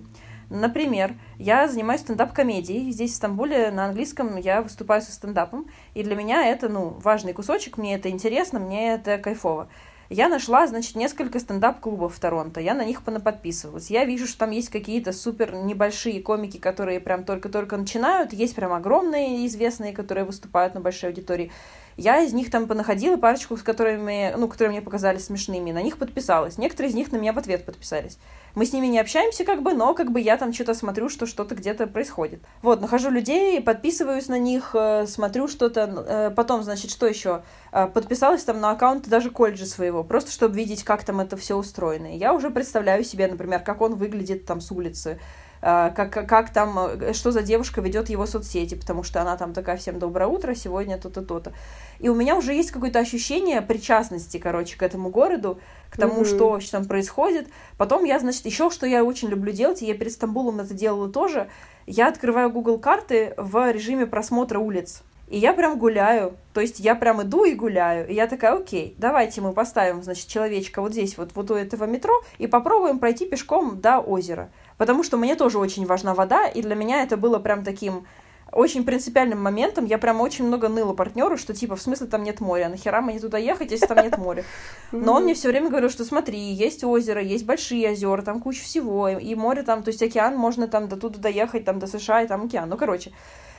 Например, 0.52 1.16
я 1.38 1.66
занимаюсь 1.70 2.02
стендап-комедией. 2.02 2.92
Здесь, 2.92 3.14
в 3.14 3.16
Стамбуле, 3.16 3.72
на 3.72 3.86
английском 3.86 4.36
я 4.36 4.62
выступаю 4.62 5.02
со 5.02 5.14
стендапом. 5.14 5.68
И 5.94 6.04
для 6.04 6.14
меня 6.14 6.46
это, 6.46 6.68
ну, 6.68 6.90
важный 7.02 7.32
кусочек, 7.32 7.78
мне 7.78 7.96
это 7.96 8.10
интересно, 8.10 8.60
мне 8.60 8.96
это 8.96 9.18
кайфово. 9.18 9.70
Я 10.10 10.28
нашла, 10.28 10.68
значит, 10.68 10.98
несколько 10.98 11.40
стендап-клубов 11.40 12.14
в 12.14 12.20
Торонто. 12.20 12.60
Я 12.60 12.74
на 12.74 12.84
них 12.84 13.02
понаподписывалась. 13.02 13.90
Я 13.90 14.04
вижу, 14.04 14.28
что 14.28 14.40
там 14.40 14.52
есть 14.52 14.68
какие-то 14.68 15.14
супер 15.14 15.54
небольшие 15.56 16.22
комики, 16.22 16.58
которые 16.58 17.00
прям 17.00 17.24
только-только 17.24 17.78
начинают. 17.78 18.34
Есть 18.34 18.54
прям 18.54 18.74
огромные 18.74 19.48
известные, 19.48 19.94
которые 19.94 20.26
выступают 20.26 20.74
на 20.74 20.82
большой 20.82 21.12
аудитории. 21.12 21.50
Я 21.98 22.22
из 22.22 22.34
них 22.34 22.50
там 22.50 22.68
понаходила 22.68 23.18
парочку, 23.18 23.58
с 23.58 23.64
которыми, 23.64 24.34
ну, 24.38 24.48
которые 24.48 24.72
мне 24.72 24.82
показались 24.82 25.26
смешными. 25.26 25.72
На 25.72 25.82
них 25.82 25.98
подписалась. 25.98 26.58
Некоторые 26.58 26.92
из 26.92 26.96
них 26.96 27.12
на 27.12 27.18
меня 27.18 27.34
в 27.34 27.38
ответ 27.38 27.66
подписались. 27.66 28.18
Мы 28.54 28.66
с 28.66 28.74
ними 28.74 28.88
не 28.88 29.00
общаемся, 29.00 29.46
как 29.46 29.62
бы, 29.62 29.74
но 29.74 29.94
как 29.94 30.12
бы 30.12 30.20
я 30.20 30.36
там 30.38 30.52
что-то 30.54 30.74
смотрю, 30.74 31.10
что 31.10 31.26
что-то 31.26 31.56
где-то 31.56 31.88
происходит. 31.88 32.42
Вот, 32.62 32.82
нахожу 32.82 33.10
людей, 33.10 33.62
подписываюсь 33.62 34.28
на 34.28 34.38
них, 34.38 34.72
э, 34.74 35.06
смотрю 35.08 35.48
что-то. 35.48 36.06
Э, 36.08 36.32
потом, 36.32 36.64
значит, 36.64 36.92
что 36.92 37.08
еще? 37.08 37.44
Э, 37.72 37.88
подписалась 37.88 38.44
там 38.44 38.60
на 38.60 38.72
аккаунт 38.72 39.08
даже 39.08 39.30
колледжа 39.30 39.66
своего, 39.66 40.04
просто 40.04 40.32
чтобы 40.32 40.56
видеть, 40.56 40.84
как 40.84 41.06
там 41.06 41.22
это 41.22 41.38
все 41.38 41.56
устроено. 41.56 42.16
Я 42.16 42.34
уже 42.34 42.50
представляю 42.50 43.04
себе, 43.06 43.28
например, 43.28 43.62
как 43.62 43.80
он 43.82 43.96
выглядит 43.96 44.46
там 44.46 44.60
с 44.60 44.72
улицы, 44.72 45.20
как, 45.62 46.12
как 46.12 46.52
там, 46.52 47.14
что 47.14 47.32
за 47.32 47.44
девушка 47.44 47.82
ведет 47.82 48.10
его 48.10 48.26
соцсети, 48.26 48.76
потому 48.76 49.04
что 49.04 49.22
она 49.22 49.38
там 49.38 49.54
такая 49.54 49.78
всем 49.78 50.00
доброе 50.00 50.28
утро, 50.28 50.56
сегодня 50.56 50.98
то-то, 50.98 51.22
то-то. 51.22 51.54
И 52.00 52.10
у 52.10 52.16
меня 52.16 52.36
уже 52.36 52.54
есть 52.54 52.72
какое-то 52.72 53.00
ощущение 53.00 53.62
причастности, 53.62 54.38
короче, 54.38 54.78
к 54.78 54.84
этому 54.84 55.10
городу, 55.10 55.60
к 55.90 55.98
тому, 55.98 56.24
mm-hmm. 56.24 56.62
что, 56.62 56.72
там 56.72 56.86
происходит. 56.86 57.48
Потом 57.78 58.04
я, 58.04 58.20
значит, 58.20 58.46
еще 58.46 58.70
что 58.70 58.88
я 58.88 59.04
очень 59.04 59.30
люблю 59.30 59.52
делать, 59.52 59.82
и 59.82 59.86
я 59.86 59.94
перед 59.94 60.12
Стамбулом 60.12 60.60
это 60.60 60.74
делала 60.74 61.10
тоже, 61.10 61.48
я 61.86 62.08
открываю 62.08 62.50
Google 62.50 62.80
карты 62.80 63.34
в 63.38 63.72
режиме 63.72 64.08
просмотра 64.08 64.60
улиц. 64.60 65.04
И 65.32 65.38
я 65.38 65.54
прям 65.54 65.80
гуляю. 65.80 66.36
То 66.54 66.60
есть 66.60 66.82
я 66.82 66.94
прям 66.94 67.22
иду 67.22 67.46
и 67.46 67.54
гуляю. 67.54 68.06
И 68.10 68.14
я 68.14 68.28
такая, 68.28 68.54
окей, 68.54 68.96
давайте 68.98 69.40
мы 69.40 69.54
поставим, 69.54 70.04
значит, 70.04 70.28
человечка 70.28 70.82
вот 70.82 70.92
здесь, 70.92 71.18
вот, 71.18 71.32
вот 71.36 71.50
у 71.52 71.56
этого 71.56 71.86
метро, 71.86 72.22
и 72.38 72.48
попробуем 72.48 73.00
пройти 73.00 73.26
пешком 73.26 73.80
до 73.80 74.00
озера. 74.00 74.50
Потому 74.82 75.04
что 75.04 75.16
мне 75.16 75.36
тоже 75.36 75.60
очень 75.60 75.86
важна 75.86 76.16
вода, 76.16 76.48
и 76.48 76.60
для 76.64 76.74
меня 76.74 77.04
это 77.04 77.16
было 77.16 77.38
прям 77.38 77.64
таким 77.64 78.08
очень 78.52 78.84
принципиальным 78.84 79.40
моментом 79.40 79.86
я 79.86 80.00
прям 80.00 80.22
очень 80.22 80.44
много 80.44 80.70
ныла 80.70 80.94
партнеру, 80.94 81.38
что 81.38 81.54
типа 81.54 81.76
в 81.76 81.82
смысле 81.84 82.08
там 82.08 82.24
нет 82.24 82.42
моря, 82.42 82.68
нахера 82.68 83.00
мне 83.00 83.20
туда 83.20 83.38
ехать, 83.38 83.70
если 83.70 83.86
там 83.86 84.04
нет 84.04 84.18
моря. 84.18 84.44
Но 84.92 85.14
он 85.14 85.26
мне 85.26 85.36
все 85.36 85.50
время 85.50 85.70
говорил, 85.70 85.92
что 85.92 86.04
смотри, 86.04 86.40
есть 86.40 86.84
озеро, 86.84 87.22
есть 87.22 87.46
большие 87.46 87.92
озера, 87.92 88.24
там 88.24 88.40
куча 88.40 88.64
всего, 88.64 89.08
и 89.08 89.36
море 89.36 89.62
там, 89.62 89.84
то 89.84 89.90
есть 89.90 90.02
океан, 90.02 90.36
можно 90.36 90.68
там 90.68 90.88
до 90.88 90.96
туда 90.96 91.20
доехать, 91.20 91.64
там 91.64 91.78
до 91.78 91.86
США, 91.86 92.24
и 92.24 92.28
там 92.28 92.46
океан. 92.46 92.68
Ну, 92.68 92.76
короче. 92.76 93.12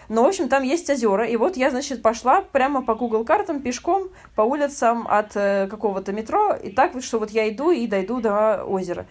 Но, 0.08 0.24
в 0.24 0.26
общем, 0.26 0.48
там 0.48 0.64
есть 0.64 0.90
озера. 0.90 1.24
И 1.24 1.36
вот 1.36 1.56
я, 1.56 1.70
значит, 1.70 2.02
пошла 2.02 2.42
прямо 2.42 2.82
по 2.82 2.96
Google 2.96 3.24
картам 3.24 3.62
пешком 3.62 4.08
по 4.34 4.42
улицам 4.42 5.06
от 5.08 5.36
э, 5.36 5.68
какого-то 5.70 6.12
метро. 6.12 6.56
И 6.60 6.72
так 6.72 6.94
вот, 6.94 7.04
что 7.04 7.20
вот 7.20 7.30
я 7.30 7.48
иду 7.48 7.70
и 7.70 7.86
дойду 7.86 8.20
до 8.20 8.64
озера. 8.64 9.06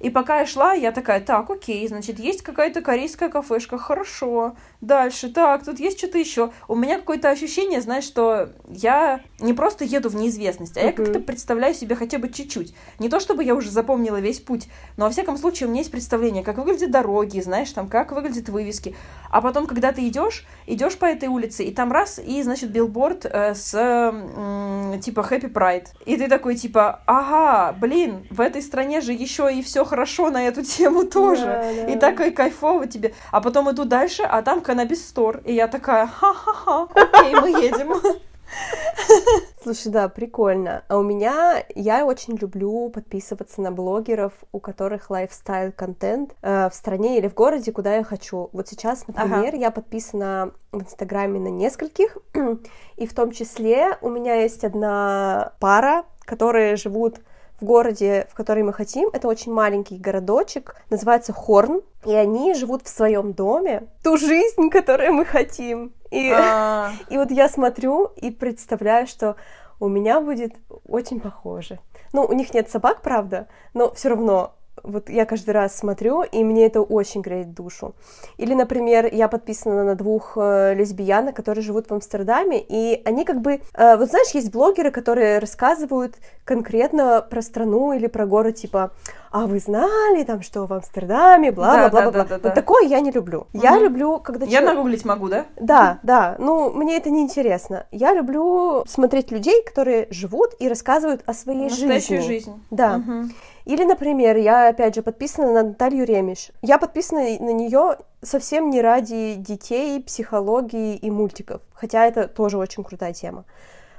И 0.00 0.10
пока 0.10 0.40
я 0.40 0.46
шла, 0.46 0.74
я 0.74 0.92
такая, 0.92 1.20
так, 1.20 1.48
окей, 1.50 1.86
значит, 1.88 2.18
есть 2.18 2.42
какая-то 2.42 2.82
корейская 2.82 3.28
кафешка, 3.28 3.78
хорошо. 3.78 4.56
Дальше, 4.80 5.30
так, 5.32 5.64
тут 5.64 5.80
есть 5.80 5.98
что-то 5.98 6.18
еще. 6.18 6.50
У 6.68 6.74
меня 6.74 6.98
какое-то 6.98 7.30
ощущение, 7.30 7.80
знаешь, 7.80 8.04
что 8.04 8.50
я 8.68 9.20
не 9.40 9.52
просто 9.52 9.84
еду 9.84 10.08
в 10.08 10.16
неизвестность, 10.16 10.76
а 10.76 10.80
uh-huh. 10.80 10.86
я 10.86 10.92
как-то 10.92 11.20
представляю 11.20 11.74
себе 11.74 11.96
хотя 11.96 12.18
бы 12.18 12.28
чуть-чуть. 12.28 12.74
Не 12.98 13.08
то, 13.08 13.20
чтобы 13.20 13.44
я 13.44 13.54
уже 13.54 13.70
запомнила 13.70 14.20
весь 14.20 14.40
путь, 14.40 14.68
но, 14.96 15.06
во 15.06 15.10
всяком 15.10 15.36
случае, 15.36 15.68
у 15.68 15.70
меня 15.70 15.80
есть 15.80 15.90
представление, 15.90 16.42
как 16.42 16.58
выглядят 16.58 16.90
дороги, 16.90 17.40
знаешь, 17.40 17.70
там, 17.70 17.88
как 17.88 18.12
выглядят 18.12 18.48
вывески. 18.48 18.94
А 19.30 19.40
потом, 19.40 19.66
когда 19.66 19.92
ты 19.92 20.06
идешь, 20.06 20.46
идешь 20.66 20.96
по 20.96 21.06
этой 21.06 21.28
улице, 21.28 21.64
и 21.64 21.72
там 21.72 21.92
раз, 21.92 22.18
и, 22.18 22.42
значит, 22.42 22.70
билборд 22.70 23.26
э, 23.26 23.54
с, 23.54 23.74
э, 23.74 25.00
типа, 25.00 25.26
Happy 25.30 25.52
Pride. 25.52 25.86
И 26.04 26.16
ты 26.16 26.28
такой, 26.28 26.56
типа, 26.56 27.02
ага, 27.06 27.76
блин, 27.78 28.26
в 28.30 28.40
этой 28.40 28.62
стране 28.62 29.00
же 29.00 29.12
еще 29.12 29.52
и 29.52 29.62
все 29.62 29.83
хорошо 29.84 30.30
на 30.30 30.48
эту 30.48 30.62
тему 30.62 31.04
тоже. 31.04 31.46
Да, 31.46 31.62
да. 31.62 31.92
И 31.92 31.96
такой 31.96 32.30
кайфово 32.30 32.86
тебе. 32.86 33.14
А 33.30 33.40
потом 33.40 33.70
иду 33.70 33.84
дальше, 33.84 34.22
а 34.22 34.42
там 34.42 34.60
Cannabis 34.60 35.14
Store. 35.14 35.42
И 35.44 35.54
я 35.54 35.68
такая, 35.68 36.06
ха-ха-ха, 36.06 36.88
окей, 36.94 37.34
мы 37.34 37.48
едем. 37.50 37.94
Слушай, 39.62 39.90
да, 39.92 40.08
прикольно. 40.08 40.84
А 40.88 40.98
у 40.98 41.02
меня, 41.02 41.64
я 41.74 42.04
очень 42.04 42.36
люблю 42.36 42.90
подписываться 42.90 43.62
на 43.62 43.72
блогеров, 43.72 44.32
у 44.52 44.60
которых 44.60 45.10
лайфстайл-контент 45.10 46.34
э, 46.42 46.68
в 46.68 46.74
стране 46.74 47.18
или 47.18 47.28
в 47.28 47.34
городе, 47.34 47.72
куда 47.72 47.96
я 47.96 48.04
хочу. 48.04 48.50
Вот 48.52 48.68
сейчас, 48.68 49.06
например, 49.06 49.48
ага. 49.48 49.56
я 49.56 49.70
подписана 49.70 50.52
в 50.72 50.82
Инстаграме 50.82 51.40
на 51.40 51.48
нескольких, 51.48 52.18
и 52.96 53.06
в 53.06 53.14
том 53.14 53.30
числе 53.30 53.96
у 54.02 54.10
меня 54.10 54.34
есть 54.34 54.64
одна 54.64 55.52
пара, 55.60 56.04
которые 56.26 56.76
живут 56.76 57.20
в 57.60 57.64
городе, 57.64 58.26
в 58.30 58.34
который 58.34 58.62
мы 58.62 58.72
хотим. 58.72 59.10
Это 59.12 59.28
очень 59.28 59.52
маленький 59.52 59.96
городочек, 59.96 60.76
называется 60.90 61.32
Хорн, 61.32 61.82
и 62.04 62.12
они 62.14 62.54
живут 62.54 62.82
в 62.84 62.88
своем 62.88 63.32
доме, 63.32 63.88
ту 64.02 64.16
жизнь, 64.16 64.70
которую 64.70 65.12
мы 65.12 65.24
хотим. 65.24 65.92
И, 66.10 66.30
а. 66.30 66.92
и 67.10 67.16
вот 67.16 67.30
я 67.30 67.48
смотрю 67.48 68.06
и 68.16 68.30
представляю, 68.30 69.06
что 69.06 69.36
у 69.80 69.88
меня 69.88 70.20
будет 70.20 70.54
очень 70.86 71.20
похоже. 71.20 71.78
Ну, 72.12 72.24
у 72.24 72.32
них 72.32 72.54
нет 72.54 72.70
собак, 72.70 73.02
правда, 73.02 73.48
но 73.72 73.92
все 73.92 74.10
равно 74.10 74.54
вот 74.84 75.10
я 75.10 75.24
каждый 75.24 75.50
раз 75.50 75.76
смотрю, 75.76 76.22
и 76.22 76.44
мне 76.44 76.66
это 76.66 76.80
очень 76.82 77.22
греет 77.22 77.54
душу. 77.54 77.94
Или, 78.36 78.54
например, 78.54 79.08
я 79.12 79.28
подписана 79.28 79.84
на 79.84 79.94
двух 79.94 80.36
э, 80.36 80.74
лесбиянок, 80.74 81.34
которые 81.34 81.62
живут 81.62 81.88
в 81.88 81.94
Амстердаме, 81.94 82.62
и 82.66 83.02
они 83.04 83.24
как 83.24 83.40
бы... 83.40 83.60
Э, 83.74 83.96
вот 83.96 84.10
знаешь, 84.10 84.30
есть 84.34 84.52
блогеры, 84.52 84.90
которые 84.90 85.38
рассказывают 85.38 86.16
конкретно 86.44 87.26
про 87.28 87.42
страну 87.42 87.92
или 87.92 88.06
про 88.06 88.26
город, 88.26 88.56
типа, 88.56 88.92
а 89.34 89.46
вы 89.48 89.58
знали 89.58 90.22
там, 90.22 90.42
что 90.42 90.64
в 90.66 90.72
Амстердаме, 90.72 91.50
бла-бла-бла-бла. 91.50 92.12
Да, 92.12 92.24
да, 92.24 92.38
да, 92.38 92.40
вот 92.44 92.54
такое 92.54 92.84
я 92.86 93.00
не 93.00 93.10
люблю. 93.10 93.48
Угу. 93.52 93.62
Я 93.64 93.80
люблю, 93.80 94.20
когда... 94.20 94.46
Я 94.46 94.58
человек... 94.60 94.76
нагуглить 94.76 95.04
могу, 95.04 95.28
да? 95.28 95.46
Да, 95.56 95.98
да. 96.04 96.36
Ну, 96.38 96.70
мне 96.70 96.96
это 96.96 97.10
не 97.10 97.20
интересно. 97.20 97.84
Я 97.90 98.14
люблю 98.14 98.84
смотреть 98.86 99.32
людей, 99.32 99.64
которые 99.64 100.06
живут 100.10 100.52
и 100.60 100.68
рассказывают 100.68 101.24
о 101.26 101.34
своей 101.34 101.64
Настоящую 101.64 101.88
жизни. 101.90 102.16
Настоящую 102.16 102.22
жизнь. 102.22 102.66
Да. 102.70 102.96
Угу. 102.98 103.30
Или, 103.64 103.82
например, 103.82 104.36
я, 104.36 104.68
опять 104.68 104.94
же, 104.94 105.02
подписана 105.02 105.50
на 105.50 105.62
Наталью 105.64 106.06
Ремеш. 106.06 106.52
Я 106.62 106.78
подписана 106.78 107.22
на 107.22 107.52
нее 107.52 107.96
совсем 108.22 108.70
не 108.70 108.80
ради 108.80 109.34
детей, 109.34 110.00
психологии 110.00 110.94
и 110.94 111.10
мультиков, 111.10 111.60
хотя 111.74 112.06
это 112.06 112.28
тоже 112.28 112.56
очень 112.56 112.84
крутая 112.84 113.12
тема. 113.12 113.46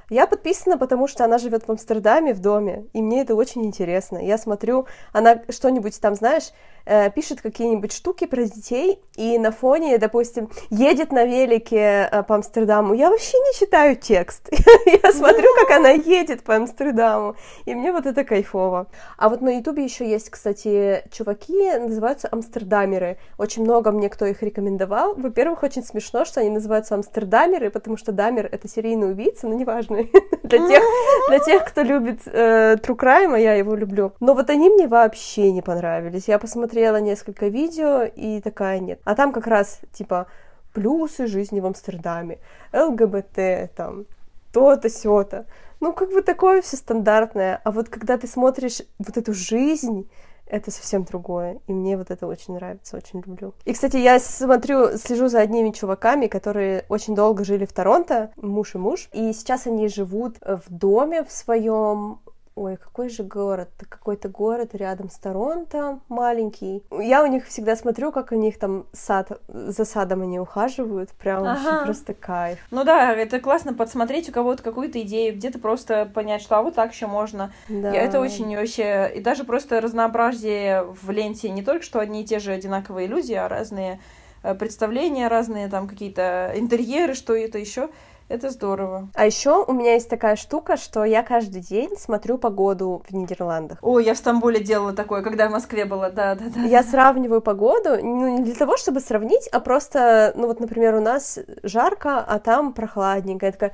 Я 0.08 0.28
подписана, 0.28 0.78
потому 0.78 1.08
что 1.08 1.24
она 1.24 1.38
живет 1.38 1.64
в 1.66 1.70
Амстердаме 1.70 2.32
в 2.32 2.40
доме, 2.40 2.86
и 2.92 3.02
мне 3.02 3.22
это 3.22 3.34
очень 3.34 3.66
интересно. 3.66 4.18
Я 4.18 4.38
смотрю, 4.38 4.86
она 5.12 5.42
что-нибудь 5.48 6.00
там, 6.00 6.14
знаешь, 6.14 6.52
э, 6.84 7.10
пишет 7.10 7.40
какие-нибудь 7.40 7.92
штуки 7.92 8.26
про 8.26 8.44
детей, 8.44 9.00
и 9.16 9.36
на 9.36 9.50
фоне, 9.50 9.98
допустим, 9.98 10.48
едет 10.70 11.10
на 11.10 11.24
велике 11.24 12.08
э, 12.10 12.22
по 12.22 12.36
Амстердаму. 12.36 12.94
Я 12.94 13.10
вообще 13.10 13.36
не 13.36 13.58
читаю 13.58 13.96
текст. 13.96 14.48
Я 15.02 15.12
смотрю, 15.12 15.48
как 15.60 15.76
она 15.76 15.90
едет 15.90 16.44
по 16.44 16.54
Амстердаму, 16.54 17.34
и 17.64 17.74
мне 17.74 17.90
вот 17.90 18.06
это 18.06 18.22
кайфово. 18.22 18.86
А 19.18 19.28
вот 19.28 19.40
на 19.40 19.56
Ютубе 19.56 19.82
еще 19.82 20.08
есть, 20.08 20.30
кстати, 20.30 21.02
чуваки, 21.10 21.78
называются 21.78 22.28
амстердамеры. 22.30 23.18
Очень 23.38 23.62
много 23.62 23.90
мне 23.90 24.08
кто 24.08 24.24
их 24.24 24.40
рекомендовал. 24.44 25.14
Во-первых, 25.16 25.64
очень 25.64 25.82
смешно, 25.82 26.24
что 26.24 26.40
они 26.40 26.50
называются 26.50 26.94
амстердамеры, 26.94 27.70
потому 27.70 27.96
что 27.96 28.12
дамер— 28.12 28.48
это 28.52 28.68
серийный 28.68 29.10
убийца, 29.10 29.48
но 29.48 29.54
неважно. 29.54 29.95
Страшный. 29.96 30.12
для, 30.42 30.58
тех, 30.58 30.82
для 31.28 31.38
тех, 31.40 31.64
кто 31.64 31.82
любит 31.82 32.20
э, 32.26 32.76
True 32.76 32.96
Crime, 32.96 33.34
а 33.34 33.38
я 33.38 33.54
его 33.54 33.74
люблю. 33.74 34.12
Но 34.20 34.34
вот 34.34 34.50
они 34.50 34.68
мне 34.70 34.86
вообще 34.88 35.52
не 35.52 35.62
понравились. 35.62 36.28
Я 36.28 36.38
посмотрела 36.38 37.00
несколько 37.00 37.48
видео 37.48 38.02
и 38.04 38.40
такая 38.40 38.78
нет. 38.80 39.00
А 39.04 39.14
там 39.14 39.32
как 39.32 39.46
раз, 39.46 39.80
типа, 39.92 40.26
плюсы 40.72 41.26
жизни 41.26 41.60
в 41.60 41.66
Амстердаме, 41.66 42.38
ЛГБТ, 42.72 43.74
там, 43.74 44.06
то-то, 44.52 44.88
сё-то. 44.88 45.46
Ну, 45.80 45.92
как 45.92 46.10
бы 46.10 46.22
такое 46.22 46.62
все 46.62 46.76
стандартное. 46.76 47.60
А 47.64 47.70
вот 47.70 47.88
когда 47.88 48.16
ты 48.16 48.26
смотришь 48.26 48.82
вот 48.98 49.16
эту 49.16 49.34
жизнь, 49.34 50.08
это 50.46 50.70
совсем 50.70 51.04
другое. 51.04 51.60
И 51.66 51.72
мне 51.72 51.96
вот 51.96 52.10
это 52.10 52.26
очень 52.26 52.54
нравится, 52.54 52.96
очень 52.96 53.22
люблю. 53.24 53.54
И, 53.64 53.72
кстати, 53.72 53.96
я 53.96 54.18
смотрю, 54.18 54.96
слежу 54.96 55.28
за 55.28 55.40
одними 55.40 55.70
чуваками, 55.70 56.26
которые 56.26 56.84
очень 56.88 57.14
долго 57.14 57.44
жили 57.44 57.64
в 57.64 57.72
Торонто, 57.72 58.30
муж 58.36 58.74
и 58.74 58.78
муж, 58.78 59.08
и 59.12 59.32
сейчас 59.32 59.66
они 59.66 59.88
живут 59.88 60.36
в 60.40 60.62
доме 60.68 61.24
в 61.24 61.32
своем 61.32 62.20
Ой, 62.56 62.78
какой 62.78 63.10
же 63.10 63.22
город? 63.22 63.68
Какой-то 63.86 64.30
город 64.30 64.70
рядом 64.72 65.10
с 65.10 65.18
Торонто, 65.18 66.00
маленький. 66.08 66.82
Я 66.90 67.22
у 67.22 67.26
них 67.26 67.46
всегда 67.46 67.76
смотрю, 67.76 68.12
как 68.12 68.32
у 68.32 68.34
них 68.34 68.58
там 68.58 68.86
сад, 68.94 69.42
за 69.46 69.84
садом 69.84 70.22
они 70.22 70.40
ухаживают. 70.40 71.10
Прям 71.10 71.44
ага. 71.44 71.52
вообще 71.52 71.84
просто 71.84 72.14
кайф. 72.14 72.58
Ну 72.70 72.82
да, 72.82 73.12
это 73.12 73.40
классно 73.40 73.74
подсмотреть 73.74 74.30
у 74.30 74.32
кого-то 74.32 74.62
какую-то 74.62 75.02
идею, 75.02 75.36
где-то 75.36 75.58
просто 75.58 76.06
понять, 76.06 76.40
что 76.40 76.56
а 76.56 76.62
вот 76.62 76.74
так 76.74 76.92
еще 76.92 77.06
можно. 77.06 77.52
Да. 77.68 77.92
И 77.92 77.96
это 77.98 78.20
очень 78.20 78.56
вообще... 78.56 79.12
И 79.14 79.20
даже 79.20 79.44
просто 79.44 79.82
разнообразие 79.82 80.82
в 80.84 81.10
ленте 81.10 81.50
не 81.50 81.62
только 81.62 81.84
что 81.84 82.00
одни 82.00 82.22
и 82.22 82.24
те 82.24 82.38
же 82.38 82.52
одинаковые 82.52 83.06
люди, 83.06 83.34
а 83.34 83.48
разные 83.48 84.00
э, 84.42 84.54
представления, 84.54 85.28
разные 85.28 85.68
там 85.68 85.86
какие-то 85.86 86.52
интерьеры, 86.56 87.12
что 87.12 87.34
это 87.34 87.58
еще. 87.58 87.90
Это 88.28 88.50
здорово. 88.50 89.08
А 89.14 89.24
еще 89.24 89.64
у 89.64 89.72
меня 89.72 89.94
есть 89.94 90.08
такая 90.08 90.34
штука, 90.34 90.76
что 90.76 91.04
я 91.04 91.22
каждый 91.22 91.60
день 91.60 91.96
смотрю 91.96 92.38
погоду 92.38 93.02
в 93.08 93.14
Нидерландах. 93.14 93.78
О, 93.82 94.00
я 94.00 94.14
в 94.14 94.16
Стамбуле 94.18 94.60
делала 94.60 94.92
такое, 94.92 95.22
когда 95.22 95.48
в 95.48 95.52
Москве 95.52 95.84
была, 95.84 96.10
да, 96.10 96.34
да, 96.34 96.46
да. 96.54 96.60
Я 96.62 96.82
сравниваю 96.82 97.40
погоду, 97.40 97.90
ну, 98.02 98.36
не 98.36 98.42
для 98.42 98.54
того, 98.54 98.76
чтобы 98.76 99.00
сравнить, 99.00 99.48
а 99.52 99.60
просто, 99.60 100.32
ну, 100.34 100.48
вот, 100.48 100.58
например, 100.58 100.96
у 100.96 101.00
нас 101.00 101.38
жарко, 101.62 102.18
а 102.18 102.38
там 102.40 102.72
прохладненько. 102.72 103.46
Я 103.46 103.52
такая, 103.52 103.72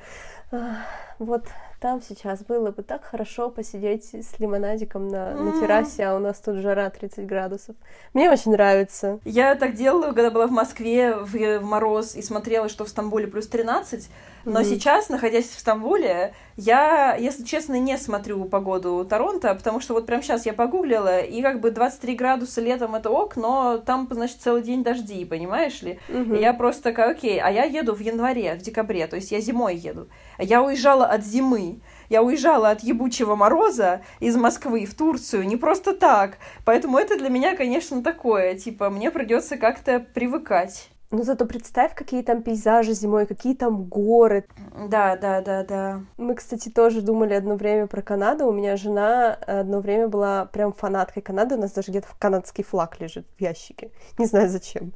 вот 1.17 1.45
там 1.83 2.01
сейчас 2.01 2.43
было 2.45 2.71
бы 2.71 2.81
так 2.81 3.03
хорошо 3.03 3.49
посидеть 3.49 4.13
с 4.13 4.39
лимонадиком 4.39 5.09
на, 5.09 5.31
mm. 5.31 5.41
на 5.41 5.59
террасе, 5.59 6.05
а 6.05 6.15
у 6.15 6.19
нас 6.19 6.37
тут 6.39 6.57
жара 6.57 6.89
30 6.89 7.25
градусов. 7.25 7.75
Мне 8.13 8.31
очень 8.31 8.51
нравится. 8.51 9.19
Я 9.25 9.55
так 9.55 9.73
делала, 9.73 10.13
когда 10.13 10.31
была 10.31 10.47
в 10.47 10.51
Москве 10.51 11.13
в, 11.15 11.33
в 11.33 11.63
мороз 11.65 12.15
и 12.15 12.21
смотрела, 12.21 12.69
что 12.69 12.85
в 12.85 12.89
Стамбуле 12.89 13.27
плюс 13.27 13.47
13, 13.47 14.09
но 14.45 14.59
mm-hmm. 14.59 14.65
сейчас, 14.65 15.09
находясь 15.09 15.49
в 15.49 15.59
Стамбуле, 15.59 16.33
я, 16.55 17.15
если 17.15 17.43
честно, 17.43 17.79
не 17.79 17.97
смотрю 17.97 18.45
погоду 18.45 19.05
Торонто, 19.09 19.53
потому 19.55 19.79
что 19.79 19.93
вот 19.93 20.05
прямо 20.05 20.21
сейчас 20.21 20.45
я 20.45 20.53
погуглила, 20.53 21.19
и 21.19 21.41
как 21.41 21.61
бы 21.61 21.71
23 21.71 22.15
градуса 22.15 22.61
летом 22.61 22.95
это 22.95 23.09
ок, 23.09 23.35
но 23.35 23.77
там, 23.77 24.07
значит, 24.11 24.37
целый 24.41 24.61
день 24.61 24.83
дожди, 24.83 25.25
понимаешь 25.25 25.81
ли? 25.81 25.99
Mm-hmm. 26.09 26.37
И 26.37 26.41
я 26.41 26.53
просто 26.53 26.83
такая, 26.83 27.11
окей, 27.11 27.39
а 27.39 27.49
я 27.49 27.63
еду 27.63 27.95
в 27.95 27.99
январе, 27.99 28.55
в 28.55 28.61
декабре, 28.61 29.07
то 29.07 29.15
есть 29.15 29.31
я 29.31 29.39
зимой 29.39 29.75
еду. 29.75 30.07
Я 30.37 30.61
уезжала 30.61 31.05
от 31.05 31.23
зимы, 31.23 31.79
я 32.09 32.21
уезжала 32.21 32.69
от 32.69 32.81
ебучего 32.81 33.35
мороза 33.35 34.01
из 34.19 34.35
Москвы 34.35 34.85
в 34.85 34.93
Турцию 34.95 35.47
не 35.47 35.57
просто 35.57 35.95
так. 35.95 36.37
Поэтому 36.65 36.97
это 36.97 37.17
для 37.17 37.29
меня, 37.29 37.55
конечно, 37.55 38.03
такое. 38.03 38.55
Типа, 38.55 38.89
мне 38.89 39.09
придется 39.09 39.57
как-то 39.57 39.99
привыкать. 39.99 40.89
Ну 41.13 41.23
зато 41.23 41.45
представь, 41.45 41.93
какие 41.93 42.23
там 42.23 42.41
пейзажи 42.41 42.93
зимой, 42.93 43.27
какие 43.27 43.53
там 43.53 43.83
горы. 43.83 44.45
Да, 44.89 45.15
да, 45.15 45.41
да, 45.41 45.63
да. 45.63 46.01
Мы, 46.17 46.33
кстати, 46.33 46.69
тоже 46.69 47.03
думали 47.03 47.35
одно 47.35 47.55
время 47.55 47.85
про 47.85 48.01
Канаду. 48.01 48.47
У 48.47 48.51
меня 48.51 48.75
жена 48.77 49.35
одно 49.45 49.79
время 49.79 50.07
была 50.07 50.45
прям 50.45 50.73
фанаткой 50.73 51.21
Канады. 51.21 51.53
У 51.53 51.59
нас 51.59 51.71
даже 51.71 51.91
где-то 51.91 52.07
канадский 52.17 52.63
флаг 52.63 52.99
лежит 52.99 53.27
в 53.37 53.41
ящике. 53.41 53.91
Не 54.17 54.25
знаю 54.25 54.49
зачем. 54.49 54.91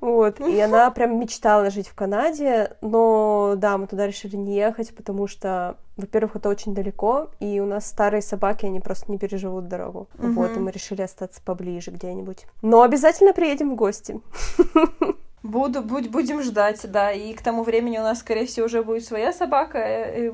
Вот. 0.00 0.38
И 0.38 0.60
она 0.60 0.88
прям 0.92 1.18
мечтала 1.18 1.68
жить 1.70 1.88
в 1.88 1.96
Канаде. 1.96 2.76
Но 2.80 3.54
да, 3.56 3.76
мы 3.76 3.88
туда 3.88 4.06
решили 4.06 4.36
не 4.36 4.54
ехать, 4.54 4.94
потому 4.94 5.26
что 5.26 5.78
во-первых, 5.96 6.36
это 6.36 6.50
очень 6.50 6.74
далеко, 6.74 7.30
и 7.40 7.58
у 7.58 7.64
нас 7.64 7.86
старые 7.86 8.20
собаки, 8.20 8.66
они 8.66 8.80
просто 8.80 9.10
не 9.10 9.16
переживут 9.18 9.66
дорогу. 9.66 10.08
Угу. 10.18 10.28
Вот, 10.32 10.54
и 10.54 10.60
мы 10.60 10.70
решили 10.70 11.00
остаться 11.00 11.40
поближе 11.42 11.90
где-нибудь. 11.90 12.44
Но 12.60 12.82
обязательно 12.82 13.32
приедем 13.32 13.72
в 13.72 13.76
гости. 13.76 14.20
Буду, 15.46 15.82
будь, 15.82 16.10
будем 16.10 16.42
ждать, 16.42 16.80
да. 16.90 17.12
И 17.12 17.32
к 17.32 17.40
тому 17.40 17.62
времени 17.62 17.98
у 17.98 18.02
нас, 18.02 18.18
скорее 18.18 18.46
всего, 18.46 18.66
уже 18.66 18.82
будет 18.82 19.04
своя 19.04 19.32
собака. 19.32 19.78
Э, 19.78 20.32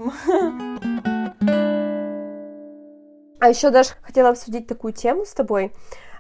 а 3.38 3.48
еще 3.48 3.70
даже 3.70 3.90
хотела 4.02 4.30
обсудить 4.30 4.66
такую 4.66 4.94
тему 4.94 5.26
с 5.26 5.32
тобой. 5.32 5.72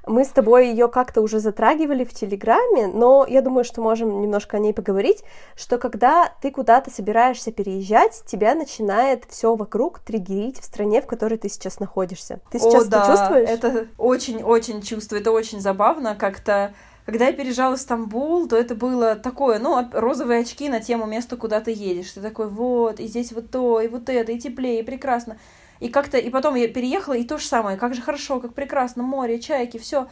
Мы 0.06 0.24
с 0.24 0.28
тобой 0.28 0.68
ее 0.68 0.88
как-то 0.88 1.22
уже 1.22 1.38
затрагивали 1.38 2.04
в 2.04 2.12
Телеграме, 2.12 2.88
но 2.88 3.24
я 3.26 3.40
думаю, 3.40 3.62
что 3.64 3.80
можем 3.80 4.20
немножко 4.20 4.56
о 4.56 4.60
ней 4.60 4.74
поговорить, 4.74 5.22
что 5.54 5.78
когда 5.78 6.32
ты 6.42 6.50
куда-то 6.50 6.90
собираешься 6.90 7.52
переезжать, 7.52 8.24
тебя 8.26 8.56
начинает 8.56 9.24
все 9.28 9.54
вокруг 9.54 10.00
триггерить 10.00 10.60
в 10.60 10.64
стране, 10.64 11.00
в 11.00 11.06
которой 11.06 11.38
ты 11.38 11.48
сейчас 11.48 11.78
находишься. 11.78 12.40
Ты 12.50 12.58
сейчас 12.58 12.74
О, 12.74 12.86
это 12.86 12.90
да, 12.90 13.06
чувствуешь? 13.06 13.48
Это 13.48 13.86
очень-очень 13.96 14.82
чувствую, 14.82 15.20
это 15.20 15.30
очень 15.30 15.60
забавно, 15.60 16.16
как-то 16.16 16.74
когда 17.06 17.26
я 17.26 17.32
переезжала 17.32 17.76
в 17.76 17.80
Стамбул, 17.80 18.48
то 18.48 18.56
это 18.56 18.74
было 18.74 19.16
такое, 19.16 19.58
ну, 19.58 19.88
розовые 19.92 20.40
очки 20.40 20.68
на 20.68 20.80
тему 20.80 21.06
места, 21.06 21.36
куда 21.36 21.60
ты 21.60 21.72
едешь. 21.72 22.12
Ты 22.12 22.20
такой, 22.20 22.48
вот, 22.48 23.00
и 23.00 23.06
здесь 23.06 23.32
вот 23.32 23.50
то, 23.50 23.80
и 23.80 23.88
вот 23.88 24.08
это, 24.08 24.32
и 24.32 24.38
теплее, 24.38 24.80
и 24.80 24.84
прекрасно. 24.84 25.36
И 25.80 25.88
как-то, 25.88 26.16
и 26.16 26.30
потом 26.30 26.54
я 26.54 26.68
переехала, 26.68 27.14
и 27.14 27.24
то 27.24 27.38
же 27.38 27.46
самое, 27.46 27.76
как 27.76 27.94
же 27.94 28.02
хорошо, 28.02 28.38
как 28.38 28.54
прекрасно, 28.54 29.02
море, 29.02 29.40
чайки, 29.40 29.78
все. 29.78 30.06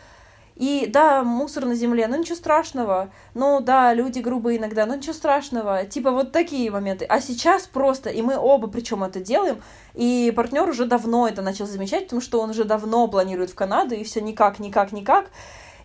И 0.57 0.87
да, 0.93 1.23
мусор 1.23 1.65
на 1.65 1.75
земле, 1.75 2.07
ну 2.07 2.19
ничего 2.19 2.35
страшного. 2.35 3.11
Ну 3.33 3.61
да, 3.61 3.95
люди 3.95 4.19
грубые 4.19 4.59
иногда, 4.59 4.85
ну 4.85 4.95
ничего 4.97 5.15
страшного. 5.15 5.87
Типа 5.87 6.11
вот 6.11 6.33
такие 6.33 6.71
моменты. 6.71 7.07
А 7.07 7.21
сейчас 7.21 7.67
просто, 7.67 8.11
и 8.11 8.21
мы 8.21 8.37
оба 8.37 8.69
причем 8.69 9.03
это 9.03 9.21
делаем, 9.21 9.63
и 9.95 10.31
партнер 10.37 10.69
уже 10.69 10.85
давно 10.85 11.27
это 11.29 11.41
начал 11.41 11.67
замечать, 11.67 12.05
потому 12.05 12.21
что 12.21 12.41
он 12.41 12.51
уже 12.51 12.65
давно 12.65 13.09
планирует 13.09 13.51
в 13.51 13.55
Канаду, 13.55 13.95
и 13.95 14.05
все 14.05 14.21
никак, 14.21 14.59
никак, 14.59 14.93
никак. 14.93 15.31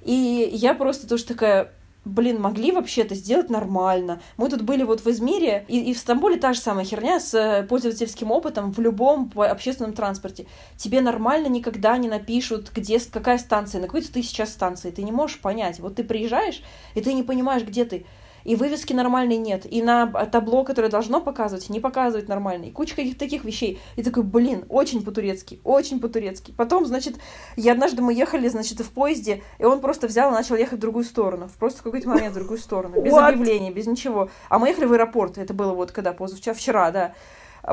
И 0.05 0.49
я 0.53 0.75
просто 0.75 1.07
тоже 1.07 1.25
такая, 1.25 1.71
блин, 2.05 2.39
могли 2.39 2.71
вообще 2.71 3.01
это 3.01 3.15
сделать 3.15 3.49
нормально. 3.49 4.21
Мы 4.37 4.49
тут 4.49 4.61
были 4.61 4.83
вот 4.83 5.01
в 5.01 5.07
Измире, 5.07 5.65
и, 5.67 5.79
и 5.79 5.95
в 5.95 5.97
Стамбуле 5.97 6.37
та 6.37 6.53
же 6.53 6.59
самая 6.59 6.85
херня 6.85 7.19
с 7.19 7.33
э, 7.33 7.63
пользовательским 7.63 8.31
опытом 8.31 8.71
в 8.71 8.79
любом 8.79 9.31
общественном 9.35 9.93
транспорте. 9.93 10.45
Тебе 10.77 11.01
нормально 11.01 11.47
никогда 11.47 11.97
не 11.97 12.07
напишут, 12.07 12.71
где, 12.73 12.99
какая 12.99 13.39
станция, 13.39 13.81
на 13.81 13.87
какой-то 13.87 14.13
ты 14.13 14.21
сейчас 14.21 14.51
станции. 14.51 14.91
Ты 14.91 15.01
не 15.01 15.11
можешь 15.11 15.39
понять. 15.39 15.79
Вот 15.79 15.95
ты 15.95 16.03
приезжаешь, 16.03 16.61
и 16.93 17.01
ты 17.01 17.11
не 17.11 17.23
понимаешь, 17.23 17.63
где 17.63 17.83
ты 17.83 18.05
и 18.45 18.55
вывески 18.55 18.93
нормальной 18.93 19.37
нет, 19.37 19.65
и 19.69 19.81
на 19.81 20.07
табло, 20.27 20.63
которое 20.63 20.89
должно 20.89 21.19
показывать, 21.19 21.69
не 21.69 21.79
показывает 21.79 22.29
нормально, 22.29 22.65
и 22.65 22.71
куча 22.71 22.95
каких-то 22.95 23.19
таких 23.19 23.43
вещей. 23.43 23.79
И 23.95 24.03
такой, 24.03 24.23
блин, 24.23 24.65
очень 24.69 25.03
по-турецки, 25.03 25.59
очень 25.63 25.99
по-турецки. 25.99 26.53
Потом, 26.55 26.85
значит, 26.85 27.15
я 27.57 27.73
однажды 27.73 28.01
мы 28.01 28.13
ехали, 28.13 28.47
значит, 28.47 28.79
в 28.79 28.91
поезде, 28.91 29.41
и 29.59 29.65
он 29.65 29.81
просто 29.81 30.07
взял 30.07 30.31
и 30.31 30.33
начал 30.33 30.55
ехать 30.55 30.77
в 30.77 30.81
другую 30.81 31.03
сторону, 31.03 31.49
просто 31.59 31.79
в 31.79 31.83
какой-то 31.83 32.07
момент 32.07 32.33
в 32.33 32.35
другую 32.35 32.59
сторону, 32.59 33.01
без 33.01 33.11
What? 33.11 33.29
объявления, 33.29 33.71
без 33.71 33.87
ничего. 33.87 34.29
А 34.49 34.59
мы 34.59 34.69
ехали 34.69 34.85
в 34.85 34.93
аэропорт, 34.93 35.37
это 35.37 35.53
было 35.53 35.73
вот 35.73 35.91
когда, 35.91 36.13
позавчера, 36.13 36.53
вчера, 36.53 36.91
да. 36.91 37.13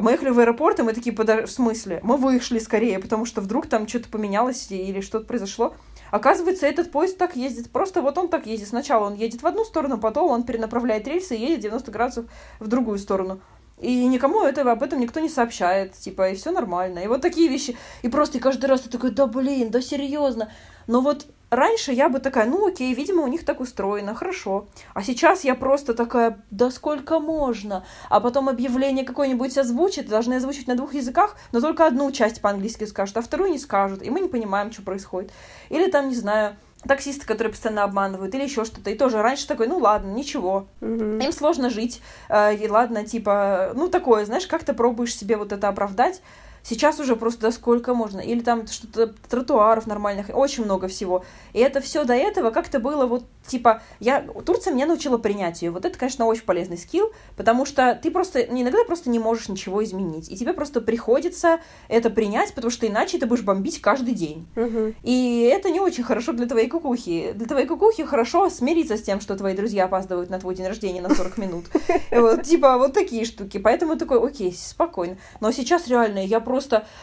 Мы 0.01 0.13
ехали 0.13 0.31
в 0.31 0.39
аэропорт, 0.39 0.81
и 0.81 0.83
мы 0.83 0.95
такие, 0.95 1.15
в 1.15 1.51
смысле? 1.51 2.01
Мы 2.03 2.17
вышли 2.17 2.59
скорее, 2.59 2.99
потому 2.99 3.27
что 3.27 3.43
вдруг 3.43 3.67
там 3.67 3.87
что-то 3.87 4.09
поменялось 4.09 4.71
или 4.71 5.03
что-то 5.03 5.27
произошло. 5.27 5.75
Оказывается, 6.13 6.67
этот 6.67 6.93
поезд 6.93 7.17
так 7.17 7.37
ездит. 7.37 7.71
Просто 7.71 8.03
вот 8.03 8.19
он 8.19 8.29
так 8.29 8.45
ездит. 8.45 8.69
Сначала 8.69 9.07
он 9.07 9.15
едет 9.15 9.43
в 9.43 9.47
одну 9.47 9.65
сторону, 9.65 9.97
потом 9.97 10.31
он 10.31 10.43
перенаправляет 10.43 11.09
рельсы 11.09 11.35
и 11.35 11.41
едет 11.41 11.61
90 11.61 11.91
градусов 11.91 12.27
в 12.61 12.69
другую 12.69 12.99
сторону. 12.99 13.41
И 13.79 14.05
никому 14.07 14.43
этого, 14.43 14.73
об 14.73 14.83
этом 14.83 15.01
никто 15.01 15.21
не 15.21 15.31
сообщает, 15.31 15.95
типа, 15.95 16.29
и 16.29 16.35
все 16.35 16.51
нормально. 16.51 16.99
И 16.99 17.07
вот 17.07 17.23
такие 17.23 17.49
вещи. 17.49 17.79
И 18.03 18.11
просто 18.11 18.41
каждый 18.41 18.67
раз 18.67 18.83
ты 18.83 18.91
такой, 18.91 19.11
да 19.11 19.27
блин, 19.27 19.71
да 19.71 19.81
серьезно. 19.81 20.53
Но 20.87 21.01
вот 21.01 21.27
раньше 21.53 21.93
я 21.93 22.09
бы 22.09 22.19
такая, 22.19 22.47
ну 22.47 22.67
окей, 22.67 22.95
видимо, 22.95 23.23
у 23.23 23.29
них 23.29 23.45
так 23.45 23.61
устроено, 23.61 24.15
хорошо. 24.15 24.67
А 24.95 25.03
сейчас 25.03 25.45
я 25.45 25.55
просто 25.55 25.95
такая, 25.95 26.43
да 26.51 26.71
сколько 26.71 27.21
можно? 27.21 27.85
А 28.09 28.21
потом 28.21 28.49
объявление 28.49 29.05
какое-нибудь 29.05 29.57
озвучит, 29.59 30.09
должны 30.09 30.35
озвучить 30.35 30.67
на 30.67 30.75
двух 30.75 30.95
языках, 30.95 31.37
но 31.53 31.61
только 31.61 31.87
одну 31.87 32.11
часть 32.11 32.41
по-английски 32.41 32.85
скажут, 32.85 33.19
а 33.19 33.23
вторую 33.23 33.51
не 33.51 33.59
скажут, 33.59 34.03
и 34.03 34.11
мы 34.11 34.21
не 34.21 34.29
понимаем, 34.29 34.73
что 34.73 34.83
происходит. 34.83 35.31
Или 35.69 35.91
там, 35.91 36.09
не 36.09 36.15
знаю, 36.15 36.57
таксисты, 36.89 37.27
которые 37.27 37.53
постоянно 37.53 37.85
обманывают, 37.85 38.35
или 38.35 38.43
еще 38.43 38.65
что-то. 38.65 38.91
И 38.91 38.95
тоже 38.95 39.21
раньше 39.21 39.47
такой, 39.47 39.69
ну 39.69 39.79
ладно, 39.79 40.11
ничего. 40.11 40.67
Mm-hmm. 40.81 41.25
Им 41.25 41.33
сложно 41.33 41.69
жить. 41.69 42.01
Э, 42.29 42.55
и 42.55 42.67
ладно, 42.67 43.05
типа, 43.05 43.73
ну 43.75 43.89
такое, 43.89 44.25
знаешь, 44.25 44.47
как 44.47 44.65
ты 44.65 44.73
пробуешь 44.73 45.15
себе 45.15 45.37
вот 45.37 45.53
это 45.53 45.69
оправдать. 45.69 46.23
Сейчас 46.63 47.01
уже 47.01 47.17
просто 47.17 47.43
да 47.43 47.53
сколько 47.53 47.95
можно. 47.95 48.21
Или 48.21 48.41
там 48.41 48.67
что-то 48.67 49.15
тротуаров 49.29 49.87
нормальных, 49.87 50.31
очень 50.33 50.65
много 50.65 50.89
всего. 50.89 51.25
И 51.53 51.59
это 51.59 51.81
все 51.81 52.05
до 52.05 52.15
этого 52.15 52.51
как-то 52.51 52.79
было 52.79 53.07
вот 53.07 53.25
типа, 53.47 53.83
я, 54.01 54.23
Турция 54.45 54.73
меня 54.73 54.87
научила 54.87 55.19
принятию. 55.19 55.73
Вот 55.73 55.85
это, 55.85 55.99
конечно, 55.99 56.27
очень 56.27 56.45
полезный 56.45 56.79
скилл, 56.79 57.13
потому 57.37 57.67
что 57.67 57.99
ты 58.01 58.11
просто, 58.11 58.41
иногда 58.41 58.79
просто 58.87 59.11
не 59.11 59.19
можешь 59.19 59.49
ничего 59.49 59.83
изменить. 59.85 60.31
И 60.31 60.37
тебе 60.37 60.53
просто 60.53 60.81
приходится 60.81 61.61
это 61.89 62.11
принять, 62.11 62.55
потому 62.55 62.71
что 62.71 62.87
иначе 62.87 63.19
ты 63.19 63.27
будешь 63.27 63.43
бомбить 63.43 63.81
каждый 63.81 64.15
день. 64.15 64.47
Мгм. 64.55 64.95
И 65.03 65.51
это 65.53 65.71
не 65.71 65.81
очень 65.81 66.05
хорошо 66.05 66.33
для 66.33 66.47
твоей 66.47 66.69
кукухи. 66.69 67.33
Для 67.35 67.47
твоей 67.47 67.67
кукухи 67.67 68.05
хорошо 68.05 68.49
смириться 68.51 68.97
с 68.97 69.03
тем, 69.03 69.21
что 69.21 69.37
твои 69.37 69.55
друзья 69.55 69.85
опаздывают 69.85 70.31
на 70.31 70.39
твой 70.39 70.55
день 70.55 70.67
рождения 70.67 71.03
на 71.03 71.15
40 71.15 71.39
минут. 71.39 71.65
Вот, 72.11 72.43
Типа 72.43 72.77
вот 72.79 72.93
такие 72.93 73.25
штуки. 73.25 73.59
Поэтому 73.59 73.97
такой, 73.97 74.25
окей, 74.25 74.53
спокойно. 74.53 75.17
Но 75.41 75.51
сейчас 75.51 75.89
реально 75.89 76.25
я 76.25 76.41
просто, 76.41 76.52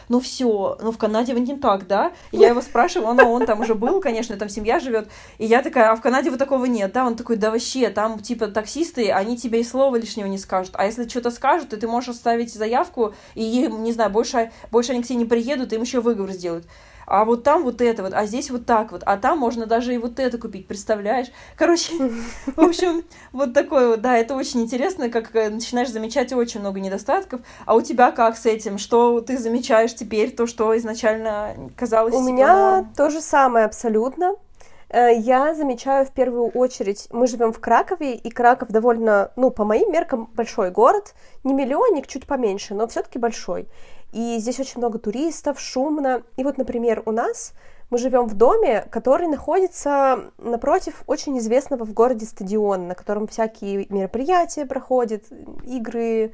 ну 0.08 0.20
все, 0.20 0.78
ну 0.80 0.92
в 0.92 0.98
Канаде 0.98 1.34
вы 1.34 1.40
не 1.40 1.56
так, 1.56 1.86
да? 1.86 2.12
И 2.30 2.36
я 2.36 2.48
его 2.48 2.60
спрашивала, 2.60 3.12
но 3.12 3.30
он 3.32 3.46
там 3.46 3.60
уже 3.60 3.74
был, 3.74 4.00
конечно, 4.00 4.36
там 4.36 4.48
семья 4.48 4.80
живет. 4.80 5.08
И 5.38 5.46
я 5.46 5.62
такая, 5.62 5.90
а 5.90 5.96
в 5.96 6.00
Канаде 6.00 6.30
вот 6.30 6.38
такого 6.38 6.66
нет, 6.66 6.92
да? 6.92 7.06
Он 7.06 7.16
такой, 7.16 7.36
да 7.36 7.50
вообще, 7.50 7.90
там 7.90 8.18
типа 8.20 8.48
таксисты, 8.48 9.10
они 9.10 9.36
тебе 9.36 9.60
и 9.60 9.64
слова 9.64 9.96
лишнего 9.96 10.26
не 10.26 10.38
скажут. 10.38 10.72
А 10.74 10.86
если 10.86 11.08
что-то 11.08 11.30
скажут, 11.30 11.70
то 11.70 11.76
ты 11.76 11.88
можешь 11.88 12.10
оставить 12.10 12.52
заявку, 12.52 13.14
и, 13.34 13.66
не 13.66 13.92
знаю, 13.92 14.10
больше, 14.10 14.50
больше 14.70 14.92
они 14.92 15.02
к 15.02 15.06
тебе 15.06 15.16
не 15.16 15.24
приедут, 15.24 15.72
им 15.72 15.82
еще 15.82 16.00
выговор 16.00 16.32
сделают 16.32 16.66
а 17.10 17.24
вот 17.24 17.42
там 17.42 17.64
вот 17.64 17.80
это 17.80 18.04
вот, 18.04 18.12
а 18.14 18.24
здесь 18.24 18.50
вот 18.50 18.66
так 18.66 18.92
вот, 18.92 19.02
а 19.04 19.16
там 19.16 19.38
можно 19.38 19.66
даже 19.66 19.92
и 19.92 19.98
вот 19.98 20.20
это 20.20 20.38
купить, 20.38 20.68
представляешь? 20.68 21.26
Короче, 21.56 21.92
в 22.46 22.60
общем, 22.60 23.04
вот 23.32 23.52
такое 23.52 23.88
вот, 23.88 24.00
да, 24.00 24.16
это 24.16 24.36
очень 24.36 24.60
интересно, 24.62 25.10
как 25.10 25.34
э, 25.34 25.50
начинаешь 25.50 25.90
замечать 25.90 26.32
очень 26.32 26.60
много 26.60 26.78
недостатков, 26.78 27.40
а 27.66 27.74
у 27.74 27.80
тебя 27.80 28.12
как 28.12 28.36
с 28.36 28.46
этим? 28.46 28.78
Что 28.78 29.20
ты 29.20 29.38
замечаешь 29.38 29.94
теперь, 29.94 30.30
то, 30.30 30.46
что 30.46 30.76
изначально 30.78 31.56
казалось 31.76 32.14
У 32.14 32.22
меня 32.22 32.88
то 32.96 33.10
же 33.10 33.20
самое 33.20 33.64
абсолютно. 33.64 34.36
Э, 34.90 35.14
Я 35.16 35.54
замечаю 35.54 36.04
в 36.04 36.10
первую 36.10 36.48
очередь, 36.48 37.06
мы 37.10 37.26
живем 37.26 37.52
в 37.52 37.60
Кракове, 37.60 38.14
и 38.14 38.30
Краков 38.30 38.70
довольно, 38.70 39.30
ну, 39.36 39.50
по 39.50 39.64
моим 39.64 39.92
меркам, 39.92 40.28
большой 40.34 40.70
город. 40.70 41.14
Не 41.44 41.54
миллионник, 41.54 42.06
чуть 42.06 42.26
поменьше, 42.26 42.74
но 42.74 42.88
все-таки 42.88 43.18
большой. 43.18 43.68
И 44.12 44.38
здесь 44.38 44.58
очень 44.58 44.78
много 44.78 44.98
туристов, 44.98 45.60
шумно. 45.60 46.22
И 46.36 46.42
вот, 46.42 46.58
например, 46.58 47.02
у 47.06 47.12
нас 47.12 47.52
мы 47.90 47.98
живем 47.98 48.26
в 48.26 48.34
доме, 48.34 48.84
который 48.90 49.28
находится 49.28 50.32
напротив 50.38 51.04
очень 51.06 51.38
известного 51.38 51.84
в 51.84 51.92
городе 51.92 52.26
стадиона, 52.26 52.88
на 52.88 52.94
котором 52.96 53.28
всякие 53.28 53.86
мероприятия 53.88 54.66
проходят, 54.66 55.24
игры, 55.64 56.32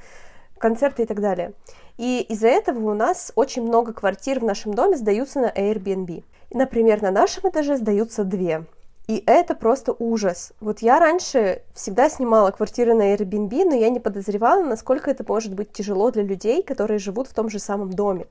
концерты 0.58 1.02
и 1.02 1.06
так 1.06 1.20
далее. 1.20 1.52
И 1.98 2.20
из-за 2.28 2.48
этого 2.48 2.90
у 2.90 2.94
нас 2.94 3.32
очень 3.36 3.62
много 3.62 3.92
квартир 3.92 4.40
в 4.40 4.44
нашем 4.44 4.72
доме 4.72 4.96
сдаются 4.96 5.40
на 5.40 5.50
Airbnb. 5.50 6.24
Например, 6.50 7.02
на 7.02 7.10
нашем 7.10 7.48
этаже 7.48 7.76
сдаются 7.76 8.24
две. 8.24 8.64
И 9.06 9.22
это 9.26 9.54
просто 9.54 9.94
ужас. 9.96 10.52
Вот 10.60 10.80
я 10.80 10.98
раньше 10.98 11.62
всегда 11.74 12.08
снимала 12.08 12.50
квартиры 12.50 12.92
на 12.94 13.14
Airbnb, 13.14 13.64
но 13.64 13.74
я 13.74 13.88
не 13.88 14.00
подозревала, 14.00 14.64
насколько 14.64 15.10
это 15.10 15.24
может 15.26 15.54
быть 15.54 15.72
тяжело 15.72 16.10
для 16.10 16.24
людей, 16.24 16.62
которые 16.62 16.98
живут 16.98 17.28
в 17.28 17.34
том 17.34 17.48
же 17.48 17.60
самом 17.60 17.92
доме. 17.92 18.26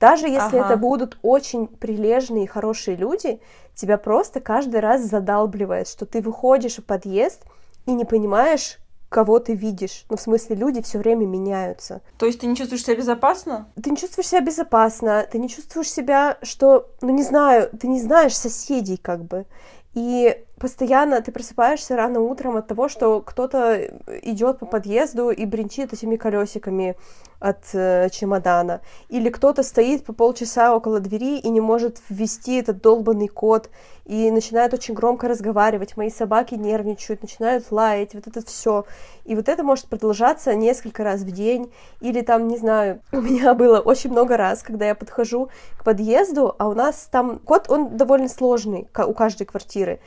Даже 0.00 0.26
если 0.26 0.56
Ага. 0.56 0.66
это 0.66 0.76
будут 0.76 1.18
очень 1.22 1.66
прилежные 1.66 2.44
и 2.44 2.48
хорошие 2.48 2.96
люди, 2.96 3.40
тебя 3.74 3.98
просто 3.98 4.40
каждый 4.40 4.80
раз 4.80 5.02
задалбливает, 5.02 5.88
что 5.88 6.06
ты 6.06 6.22
выходишь 6.22 6.76
в 6.76 6.84
подъезд 6.84 7.42
и 7.86 7.92
не 7.92 8.04
понимаешь, 8.04 8.78
кого 9.14 9.38
ты 9.38 9.54
видишь. 9.54 10.06
Ну, 10.10 10.16
в 10.16 10.20
смысле, 10.20 10.56
люди 10.56 10.82
все 10.82 10.98
время 10.98 11.24
меняются 11.24 12.00
То 12.18 12.26
есть 12.26 12.40
ты 12.40 12.48
не 12.48 12.56
чувствуешь 12.56 12.82
себя 12.82 12.96
безопасно? 12.96 13.68
ты 13.80 13.90
не 13.90 13.96
чувствуешь 13.96 14.26
себя 14.26 14.40
безопасно, 14.40 15.24
ты 15.30 15.38
не 15.38 15.48
чувствуешь 15.48 15.92
себя, 15.92 16.36
что, 16.42 16.90
ну 17.00 17.10
не 17.10 17.22
знаю, 17.22 17.70
ты 17.80 17.86
не 17.86 18.00
знаешь 18.00 18.36
соседей 18.36 18.96
как 18.96 19.24
бы. 19.24 19.46
И 19.94 20.36
постоянно 20.58 21.20
ты 21.20 21.32
просыпаешься 21.32 21.96
рано 21.96 22.20
утром 22.20 22.56
от 22.56 22.66
того, 22.66 22.88
что 22.88 23.20
кто-то 23.20 23.90
идет 24.22 24.58
по 24.58 24.66
подъезду 24.66 25.30
и 25.30 25.44
бренчит 25.44 25.92
этими 25.92 26.16
колесиками 26.16 26.96
от 27.40 27.74
э, 27.74 28.08
чемодана. 28.10 28.80
Или 29.08 29.28
кто-то 29.28 29.62
стоит 29.62 30.04
по 30.04 30.12
полчаса 30.12 30.74
около 30.74 31.00
двери 31.00 31.38
и 31.38 31.48
не 31.50 31.60
может 31.60 32.00
ввести 32.08 32.60
этот 32.60 32.80
долбанный 32.80 33.28
код 33.28 33.68
и 34.06 34.30
начинает 34.30 34.72
очень 34.72 34.94
громко 34.94 35.28
разговаривать. 35.28 35.96
Мои 35.96 36.10
собаки 36.10 36.54
нервничают, 36.54 37.22
начинают 37.22 37.70
лаять, 37.70 38.14
вот 38.14 38.26
это 38.26 38.44
все. 38.46 38.86
И 39.24 39.34
вот 39.34 39.48
это 39.48 39.62
может 39.62 39.86
продолжаться 39.88 40.54
несколько 40.54 41.04
раз 41.04 41.20
в 41.20 41.30
день. 41.32 41.70
Или 42.00 42.22
там, 42.22 42.48
не 42.48 42.56
знаю, 42.56 43.00
у 43.12 43.20
меня 43.20 43.52
было 43.54 43.78
очень 43.80 44.10
много 44.10 44.36
раз, 44.36 44.62
когда 44.62 44.86
я 44.86 44.94
подхожу 44.94 45.50
к 45.78 45.84
подъезду, 45.84 46.54
а 46.58 46.68
у 46.68 46.74
нас 46.74 47.08
там 47.10 47.38
код, 47.40 47.66
он 47.68 47.96
довольно 47.96 48.28
сложный 48.28 48.88
у 48.96 49.12
каждой 49.12 49.44
квартиры. 49.44 50.00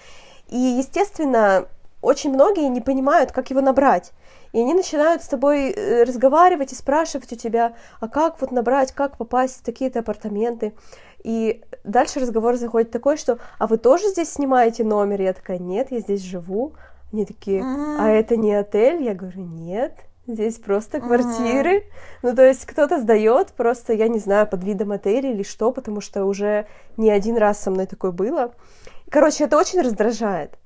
И, 0.49 0.57
естественно, 0.57 1.67
очень 2.01 2.33
многие 2.33 2.67
не 2.69 2.81
понимают, 2.81 3.31
как 3.31 3.49
его 3.49 3.61
набрать. 3.61 4.13
И 4.53 4.59
они 4.59 4.73
начинают 4.73 5.23
с 5.23 5.27
тобой 5.27 5.71
э, 5.71 6.03
разговаривать 6.03 6.71
и 6.71 6.75
спрашивать 6.75 7.31
у 7.33 7.35
тебя, 7.35 7.73
а 7.99 8.07
как 8.07 8.39
вот 8.41 8.51
набрать, 8.51 8.91
как 8.91 9.17
попасть 9.17 9.59
в 9.59 9.63
такие-то 9.63 9.99
апартаменты. 9.99 10.73
И 11.23 11.63
дальше 11.83 12.19
разговор 12.19 12.55
заходит 12.55 12.91
такой, 12.91 13.17
что, 13.17 13.39
а 13.59 13.67
вы 13.67 13.77
тоже 13.77 14.07
здесь 14.09 14.31
снимаете 14.31 14.83
номер? 14.83 15.21
Я 15.21 15.33
такая, 15.33 15.59
нет, 15.59 15.91
я 15.91 15.99
здесь 15.99 16.21
живу. 16.21 16.73
Они 17.11 17.25
такие, 17.25 17.63
а 17.99 18.09
это 18.09 18.37
не 18.37 18.53
отель? 18.53 19.01
Я 19.03 19.13
говорю, 19.13 19.41
нет, 19.41 19.93
здесь 20.27 20.55
просто 20.55 20.99
квартиры. 20.99 21.83
Ну, 22.21 22.35
то 22.35 22.45
есть 22.45 22.65
кто-то 22.65 22.99
сдает 22.99 23.49
просто, 23.49 23.93
я 23.93 24.07
не 24.07 24.19
знаю, 24.19 24.47
под 24.47 24.63
видом 24.63 24.91
отеля 24.91 25.31
или 25.31 25.43
что, 25.43 25.71
потому 25.71 26.01
что 26.01 26.25
уже 26.25 26.67
не 26.97 27.09
один 27.09 27.37
раз 27.37 27.59
со 27.59 27.71
мной 27.71 27.87
такое 27.87 28.11
было. 28.11 28.53
Короче, 29.09 29.45
это 29.45 29.57
очень 29.57 29.81
раздражает. 29.81 30.57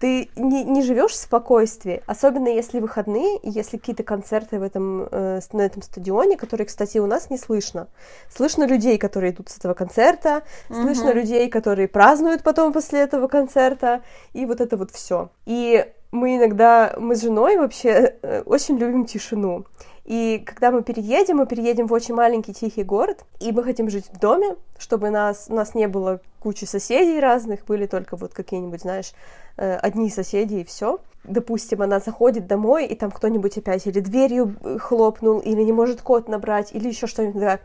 Ты 0.00 0.30
не, 0.34 0.64
не 0.64 0.82
живешь 0.82 1.12
в 1.12 1.16
спокойствии, 1.16 2.02
особенно 2.06 2.48
если 2.48 2.80
выходные 2.80 3.36
и 3.36 3.50
если 3.50 3.76
какие-то 3.76 4.02
концерты 4.02 4.58
в 4.58 4.62
этом, 4.62 5.06
э, 5.10 5.40
на 5.52 5.60
этом 5.60 5.82
стадионе, 5.82 6.38
которые, 6.38 6.66
кстати, 6.66 6.96
у 6.96 7.06
нас 7.06 7.28
не 7.28 7.36
слышно. 7.36 7.86
Слышно 8.34 8.64
людей, 8.64 8.96
которые 8.96 9.32
идут 9.32 9.50
с 9.50 9.58
этого 9.58 9.74
концерта, 9.74 10.42
слышно 10.68 11.10
Мгм. 11.10 11.16
людей, 11.18 11.50
которые 11.50 11.86
празднуют 11.86 12.42
потом 12.42 12.72
после 12.72 13.00
этого 13.00 13.28
концерта, 13.28 14.00
и 14.32 14.46
вот 14.46 14.62
это 14.62 14.78
вот 14.78 14.90
все. 14.90 15.28
И 15.44 15.84
мы 16.12 16.36
иногда, 16.38 16.94
мы 16.98 17.14
с 17.14 17.20
женой 17.20 17.58
вообще 17.58 18.16
э, 18.22 18.42
очень 18.46 18.78
любим 18.78 19.04
тишину. 19.04 19.66
И 20.04 20.42
когда 20.44 20.70
мы 20.70 20.82
переедем, 20.82 21.36
мы 21.36 21.46
переедем 21.46 21.86
в 21.86 21.92
очень 21.92 22.14
маленький 22.14 22.52
тихий 22.52 22.82
город, 22.82 23.24
и 23.38 23.52
мы 23.52 23.62
хотим 23.62 23.88
жить 23.90 24.06
в 24.12 24.18
доме, 24.18 24.56
чтобы 24.78 25.10
нас, 25.10 25.46
у 25.48 25.54
нас 25.54 25.74
не 25.74 25.86
было 25.86 26.20
кучи 26.40 26.64
соседей 26.64 27.20
разных, 27.20 27.64
были 27.66 27.86
только 27.86 28.16
вот 28.16 28.32
какие-нибудь, 28.32 28.80
знаешь, 28.80 29.12
э, 29.56 29.76
одни 29.76 30.10
соседи 30.10 30.56
и 30.56 30.64
все. 30.64 30.98
Допустим, 31.24 31.82
она 31.82 32.00
заходит 32.00 32.46
домой, 32.46 32.86
и 32.86 32.94
там 32.94 33.10
кто-нибудь 33.10 33.58
опять 33.58 33.86
или 33.86 34.00
дверью 34.00 34.56
э, 34.62 34.78
хлопнул, 34.78 35.38
или 35.38 35.62
не 35.62 35.72
может 35.72 36.00
код 36.00 36.28
набрать, 36.28 36.72
или 36.72 36.88
еще 36.88 37.06
что-нибудь. 37.06 37.60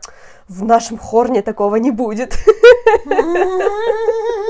В 0.46 0.62
нашем 0.62 0.98
хорне 0.98 1.42
такого 1.42 1.76
не 1.76 1.90
будет. 1.90 2.36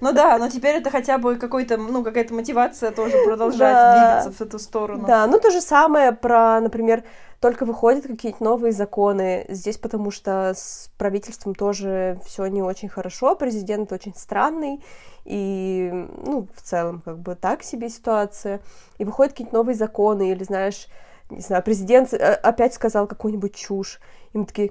Ну 0.00 0.12
да, 0.12 0.38
но 0.38 0.48
теперь 0.48 0.76
это 0.76 0.90
хотя 0.90 1.18
бы 1.18 1.36
какой-то, 1.36 1.76
ну, 1.76 2.02
какая-то 2.02 2.34
мотивация 2.34 2.90
тоже 2.90 3.16
продолжать 3.24 3.76
Да. 3.76 3.92
двигаться 3.92 4.30
в 4.32 4.40
эту 4.40 4.58
сторону. 4.58 5.06
Да, 5.06 5.26
ну 5.26 5.38
то 5.38 5.50
же 5.50 5.60
самое 5.60 6.12
про, 6.12 6.60
например, 6.60 7.04
только 7.40 7.64
выходят 7.66 8.06
какие-то 8.06 8.42
новые 8.42 8.72
законы 8.72 9.44
здесь, 9.48 9.76
потому 9.76 10.10
что 10.10 10.52
с 10.56 10.90
правительством 10.96 11.54
тоже 11.54 12.18
все 12.24 12.46
не 12.46 12.62
очень 12.62 12.88
хорошо, 12.88 13.34
президент 13.36 13.92
очень 13.92 14.14
странный, 14.14 14.82
и, 15.24 15.90
ну, 16.24 16.48
в 16.54 16.62
целом, 16.62 17.02
как 17.04 17.18
бы 17.18 17.34
так 17.34 17.62
себе 17.62 17.88
ситуация. 17.88 18.60
И 18.98 19.04
выходят 19.04 19.32
какие-то 19.32 19.54
новые 19.54 19.74
законы, 19.74 20.30
или, 20.30 20.44
знаешь, 20.44 20.88
не 21.30 21.40
знаю, 21.40 21.62
президент 21.62 22.12
э, 22.12 22.16
опять 22.16 22.74
сказал 22.74 23.06
какую-нибудь 23.06 23.54
чушь, 23.54 24.00
и 24.32 24.38
мы 24.38 24.46
такие, 24.46 24.70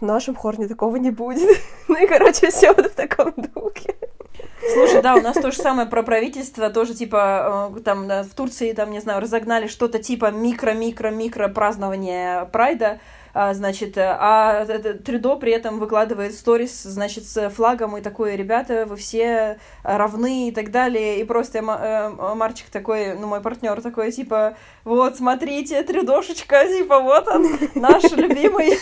в 0.00 0.02
нашем 0.02 0.34
хорне 0.34 0.68
такого 0.68 0.96
не 0.96 1.10
будет. 1.10 1.48
Ну 1.88 2.02
и, 2.02 2.06
короче, 2.06 2.50
все 2.50 2.72
вот 2.72 2.86
в 2.86 2.94
таком 2.94 3.32
духе. 3.36 3.94
Слушай, 4.72 5.02
да, 5.02 5.14
у 5.14 5.20
нас 5.20 5.36
то 5.36 5.50
же 5.50 5.56
самое 5.58 5.86
про 5.86 6.02
правительство, 6.02 6.70
тоже 6.70 6.94
типа 6.94 7.72
э, 7.76 7.80
там 7.80 8.06
в 8.06 8.34
Турции, 8.34 8.72
там, 8.72 8.90
не 8.92 9.00
знаю, 9.00 9.20
разогнали 9.20 9.66
что-то 9.66 9.98
типа 9.98 10.30
микро-микро-микро 10.30 11.48
празднования 11.48 12.46
Прайда, 12.46 13.00
значит, 13.34 13.96
э, 13.96 14.16
а 14.18 14.64
это 14.68 14.94
Трюдо 14.94 15.36
при 15.36 15.52
этом 15.52 15.78
выкладывает 15.78 16.34
сторис, 16.34 16.82
значит, 16.82 17.24
с 17.24 17.50
флагом 17.50 17.96
и 17.96 18.00
такой, 18.00 18.36
ребята, 18.36 18.84
вы 18.86 18.96
все 18.96 19.58
равны 19.82 20.48
и 20.48 20.52
так 20.52 20.70
далее, 20.70 21.20
и 21.20 21.24
просто 21.24 21.62
ма- 21.62 21.80
э, 21.80 22.34
Марчик 22.34 22.68
такой, 22.70 23.14
ну, 23.14 23.26
мой 23.26 23.40
партнер 23.40 23.80
такой, 23.80 24.12
типа, 24.12 24.56
вот, 24.84 25.16
смотрите, 25.16 25.82
Трюдошечка, 25.82 26.66
типа, 26.66 27.00
вот 27.00 27.28
он, 27.28 27.46
наш 27.74 28.02
любимый. 28.12 28.78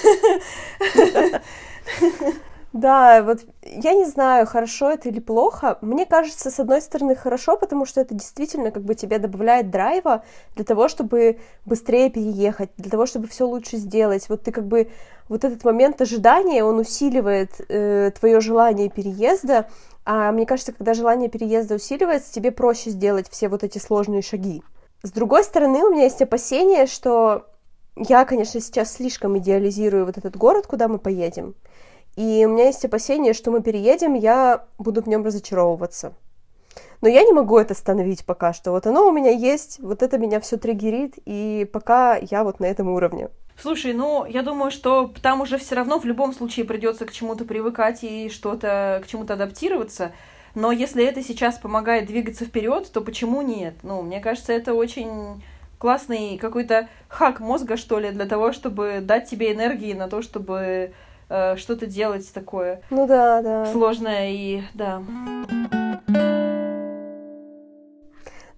Да, 2.73 3.25
вот 3.25 3.41
я 3.65 3.95
не 3.95 4.05
знаю, 4.05 4.47
хорошо 4.47 4.91
это 4.91 5.09
или 5.09 5.19
плохо. 5.19 5.79
Мне 5.81 6.07
кажется, 6.07 6.53
с 6.53 6.61
одной 6.61 6.81
стороны, 6.81 7.17
хорошо, 7.17 7.57
потому 7.57 7.85
что 7.85 8.01
это 8.01 8.15
действительно 8.15 8.71
как 8.71 8.85
бы 8.85 8.95
тебе 8.95 9.19
добавляет 9.19 9.71
драйва 9.71 10.25
для 10.55 10.65
того, 10.65 10.89
чтобы 10.89 11.41
быстрее 11.67 12.11
переехать, 12.11 12.71
для 12.77 12.89
того, 12.91 13.07
чтобы 13.07 13.27
все 13.27 13.45
лучше 13.45 13.77
сделать. 13.77 14.29
Вот 14.29 14.45
ты 14.45 14.53
как 14.53 14.67
бы 14.67 14.89
вот 15.29 15.45
этот 15.45 15.65
момент 15.65 16.01
ожидания, 16.01 16.63
он 16.63 16.79
усиливает 16.79 17.51
э, 17.69 18.13
твое 18.19 18.41
желание 18.41 18.89
переезда, 18.89 19.69
а 20.05 20.31
мне 20.31 20.47
кажется, 20.47 20.73
когда 20.73 20.95
желание 20.95 21.29
переезда 21.29 21.75
усиливается, 21.75 22.33
тебе 22.33 22.53
проще 22.53 22.91
сделать 22.91 23.29
все 23.29 23.49
вот 23.49 23.65
эти 23.65 23.79
сложные 23.79 24.23
шаги. 24.23 24.63
С 25.03 25.11
другой 25.11 25.43
стороны, 25.43 25.85
у 25.85 25.91
меня 25.91 26.05
есть 26.05 26.23
опасение, 26.23 26.87
что 26.87 27.47
я, 27.97 28.25
конечно, 28.25 28.61
сейчас 28.61 28.95
слишком 28.95 29.37
идеализирую 29.39 30.07
вот 30.07 30.19
этот 30.19 30.37
город, 30.37 30.67
куда 30.67 30.89
мы 30.89 30.99
поедем. 30.99 31.55
И 32.17 32.45
у 32.45 32.51
меня 32.51 32.67
есть 32.67 32.85
опасение, 32.85 33.33
что 33.33 33.51
мы 33.51 33.63
переедем, 33.63 34.15
я 34.15 34.65
буду 34.79 35.03
в 35.03 35.07
нем 35.07 35.25
разочаровываться. 35.25 36.13
Но 37.01 37.09
я 37.09 37.23
не 37.23 37.33
могу 37.33 37.57
это 37.59 37.73
остановить 37.73 38.25
пока 38.27 38.53
что. 38.53 38.73
Вот 38.73 38.87
оно 38.87 39.09
у 39.09 39.13
меня 39.13 39.31
есть, 39.31 39.79
вот 39.81 40.03
это 40.03 40.19
меня 40.19 40.41
все 40.41 40.57
триггерит, 40.57 41.15
и 41.25 41.69
пока 41.73 42.17
я 42.17 42.45
вот 42.45 42.61
на 42.61 42.67
этом 42.67 42.89
уровне. 42.89 43.31
Слушай, 43.59 43.93
ну, 43.93 44.25
я 44.25 44.43
думаю, 44.43 44.71
что 44.71 45.13
там 45.23 45.41
уже 45.41 45.59
все 45.59 45.75
равно 45.75 45.99
в 45.99 46.05
любом 46.05 46.33
случае 46.33 46.65
придется 46.65 47.05
к 47.05 47.13
чему-то 47.13 47.45
привыкать 47.45 48.03
и 48.03 48.29
что-то, 48.31 49.01
к 49.05 49.07
чему-то 49.07 49.35
адаптироваться. 49.35 50.13
Но 50.55 50.73
если 50.73 51.05
это 51.05 51.23
сейчас 51.23 51.59
помогает 51.59 52.07
двигаться 52.07 52.45
вперед, 52.45 52.91
то 52.93 53.01
почему 53.01 53.43
нет? 53.43 53.75
Ну, 53.83 54.03
мне 54.03 54.21
кажется, 54.21 54.53
это 54.53 54.75
очень 54.75 55.43
классный 55.79 56.39
какой-то 56.39 56.89
хак 57.09 57.41
мозга, 57.41 57.77
что 57.77 57.99
ли, 57.99 58.11
для 58.11 58.27
того, 58.27 58.53
чтобы 58.53 59.01
дать 59.01 59.29
тебе 59.29 59.53
энергии 59.53 59.93
на 59.93 60.09
то, 60.09 60.23
чтобы 60.23 60.93
э, 61.31 61.57
что-то 61.57 61.87
делать 61.87 62.31
такое. 62.33 62.83
Ну 62.91 63.07
да, 63.07 63.41
да. 63.41 63.67
Сложное 63.73 64.31
и 64.31 64.63
да. 64.75 65.03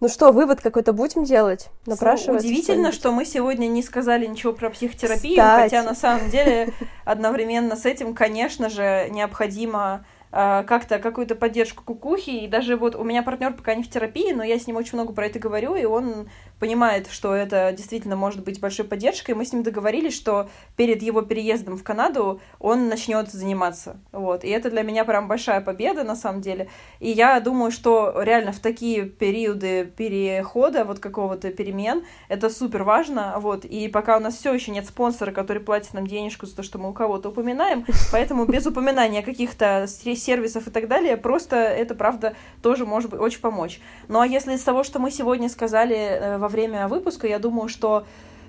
Ну 0.02 0.08
что, 0.08 0.32
вывод 0.32 0.60
какой-то 0.60 0.92
будем 0.92 1.22
делать? 1.22 1.68
Напрашивается. 1.86 2.44
Удивительно, 2.44 2.90
что 2.90 3.12
мы 3.12 3.24
сегодня 3.24 3.68
не 3.68 3.84
сказали 3.84 4.26
ничего 4.26 4.52
про 4.52 4.68
психотерапию, 4.68 5.36
Кстати. 5.36 5.62
хотя 5.62 5.82
на 5.84 5.94
самом 5.94 6.28
деле 6.28 6.72
одновременно 7.04 7.76
с 7.76 7.86
этим, 7.86 8.12
конечно 8.12 8.68
же, 8.68 9.06
необходимо 9.10 10.04
как-то 10.32 10.98
какую-то 10.98 11.34
поддержку 11.34 11.84
кукухи. 11.84 12.30
И 12.30 12.48
даже 12.48 12.76
вот 12.76 12.96
у 12.96 13.04
меня 13.04 13.22
партнер 13.22 13.52
пока 13.52 13.74
не 13.74 13.82
в 13.82 13.90
терапии, 13.90 14.32
но 14.32 14.42
я 14.42 14.58
с 14.58 14.66
ним 14.66 14.76
очень 14.76 14.94
много 14.94 15.12
про 15.12 15.26
это 15.26 15.38
говорю, 15.38 15.74
и 15.74 15.84
он 15.84 16.28
понимает, 16.58 17.08
что 17.10 17.34
это 17.34 17.72
действительно 17.76 18.16
может 18.16 18.42
быть 18.44 18.60
большой 18.60 18.86
поддержкой. 18.86 19.34
Мы 19.34 19.44
с 19.44 19.52
ним 19.52 19.62
договорились, 19.62 20.14
что 20.14 20.48
перед 20.76 21.02
его 21.02 21.22
переездом 21.22 21.76
в 21.76 21.82
Канаду 21.82 22.40
он 22.58 22.88
начнет 22.88 23.30
заниматься. 23.30 24.00
Вот. 24.12 24.44
И 24.44 24.48
это 24.48 24.70
для 24.70 24.82
меня 24.82 25.04
прям 25.04 25.28
большая 25.28 25.60
победа, 25.60 26.04
на 26.04 26.16
самом 26.16 26.40
деле. 26.40 26.68
И 27.00 27.10
я 27.10 27.38
думаю, 27.40 27.70
что 27.70 28.14
реально 28.22 28.52
в 28.52 28.60
такие 28.60 29.04
периоды 29.06 29.84
перехода, 29.84 30.84
вот 30.84 30.98
какого-то 30.98 31.50
перемен, 31.50 32.04
это 32.28 32.48
супер 32.48 32.84
важно. 32.84 33.34
Вот. 33.38 33.64
И 33.64 33.88
пока 33.88 34.16
у 34.16 34.20
нас 34.20 34.36
все 34.36 34.54
еще 34.54 34.70
нет 34.70 34.86
спонсора, 34.86 35.32
который 35.32 35.60
платит 35.60 35.92
нам 35.94 36.06
денежку 36.06 36.46
за 36.46 36.56
то, 36.56 36.62
что 36.62 36.78
мы 36.78 36.90
у 36.90 36.92
кого-то 36.92 37.30
упоминаем, 37.30 37.84
поэтому 38.12 38.46
без 38.46 38.64
упоминания 38.66 39.22
каких-то 39.22 39.86
сервисов 40.22 40.66
и 40.66 40.70
так 40.70 40.88
далее, 40.88 41.16
просто 41.16 41.56
это, 41.56 41.94
правда, 41.94 42.34
тоже 42.62 42.86
может 42.86 43.10
быть 43.10 43.20
очень 43.20 43.40
помочь. 43.40 43.80
Ну 44.08 44.20
а 44.20 44.26
если 44.26 44.54
из 44.54 44.62
того, 44.62 44.84
что 44.84 44.98
мы 44.98 45.10
сегодня 45.10 45.48
сказали 45.48 45.96
э, 45.96 46.38
во 46.38 46.48
время 46.48 46.88
выпуска, 46.88 47.26
я 47.26 47.38
думаю, 47.38 47.68
что 47.68 48.04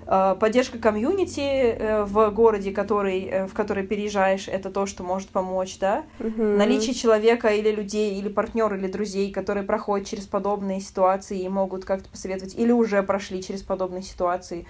э, 0.06 0.36
поддержка 0.38 0.78
комьюнити 0.78 1.40
э, 1.40 2.04
в 2.04 2.30
городе, 2.30 2.72
который, 2.72 3.46
в 3.46 3.54
который 3.54 3.86
переезжаешь, 3.86 4.48
это 4.48 4.70
то, 4.70 4.86
что 4.86 5.02
может 5.02 5.28
помочь, 5.28 5.78
да. 5.78 6.04
Mm-hmm. 6.18 6.56
Наличие 6.56 6.94
человека 6.94 7.48
или 7.48 7.70
людей, 7.70 8.18
или 8.18 8.28
партнера, 8.28 8.76
или 8.76 8.86
друзей, 8.86 9.32
которые 9.32 9.64
проходят 9.64 10.06
через 10.06 10.26
подобные 10.26 10.80
ситуации 10.80 11.40
и 11.40 11.48
могут 11.48 11.84
как-то 11.84 12.08
посоветовать, 12.08 12.54
или 12.54 12.72
уже 12.72 13.02
прошли 13.02 13.42
через 13.42 13.62
подобные 13.62 14.02
ситуации. 14.02 14.66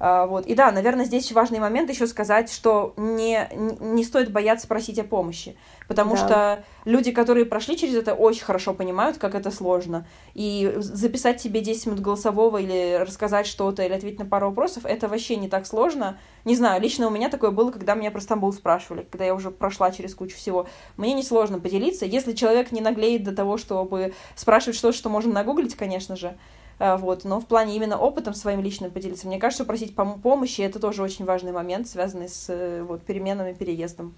А, 0.00 0.26
вот. 0.26 0.46
И 0.46 0.54
да, 0.54 0.70
наверное, 0.70 1.04
здесь 1.04 1.30
важный 1.32 1.58
момент 1.58 1.90
еще 1.90 2.06
сказать, 2.06 2.52
что 2.52 2.94
не, 2.96 3.48
не 3.80 4.04
стоит 4.04 4.30
бояться 4.30 4.68
просить 4.68 4.98
о 4.98 5.04
помощи, 5.04 5.56
потому 5.88 6.14
да. 6.14 6.18
что 6.18 6.64
люди, 6.84 7.10
которые 7.10 7.46
прошли 7.46 7.76
через 7.76 7.94
это, 7.94 8.14
очень 8.14 8.44
хорошо 8.44 8.74
понимают, 8.74 9.18
как 9.18 9.34
это 9.34 9.50
сложно. 9.50 10.06
И 10.34 10.72
записать 10.76 11.40
себе 11.40 11.60
10 11.60 11.86
минут 11.86 12.00
голосового 12.00 12.58
или 12.58 12.98
рассказать 13.00 13.46
что-то, 13.46 13.82
или 13.82 13.92
ответить 13.92 14.18
на 14.18 14.26
пару 14.26 14.48
вопросов, 14.48 14.84
это 14.86 15.08
вообще 15.08 15.36
не 15.36 15.48
так 15.48 15.66
сложно. 15.66 16.18
Не 16.44 16.54
знаю, 16.54 16.80
лично 16.80 17.08
у 17.08 17.10
меня 17.10 17.28
такое 17.28 17.50
было, 17.50 17.70
когда 17.70 17.94
меня 17.94 18.10
про 18.10 18.20
Стамбул 18.20 18.52
спрашивали, 18.52 19.06
когда 19.10 19.24
я 19.24 19.34
уже 19.34 19.50
прошла 19.50 19.90
через 19.90 20.14
кучу 20.14 20.36
всего. 20.36 20.66
Мне 20.96 21.14
несложно 21.14 21.58
поделиться. 21.58 22.06
Если 22.06 22.32
человек 22.32 22.72
не 22.72 22.80
наглеет 22.80 23.24
до 23.24 23.34
того, 23.34 23.56
чтобы 23.58 24.14
спрашивать 24.36 24.76
что-то, 24.76 24.96
что 24.96 25.08
можно 25.08 25.32
нагуглить, 25.32 25.74
конечно 25.74 26.16
же, 26.16 26.36
вот, 26.78 27.24
но 27.24 27.40
в 27.40 27.46
плане 27.46 27.74
именно 27.76 27.98
опытом 27.98 28.34
своим 28.34 28.60
личным 28.60 28.90
поделиться, 28.90 29.26
мне 29.26 29.38
кажется, 29.38 29.64
просить 29.64 29.94
пом- 29.94 30.20
помощи 30.20 30.60
это 30.60 30.78
тоже 30.78 31.02
очень 31.02 31.24
важный 31.24 31.52
момент, 31.52 31.88
связанный 31.88 32.28
с 32.28 32.46
э, 32.48 32.82
вот, 32.82 33.02
переменами, 33.02 33.52
переездом. 33.52 34.14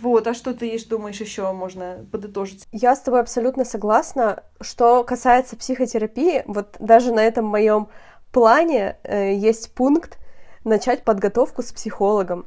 Вот, 0.00 0.26
а 0.26 0.32
что 0.32 0.54
ты 0.54 0.78
думаешь 0.86 1.20
еще 1.20 1.52
можно 1.52 2.06
подытожить? 2.10 2.66
Я 2.72 2.96
с 2.96 3.00
тобой 3.00 3.20
абсолютно 3.20 3.66
согласна. 3.66 4.44
Что 4.60 5.04
касается 5.04 5.56
психотерапии, 5.56 6.42
вот 6.46 6.76
даже 6.78 7.12
на 7.12 7.20
этом 7.20 7.44
моем 7.44 7.88
плане 8.32 8.96
э, 9.02 9.34
есть 9.34 9.74
пункт 9.74 10.18
начать 10.64 11.04
подготовку 11.04 11.62
с 11.62 11.72
психологом. 11.72 12.46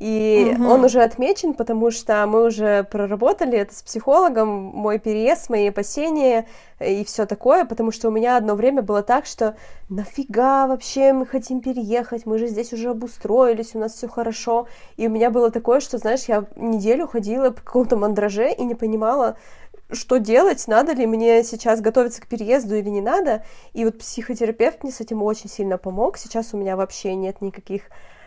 И 0.00 0.54
угу. 0.54 0.66
он 0.66 0.84
уже 0.84 1.02
отмечен, 1.02 1.52
потому 1.52 1.90
что 1.90 2.24
мы 2.26 2.46
уже 2.46 2.84
проработали 2.84 3.58
это 3.58 3.74
с 3.74 3.82
психологом, 3.82 4.48
мой 4.48 4.98
переезд, 4.98 5.50
мои 5.50 5.68
опасения 5.68 6.46
и 6.80 7.04
все 7.04 7.26
такое, 7.26 7.66
потому 7.66 7.90
что 7.90 8.08
у 8.08 8.10
меня 8.10 8.38
одно 8.38 8.54
время 8.54 8.80
было 8.80 9.02
так, 9.02 9.26
что 9.26 9.56
нафига 9.90 10.66
вообще 10.66 11.12
мы 11.12 11.26
хотим 11.26 11.60
переехать, 11.60 12.24
мы 12.24 12.38
же 12.38 12.46
здесь 12.46 12.72
уже 12.72 12.88
обустроились, 12.88 13.74
у 13.74 13.78
нас 13.78 13.92
все 13.92 14.08
хорошо. 14.08 14.68
И 14.96 15.06
у 15.06 15.10
меня 15.10 15.28
было 15.28 15.50
такое, 15.50 15.80
что, 15.80 15.98
знаешь, 15.98 16.24
я 16.28 16.46
неделю 16.56 17.06
ходила 17.06 17.50
по 17.50 17.60
какому-то 17.60 17.98
мандраже 17.98 18.50
и 18.54 18.64
не 18.64 18.74
понимала, 18.74 19.36
что 19.92 20.16
делать, 20.16 20.66
надо 20.66 20.92
ли 20.92 21.06
мне 21.06 21.44
сейчас 21.44 21.82
готовиться 21.82 22.22
к 22.22 22.26
переезду 22.26 22.74
или 22.74 22.88
не 22.88 23.02
надо. 23.02 23.44
И 23.74 23.84
вот 23.84 23.98
психотерапевт 23.98 24.82
мне 24.82 24.92
с 24.92 25.02
этим 25.02 25.22
очень 25.22 25.50
сильно 25.50 25.76
помог. 25.76 26.16
Сейчас 26.16 26.54
у 26.54 26.56
меня 26.56 26.76
вообще 26.76 27.14
нет 27.14 27.42
никаких 27.42 27.82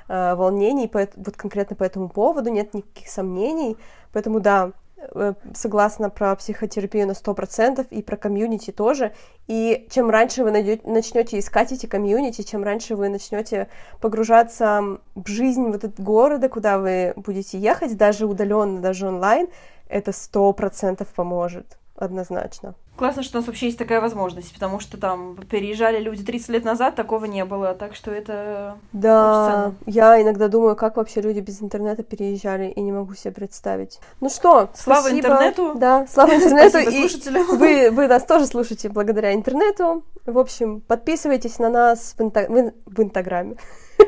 э, 0.07 0.35
волнений 0.35 0.87
по, 0.87 1.07
вот 1.15 1.35
конкретно 1.35 1.75
по 1.75 1.83
этому 1.83 2.09
поводу, 2.09 2.49
нет 2.49 2.73
никаких 2.73 3.09
сомнений. 3.09 3.77
Поэтому 4.11 4.39
да, 4.39 4.71
э, 4.97 5.33
согласна 5.53 6.09
про 6.09 6.35
психотерапию 6.35 7.07
на 7.07 7.13
сто 7.13 7.33
процентов 7.33 7.87
и 7.89 8.01
про 8.01 8.17
комьюнити 8.17 8.71
тоже. 8.71 9.13
И 9.47 9.87
чем 9.89 10.09
раньше 10.09 10.43
вы 10.43 10.51
найдете, 10.51 10.81
начнете 10.87 11.39
искать 11.39 11.71
эти 11.71 11.85
комьюнити, 11.85 12.41
чем 12.43 12.63
раньше 12.63 12.95
вы 12.95 13.09
начнете 13.09 13.67
погружаться 13.99 14.99
в 15.15 15.27
жизнь 15.27 15.65
вот 15.67 15.83
этого 15.83 16.05
города, 16.05 16.49
куда 16.49 16.77
вы 16.77 17.13
будете 17.15 17.57
ехать, 17.57 17.97
даже 17.97 18.25
удаленно, 18.25 18.79
даже 18.81 19.07
онлайн, 19.07 19.47
это 19.87 20.11
сто 20.11 20.51
процентов 20.53 21.09
поможет 21.09 21.77
однозначно. 22.03 22.75
Классно, 22.95 23.23
что 23.23 23.37
у 23.37 23.41
нас 23.41 23.47
вообще 23.47 23.67
есть 23.67 23.79
такая 23.79 23.99
возможность, 23.99 24.53
потому 24.53 24.79
что 24.79 24.97
там 24.97 25.35
переезжали 25.49 25.99
люди 25.99 26.23
30 26.23 26.49
лет 26.49 26.63
назад, 26.63 26.95
такого 26.95 27.25
не 27.25 27.43
было, 27.43 27.73
так 27.73 27.95
что 27.95 28.11
это 28.11 28.77
Да, 28.91 29.73
я 29.87 30.21
иногда 30.21 30.47
думаю, 30.47 30.75
как 30.75 30.97
вообще 30.97 31.21
люди 31.21 31.39
без 31.39 31.61
интернета 31.61 32.03
переезжали, 32.03 32.69
и 32.69 32.81
не 32.81 32.91
могу 32.91 33.15
себе 33.15 33.33
представить. 33.33 33.99
Ну 34.21 34.29
что, 34.29 34.69
слава 34.75 35.07
спасибо. 35.07 35.27
интернету. 35.27 35.73
Да, 35.75 36.05
слава 36.07 36.35
интернету. 36.35 36.77
и 36.77 37.55
вы, 37.57 37.89
вы 37.89 38.07
нас 38.07 38.23
тоже 38.25 38.45
слушаете 38.45 38.89
благодаря 38.89 39.33
интернету. 39.33 40.03
В 40.25 40.37
общем, 40.37 40.81
подписывайтесь 40.81 41.57
на 41.57 41.69
нас 41.69 42.13
в, 42.17 42.21
инта... 42.21 42.47
в 42.47 43.01
Инстаграме. 43.01 43.55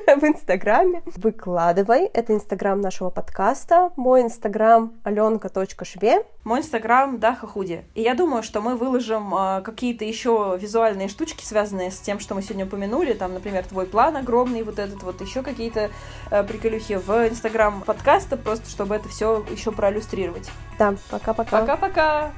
в 0.15 0.23
Инстаграме. 0.23 1.01
Выкладывай. 1.05 2.05
Это 2.05 2.33
Инстаграм 2.33 2.79
нашего 2.79 3.09
подкаста. 3.09 3.91
Мой 3.95 4.21
Инстаграм 4.21 4.93
аленка.шве. 5.03 6.25
Мой 6.43 6.59
Инстаграм 6.59 7.17
Даха 7.19 7.47
Худи. 7.47 7.85
И 7.95 8.01
я 8.01 8.13
думаю, 8.13 8.43
что 8.43 8.61
мы 8.61 8.75
выложим 8.75 9.33
э, 9.33 9.61
какие-то 9.61 10.05
еще 10.05 10.57
визуальные 10.61 11.07
штучки, 11.07 11.43
связанные 11.43 11.91
с 11.91 11.99
тем, 11.99 12.19
что 12.19 12.35
мы 12.35 12.43
сегодня 12.43 12.65
упомянули. 12.65 13.13
Там, 13.13 13.33
например, 13.33 13.65
твой 13.65 13.87
план 13.87 14.17
огромный, 14.17 14.63
вот 14.63 14.77
этот 14.79 15.01
вот, 15.03 15.21
еще 15.21 15.41
какие-то 15.41 15.89
э, 16.29 16.43
приколюхи 16.43 16.95
в 16.95 17.27
Инстаграм 17.27 17.81
подкаста, 17.81 18.37
просто 18.37 18.69
чтобы 18.69 18.95
это 18.95 19.09
все 19.09 19.43
еще 19.51 19.71
проиллюстрировать. 19.71 20.49
Да, 20.77 20.95
пока-пока. 21.09 21.61
Пока-пока. 21.61 22.31